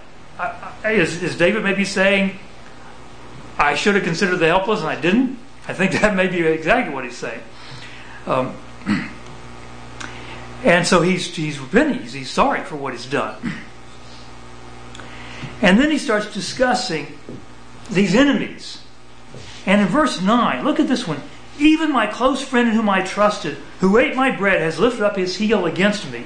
I, 0.84 0.90
is, 0.92 1.22
is 1.22 1.36
David 1.36 1.64
maybe 1.64 1.84
saying, 1.84 2.38
I 3.58 3.74
should 3.74 3.94
have 3.94 4.04
considered 4.04 4.36
the 4.36 4.46
helpless 4.46 4.80
and 4.80 4.88
I 4.88 5.00
didn't? 5.00 5.38
I 5.66 5.74
think 5.74 5.92
that 6.00 6.14
may 6.14 6.28
be 6.28 6.42
exactly 6.42 6.94
what 6.94 7.04
he's 7.04 7.16
saying. 7.16 7.42
Um, 8.26 8.56
and 10.64 10.86
so 10.86 11.02
he's, 11.02 11.34
he's 11.34 11.58
repenting. 11.58 12.00
He's, 12.02 12.12
he's 12.12 12.30
sorry 12.30 12.62
for 12.62 12.76
what 12.76 12.92
he's 12.92 13.06
done. 13.06 13.52
And 15.62 15.78
then 15.78 15.90
he 15.90 15.96
starts 15.96 16.32
discussing 16.34 17.18
these 17.90 18.14
enemies. 18.14 18.82
And 19.64 19.80
in 19.80 19.86
verse 19.88 20.20
9, 20.20 20.62
look 20.62 20.78
at 20.78 20.88
this 20.88 21.06
one. 21.08 21.22
Even 21.58 21.92
my 21.92 22.06
close 22.06 22.42
friend 22.42 22.68
in 22.68 22.74
whom 22.74 22.88
I 22.88 23.02
trusted, 23.02 23.56
who 23.80 23.98
ate 23.98 24.16
my 24.16 24.30
bread, 24.30 24.60
has 24.60 24.78
lifted 24.78 25.04
up 25.04 25.16
his 25.16 25.36
heel 25.36 25.66
against 25.66 26.10
me. 26.10 26.24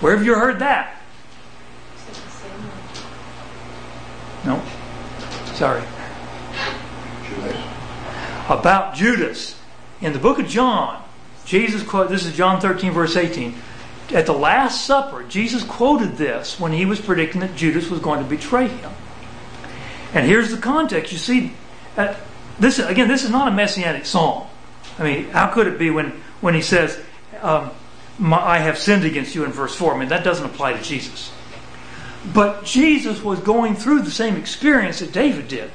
Where 0.00 0.16
have 0.16 0.24
you 0.24 0.34
heard 0.34 0.58
that? 0.60 1.00
No. 4.44 4.62
Sorry. 5.54 5.82
About 8.48 8.94
Judas. 8.94 9.60
In 10.00 10.12
the 10.12 10.18
book 10.18 10.38
of 10.38 10.48
John, 10.48 11.02
Jesus 11.44 11.82
quote 11.82 12.08
this 12.08 12.24
is 12.24 12.36
John 12.36 12.60
13, 12.60 12.92
verse 12.92 13.16
18 13.16 13.54
at 14.12 14.26
the 14.26 14.32
Last 14.32 14.86
Supper, 14.86 15.22
Jesus 15.24 15.62
quoted 15.64 16.16
this 16.16 16.58
when 16.58 16.72
he 16.72 16.84
was 16.84 17.00
predicting 17.00 17.40
that 17.42 17.56
Judas 17.56 17.90
was 17.90 18.00
going 18.00 18.22
to 18.22 18.28
betray 18.28 18.68
him. 18.68 18.90
And 20.14 20.26
here's 20.26 20.50
the 20.50 20.56
context. 20.56 21.12
You 21.12 21.18
see, 21.18 21.52
this 22.58 22.78
again, 22.78 23.08
this 23.08 23.24
is 23.24 23.30
not 23.30 23.48
a 23.48 23.50
messianic 23.50 24.06
psalm. 24.06 24.46
I 24.98 25.04
mean, 25.04 25.30
how 25.30 25.48
could 25.48 25.66
it 25.66 25.78
be 25.78 25.90
when, 25.90 26.10
when 26.40 26.54
he 26.54 26.62
says, 26.62 26.98
um, 27.40 27.70
I 28.20 28.58
have 28.58 28.78
sinned 28.78 29.04
against 29.04 29.34
you 29.34 29.44
in 29.44 29.52
verse 29.52 29.74
4? 29.76 29.94
I 29.94 29.98
mean, 29.98 30.08
that 30.08 30.24
doesn't 30.24 30.44
apply 30.44 30.72
to 30.72 30.82
Jesus. 30.82 31.32
But 32.34 32.64
Jesus 32.64 33.22
was 33.22 33.38
going 33.40 33.76
through 33.76 34.02
the 34.02 34.10
same 34.10 34.36
experience 34.36 34.98
that 34.98 35.12
David 35.12 35.48
did. 35.48 35.70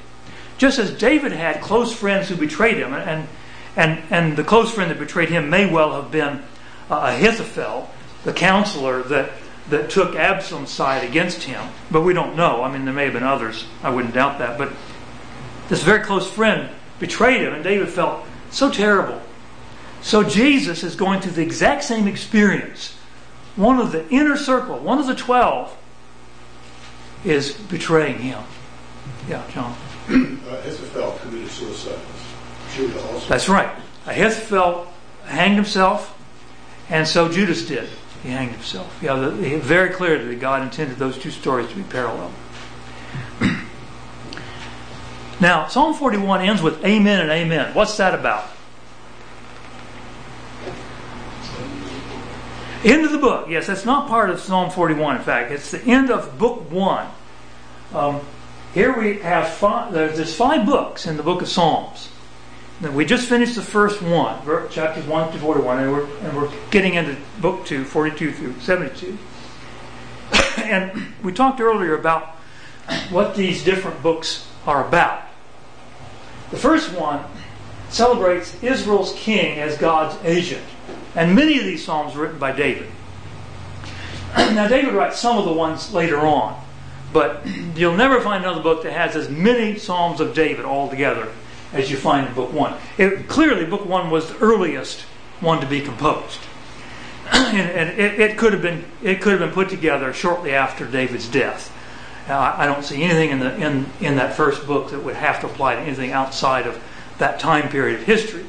Just 0.57 0.77
as 0.77 0.91
David 0.91 1.31
had 1.31 1.61
close 1.61 1.93
friends 1.93 2.29
who 2.29 2.35
betrayed 2.35 2.77
him, 2.77 2.93
and, 2.93 3.27
and, 3.75 4.01
and 4.11 4.37
the 4.37 4.43
close 4.43 4.71
friend 4.71 4.91
that 4.91 4.99
betrayed 4.99 5.29
him 5.29 5.49
may 5.49 5.71
well 5.71 6.01
have 6.01 6.11
been 6.11 6.43
uh, 6.91 7.15
Ahithophel, 7.15 7.89
the 8.23 8.33
counselor 8.33 9.03
that, 9.03 9.31
that 9.69 9.89
took 9.89 10.15
Absalom's 10.15 10.69
side 10.69 11.03
against 11.07 11.43
him. 11.43 11.65
But 11.89 12.01
we 12.01 12.13
don't 12.13 12.35
know. 12.35 12.61
I 12.61 12.71
mean, 12.71 12.85
there 12.85 12.93
may 12.93 13.05
have 13.05 13.13
been 13.13 13.23
others. 13.23 13.65
I 13.81 13.89
wouldn't 13.89 14.13
doubt 14.13 14.39
that. 14.39 14.57
But 14.57 14.73
this 15.73 15.83
very 15.83 16.01
close 16.01 16.29
friend 16.29 16.69
betrayed 16.99 17.41
him, 17.41 17.53
and 17.53 17.63
David 17.63 17.89
felt 17.89 18.23
so 18.51 18.69
terrible. 18.69 19.19
So 20.03 20.23
Jesus 20.23 20.83
is 20.83 20.95
going 20.95 21.19
through 21.19 21.31
the 21.31 21.41
exact 21.41 21.83
same 21.83 22.07
experience. 22.07 22.95
One 23.55 23.79
of 23.79 23.91
the 23.91 24.07
inner 24.09 24.37
circle, 24.37 24.77
one 24.77 24.99
of 24.99 25.07
the 25.07 25.15
twelve, 25.15 25.75
is 27.25 27.53
betraying 27.53 28.19
him. 28.19 28.43
Yeah, 29.27 29.43
John. 29.51 29.75
Uh, 30.09 30.13
Ahithophel 30.13 31.17
committed 31.21 31.49
suicide. 31.49 31.99
Judas 32.75 33.03
also. 33.03 33.27
That's 33.27 33.49
right. 33.49 33.75
Ahithophel 34.05 34.87
hanged 35.25 35.55
himself, 35.55 36.15
and 36.89 37.07
so 37.07 37.31
Judas 37.31 37.65
did. 37.65 37.89
He 38.21 38.29
hanged 38.29 38.51
himself. 38.51 38.95
Yeah, 39.01 39.15
the, 39.15 39.57
very 39.57 39.89
clear 39.89 40.23
that 40.23 40.39
God 40.39 40.61
intended 40.61 40.97
those 40.97 41.17
two 41.17 41.31
stories 41.31 41.67
to 41.69 41.75
be 41.75 41.83
parallel. 41.83 42.31
Now, 45.43 45.67
Psalm 45.67 45.93
41 45.93 46.41
ends 46.41 46.61
with 46.61 46.83
Amen 46.85 47.19
and 47.19 47.29
Amen. 47.29 47.75
What's 47.75 47.97
that 47.97 48.15
about? 48.15 48.49
End 52.83 53.05
of 53.05 53.11
the 53.11 53.17
book. 53.17 53.47
Yes, 53.49 53.67
that's 53.67 53.85
not 53.85 54.07
part 54.07 54.29
of 54.29 54.39
Psalm 54.39 54.71
41, 54.71 55.17
in 55.17 55.21
fact. 55.21 55.51
It's 55.51 55.69
the 55.69 55.81
end 55.83 56.09
of 56.09 56.39
book 56.39 56.71
one. 56.71 57.09
Um, 57.93 58.21
here 58.73 58.97
we 58.97 59.19
have 59.19 59.49
five, 59.49 59.93
there's 59.93 60.33
five 60.33 60.65
books 60.65 61.05
in 61.05 61.17
the 61.17 61.23
book 61.23 61.41
of 61.41 61.49
Psalms. 61.49 62.09
Now, 62.79 62.91
we 62.91 63.05
just 63.05 63.27
finished 63.27 63.55
the 63.55 63.61
first 63.61 64.01
one, 64.01 64.39
chapters 64.69 65.05
1 65.05 65.31
to 65.33 65.39
41, 65.39 65.79
and 65.79 65.91
we're, 65.91 66.05
and 66.21 66.37
we're 66.37 66.51
getting 66.71 66.95
into 66.95 67.17
book 67.39 67.65
2, 67.65 67.83
42 67.83 68.31
through 68.31 68.59
72. 68.61 69.17
and 70.57 71.13
we 71.21 71.33
talked 71.33 71.59
earlier 71.59 71.97
about 71.97 72.29
what 73.09 73.35
these 73.35 73.63
different 73.63 74.01
books 74.01 74.47
are 74.65 74.87
about. 74.87 75.21
The 76.53 76.59
first 76.59 76.93
one 76.93 77.19
celebrates 77.89 78.61
Israel's 78.61 79.11
king 79.13 79.57
as 79.57 79.75
God's 79.75 80.23
agent. 80.23 80.61
And 81.15 81.35
many 81.35 81.57
of 81.57 81.65
these 81.65 81.83
psalms 81.83 82.13
were 82.13 82.21
written 82.21 82.37
by 82.37 82.51
David. 82.51 82.91
now, 84.37 84.67
David 84.67 84.93
writes 84.93 85.17
some 85.19 85.39
of 85.39 85.45
the 85.45 85.51
ones 85.51 85.91
later 85.95 86.19
on, 86.19 86.63
but 87.11 87.43
you'll 87.75 87.97
never 87.97 88.21
find 88.21 88.45
another 88.45 88.61
book 88.61 88.83
that 88.83 88.93
has 88.93 89.15
as 89.15 89.31
many 89.31 89.79
psalms 89.79 90.19
of 90.19 90.35
David 90.35 90.63
all 90.63 90.87
together 90.89 91.27
as 91.73 91.89
you 91.89 91.97
find 91.97 92.27
in 92.27 92.35
Book 92.35 92.53
One. 92.53 92.77
It, 92.99 93.27
clearly, 93.27 93.65
Book 93.65 93.87
One 93.87 94.11
was 94.11 94.29
the 94.29 94.37
earliest 94.37 95.01
one 95.39 95.59
to 95.59 95.65
be 95.65 95.81
composed, 95.81 96.39
and, 97.31 97.57
and 97.57 97.99
it, 97.99 98.19
it, 98.19 98.37
could 98.37 98.53
have 98.53 98.61
been 98.61 98.85
it 99.01 99.21
could 99.21 99.31
have 99.31 99.41
been 99.41 99.49
put 99.49 99.69
together 99.69 100.13
shortly 100.13 100.53
after 100.53 100.85
David's 100.85 101.27
death. 101.27 101.73
Now, 102.27 102.55
I 102.57 102.65
don't 102.65 102.83
see 102.83 103.03
anything 103.03 103.31
in 103.99 104.15
that 104.15 104.35
first 104.35 104.65
book 104.65 104.91
that 104.91 105.03
would 105.03 105.15
have 105.15 105.41
to 105.41 105.47
apply 105.47 105.75
to 105.75 105.81
anything 105.81 106.11
outside 106.11 106.67
of 106.67 106.81
that 107.17 107.39
time 107.39 107.69
period 107.69 107.99
of 107.99 108.05
history. 108.05 108.45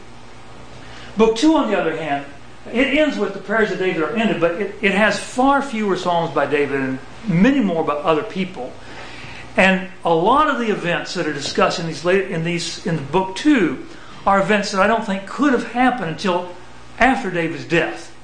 Book 1.17 1.37
Two, 1.37 1.57
on 1.57 1.71
the 1.71 1.79
other 1.79 1.97
hand, 1.97 2.27
it 2.73 2.99
ends 2.99 3.19
with 3.19 3.35
the 3.35 3.41
prayers 3.41 3.71
of 3.71 3.79
David 3.79 4.03
are 4.03 4.17
ended, 4.17 4.41
but 4.41 4.53
it, 4.61 4.75
it 4.81 4.93
has 4.93 5.19
far 5.19 5.61
fewer 5.61 5.97
psalms 5.97 6.35
by 6.35 6.47
David 6.47 6.81
and 6.81 6.99
many 7.29 7.61
more 7.61 7.85
by 7.85 7.95
other 7.95 8.23
people. 8.23 8.73
And 9.57 9.91
a 10.05 10.15
lot 10.15 10.49
of 10.49 10.59
the 10.59 10.73
events 10.73 11.15
that 11.15 11.27
are 11.27 11.33
discussed 11.33 11.79
in 11.79 11.87
these 11.87 12.05
in 12.05 12.43
these 12.43 12.85
in 12.87 13.05
book 13.07 13.37
two 13.37 13.87
are 14.27 14.41
events 14.41 14.73
that 14.73 14.81
I 14.81 14.87
don't 14.87 15.05
think 15.05 15.27
could 15.27 15.53
have 15.53 15.73
happened 15.73 16.11
until 16.11 16.55
after 16.99 17.31
David's 17.31 17.65
death. 17.65 18.15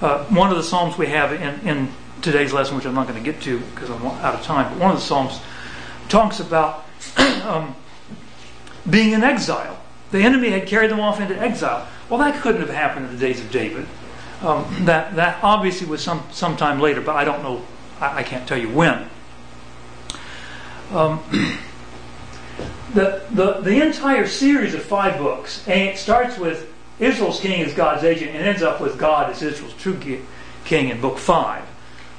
Uh, 0.00 0.24
one 0.24 0.50
of 0.50 0.56
the 0.56 0.62
psalms 0.62 0.98
we 0.98 1.06
have 1.06 1.32
in, 1.32 1.68
in 1.68 1.92
today's 2.24 2.52
lesson, 2.52 2.76
which 2.76 2.86
I'm 2.86 2.94
not 2.94 3.06
going 3.06 3.22
to 3.22 3.32
get 3.32 3.40
to 3.42 3.60
because 3.60 3.90
I'm 3.90 4.04
out 4.04 4.34
of 4.34 4.42
time, 4.42 4.72
but 4.72 4.80
one 4.80 4.90
of 4.90 4.96
the 4.96 5.02
psalms 5.02 5.40
talks 6.08 6.40
about 6.40 6.84
um, 7.44 7.76
being 8.88 9.12
in 9.12 9.22
exile. 9.22 9.78
The 10.10 10.20
enemy 10.20 10.50
had 10.50 10.66
carried 10.66 10.90
them 10.90 11.00
off 11.00 11.20
into 11.20 11.38
exile. 11.38 11.86
Well, 12.08 12.18
that 12.20 12.40
couldn't 12.40 12.62
have 12.62 12.70
happened 12.70 13.06
in 13.06 13.12
the 13.12 13.18
days 13.18 13.40
of 13.40 13.50
David. 13.50 13.86
Um, 14.42 14.84
that 14.84 15.16
that 15.16 15.42
obviously 15.42 15.86
was 15.86 16.02
some 16.02 16.22
sometime 16.30 16.80
later, 16.80 17.00
but 17.00 17.16
I 17.16 17.24
don't 17.24 17.42
know. 17.42 17.62
I, 18.00 18.18
I 18.18 18.22
can't 18.22 18.46
tell 18.46 18.58
you 18.58 18.68
when. 18.68 19.08
Um, 20.92 21.22
the, 22.94 23.24
the 23.30 23.60
the 23.60 23.82
entire 23.82 24.26
series 24.26 24.74
of 24.74 24.82
five 24.82 25.18
books 25.18 25.66
and 25.66 25.80
it 25.80 25.98
starts 25.98 26.38
with 26.38 26.70
Israel's 26.98 27.40
king 27.40 27.62
as 27.62 27.74
God's 27.74 28.04
agent 28.04 28.32
and 28.34 28.46
ends 28.46 28.62
up 28.62 28.80
with 28.80 28.98
God 28.98 29.30
as 29.30 29.42
Israel's 29.42 29.74
true 29.74 29.98
king 30.64 30.88
in 30.88 31.00
book 31.00 31.18
five. 31.18 31.64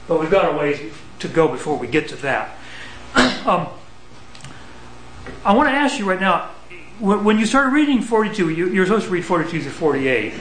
But 0.08 0.20
we've 0.20 0.32
got 0.32 0.54
a 0.54 0.58
ways 0.58 0.80
to 1.20 1.28
go 1.28 1.48
before 1.48 1.78
we 1.78 1.88
get 1.88 2.08
to 2.10 2.16
that. 2.18 2.58
um, 3.46 3.68
I 5.44 5.54
want 5.54 5.70
to 5.70 5.74
ask 5.74 5.98
you 5.98 6.08
right 6.08 6.20
now 6.20 6.52
when 7.00 7.38
you 7.38 7.46
started 7.46 7.72
reading 7.72 8.02
42, 8.02 8.50
you, 8.50 8.82
are 8.82 8.86
supposed 8.86 9.06
to 9.06 9.12
read 9.12 9.26
42 9.26 9.64
to 9.64 9.70
48. 9.70 10.34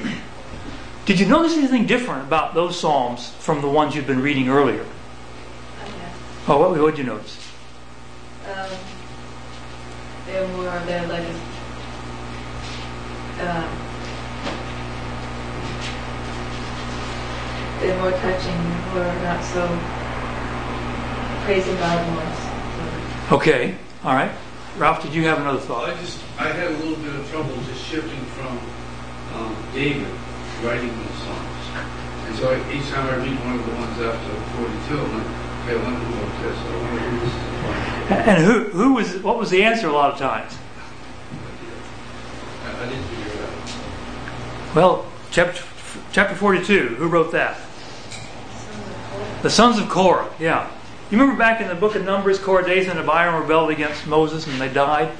Did 1.04 1.20
you 1.20 1.26
notice 1.26 1.56
anything 1.56 1.86
different 1.86 2.22
about 2.22 2.54
those 2.54 2.78
Psalms 2.78 3.30
from 3.30 3.60
the 3.60 3.68
ones 3.68 3.94
you've 3.94 4.06
been 4.06 4.22
reading 4.22 4.48
earlier? 4.48 4.86
Oh, 6.46 6.70
what, 6.70 6.90
did 6.90 6.98
you 6.98 7.04
notice? 7.04 7.52
Um, 8.46 8.70
they're 10.26 10.48
more, 10.48 10.82
they're 10.86 11.06
like, 11.08 11.26
um, 13.40 13.93
they're 17.80 17.98
more 18.00 18.12
touching, 18.12 18.58
more 18.92 19.04
not 19.22 19.42
so 19.44 19.66
praising 21.44 21.76
God 21.76 22.00
more. 22.12 23.38
Okay, 23.38 23.74
all 24.02 24.14
right. 24.14 24.30
Ralph, 24.76 25.02
did 25.02 25.14
you 25.14 25.24
have 25.24 25.38
another 25.38 25.60
thought? 25.60 25.88
I 25.88 25.94
just, 26.00 26.20
I 26.38 26.48
had 26.48 26.72
a 26.72 26.76
little 26.78 26.96
bit 26.96 27.14
of 27.14 27.30
trouble 27.30 27.54
just 27.68 27.84
shifting 27.84 28.24
from 28.34 28.58
um, 29.34 29.56
David 29.72 30.08
writing 30.62 30.88
these 30.88 31.18
songs. 31.22 31.54
And 32.26 32.36
so 32.36 32.50
I, 32.50 32.56
each 32.72 32.88
time 32.90 33.06
I 33.06 33.16
read 33.16 33.38
one 33.44 33.58
of 33.60 33.66
the 33.66 33.72
ones 33.72 34.00
after 34.00 34.34
42, 34.56 34.98
I'm 34.98 35.18
like, 35.18 35.26
okay, 35.62 35.78
I 35.78 35.82
wonder 35.82 36.00
who 36.00 36.14
wrote 36.18 36.36
this. 36.42 36.58
I 36.58 36.76
wonder 36.82 37.00
who 37.00 37.18
this 37.20 37.28
is 37.28 37.38
from. 37.60 38.16
And 38.28 38.44
who, 38.44 38.64
who 38.70 38.94
was, 38.94 39.16
what 39.22 39.38
was 39.38 39.50
the 39.50 39.62
answer 39.62 39.86
a 39.88 39.92
lot 39.92 40.12
of 40.12 40.18
times? 40.18 40.58
I, 42.64 42.84
I 42.84 42.88
didn't 42.88 43.04
figure 43.04 43.32
it 43.32 43.40
out. 43.40 44.74
Well, 44.74 45.06
chapter, 45.30 45.62
chapter 46.12 46.34
42, 46.34 46.88
who 46.96 47.08
wrote 47.08 47.32
that? 47.32 47.58
The 49.42 49.50
sons 49.50 49.78
of 49.78 49.88
Korah, 49.88 50.32
yeah. 50.38 50.70
You 51.10 51.18
remember 51.18 51.38
back 51.38 51.60
in 51.60 51.68
the 51.68 51.74
book 51.74 51.94
of 51.94 52.04
Numbers, 52.04 52.38
Korah, 52.38 52.66
Dathan, 52.66 52.96
and 52.96 53.00
Abiram 53.00 53.40
rebelled 53.42 53.70
against 53.70 54.06
Moses 54.06 54.46
and 54.46 54.60
they 54.60 54.72
died? 54.72 55.12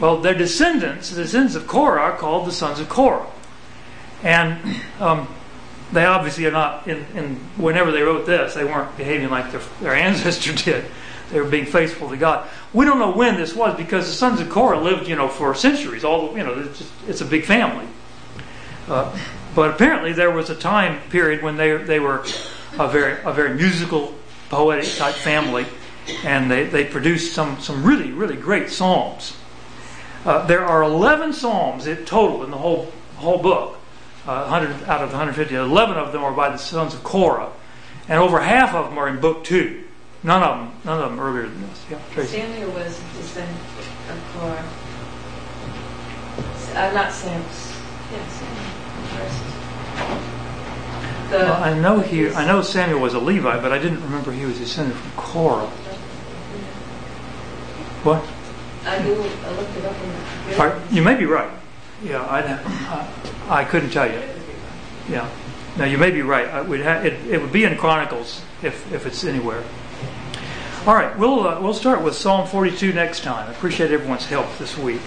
Well, 0.00 0.20
their 0.20 0.34
descendants, 0.34 1.10
the 1.10 1.22
descendants 1.22 1.54
of 1.54 1.66
Korah, 1.66 2.00
are 2.00 2.16
called 2.16 2.46
the 2.46 2.52
sons 2.52 2.80
of 2.80 2.88
Korah. 2.88 3.26
And 4.22 4.82
um, 4.98 5.28
they 5.92 6.04
obviously 6.04 6.46
are 6.46 6.50
not, 6.50 6.86
in, 6.88 7.04
in, 7.14 7.36
whenever 7.56 7.92
they 7.92 8.02
wrote 8.02 8.26
this, 8.26 8.54
they 8.54 8.64
weren't 8.64 8.96
behaving 8.96 9.30
like 9.30 9.52
their, 9.52 9.60
their 9.80 9.94
ancestor 9.94 10.52
did. 10.64 10.84
They 11.30 11.40
were 11.40 11.48
being 11.48 11.66
faithful 11.66 12.08
to 12.08 12.16
God. 12.16 12.48
We 12.72 12.84
don't 12.84 12.98
know 12.98 13.12
when 13.12 13.36
this 13.36 13.54
was 13.54 13.76
because 13.76 14.06
the 14.06 14.12
sons 14.12 14.40
of 14.40 14.48
Korah 14.48 14.80
lived, 14.80 15.08
you 15.08 15.16
know, 15.16 15.28
for 15.28 15.54
centuries. 15.54 16.02
All 16.02 16.28
the, 16.28 16.38
you 16.38 16.44
know, 16.44 16.58
it's, 16.58 16.78
just, 16.78 16.92
it's 17.06 17.20
a 17.20 17.26
big 17.26 17.44
family. 17.44 17.86
Uh, 18.88 19.16
but 19.54 19.70
apparently, 19.70 20.12
there 20.12 20.30
was 20.30 20.50
a 20.50 20.54
time 20.54 21.00
period 21.10 21.42
when 21.42 21.56
they 21.56 21.76
they 21.76 22.00
were 22.00 22.24
a 22.78 22.88
very 22.88 23.20
a 23.24 23.32
very 23.32 23.54
musical 23.54 24.14
poetic 24.48 24.96
type 24.96 25.14
family, 25.14 25.66
and 26.24 26.50
they, 26.50 26.64
they 26.64 26.84
produced 26.84 27.34
some, 27.34 27.60
some 27.60 27.84
really, 27.84 28.10
really 28.12 28.36
great 28.36 28.70
psalms. 28.70 29.36
Uh, 30.24 30.46
there 30.46 30.64
are 30.64 30.82
11 30.82 31.32
psalms 31.32 31.86
in 31.86 32.04
total 32.04 32.44
in 32.44 32.50
the 32.50 32.58
whole, 32.58 32.92
whole 33.16 33.38
book, 33.38 33.78
uh, 34.26 34.46
100 34.46 34.88
out 34.88 35.02
of 35.02 35.10
150. 35.10 35.54
11 35.54 35.96
of 35.96 36.12
them 36.12 36.24
are 36.24 36.32
by 36.32 36.48
the 36.48 36.56
sons 36.56 36.94
of 36.94 37.04
Korah, 37.04 37.52
and 38.08 38.18
over 38.18 38.40
half 38.40 38.74
of 38.74 38.86
them 38.86 38.98
are 38.98 39.08
in 39.08 39.20
book 39.20 39.44
two. 39.44 39.84
None 40.22 40.42
of 40.42 40.58
them, 40.58 40.80
none 40.84 41.00
of 41.02 41.10
them 41.10 41.20
earlier 41.20 41.48
than 41.48 41.62
this. 41.68 41.84
Yeah, 41.90 41.98
Tracy. 42.12 42.38
Samuel 42.38 42.72
was 42.72 43.00
descendant 43.16 43.58
of 44.10 44.20
Korah. 44.34 44.64
Uh, 46.74 46.92
not 46.92 47.12
Sam. 47.12 47.42
Yeah. 48.12 48.67
Well, 51.30 51.62
I 51.62 51.78
know 51.78 52.00
he, 52.00 52.30
I 52.30 52.46
know 52.46 52.62
Samuel 52.62 53.00
was 53.00 53.12
a 53.12 53.18
Levite, 53.18 53.60
but 53.60 53.70
I 53.70 53.78
didn't 53.78 54.02
remember 54.02 54.32
he 54.32 54.46
was 54.46 54.58
descended 54.58 54.96
from 54.96 55.10
Korah. 55.12 55.66
What? 58.04 58.24
I 58.86 59.02
do. 59.02 59.12
I 59.12 59.50
looked 59.50 59.76
it 59.76 59.84
up 59.84 59.94
in 60.02 60.50
the 60.50 60.56
Right, 60.56 60.90
you 60.90 61.02
may 61.02 61.16
be 61.16 61.26
right. 61.26 61.50
Yeah, 62.02 62.22
I, 62.22 62.40
I, 63.48 63.60
I 63.60 63.64
couldn't 63.64 63.90
tell 63.90 64.10
you. 64.10 64.22
Yeah. 65.10 65.28
Now 65.76 65.84
you 65.84 65.98
may 65.98 66.10
be 66.10 66.22
right. 66.22 66.66
Would 66.66 66.82
ha- 66.82 67.00
it, 67.00 67.14
it 67.28 67.40
would 67.42 67.52
be 67.52 67.64
in 67.64 67.76
Chronicles 67.76 68.42
if, 68.62 68.90
if 68.92 69.04
it's 69.04 69.24
anywhere. 69.24 69.62
All 70.86 70.94
right, 70.94 71.16
we'll 71.18 71.46
uh, 71.46 71.60
we'll 71.60 71.74
start 71.74 72.02
with 72.02 72.14
Psalm 72.14 72.46
42 72.46 72.92
next 72.92 73.22
time. 73.22 73.48
I 73.48 73.52
appreciate 73.52 73.90
everyone's 73.90 74.24
help 74.26 74.46
this 74.58 74.78
week. 74.78 75.02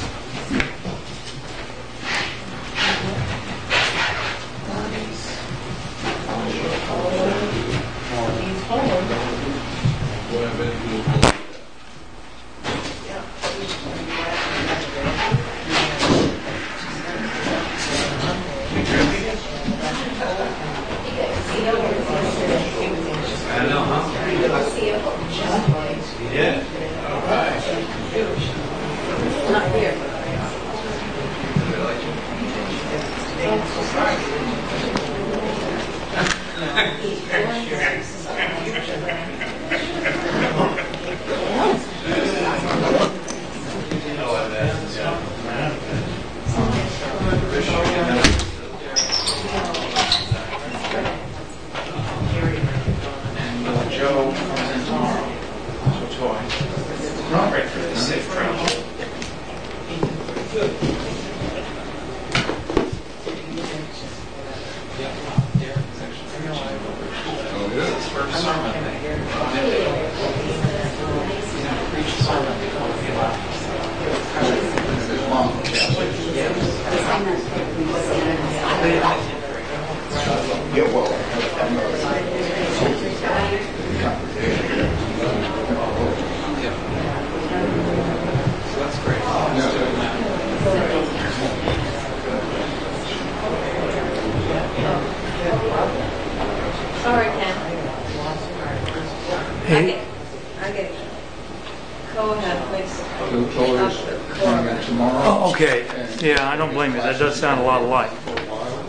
Tomorrow. 104.86 105.22
Oh, 105.24 105.51
okay. 105.51 105.86
Yeah, 106.20 106.49
I 106.49 106.57
don't 106.57 106.74
blame 106.74 106.93
you. 106.93 107.01
That 107.01 107.20
does 107.20 107.39
sound 107.39 107.62
a 107.62 107.64
lot 107.64 107.82
alike. 107.82 108.12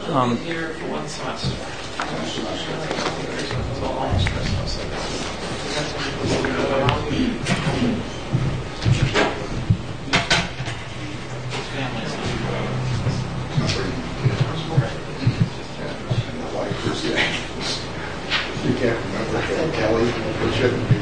Um, 0.08 0.38
You 18.62 18.74
can't 18.74 19.04
remember 19.06 19.72
Kelly. 19.72 20.12
Shouldn't 20.52 20.88
be. 20.88 21.01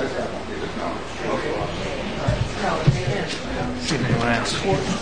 if 4.63 5.00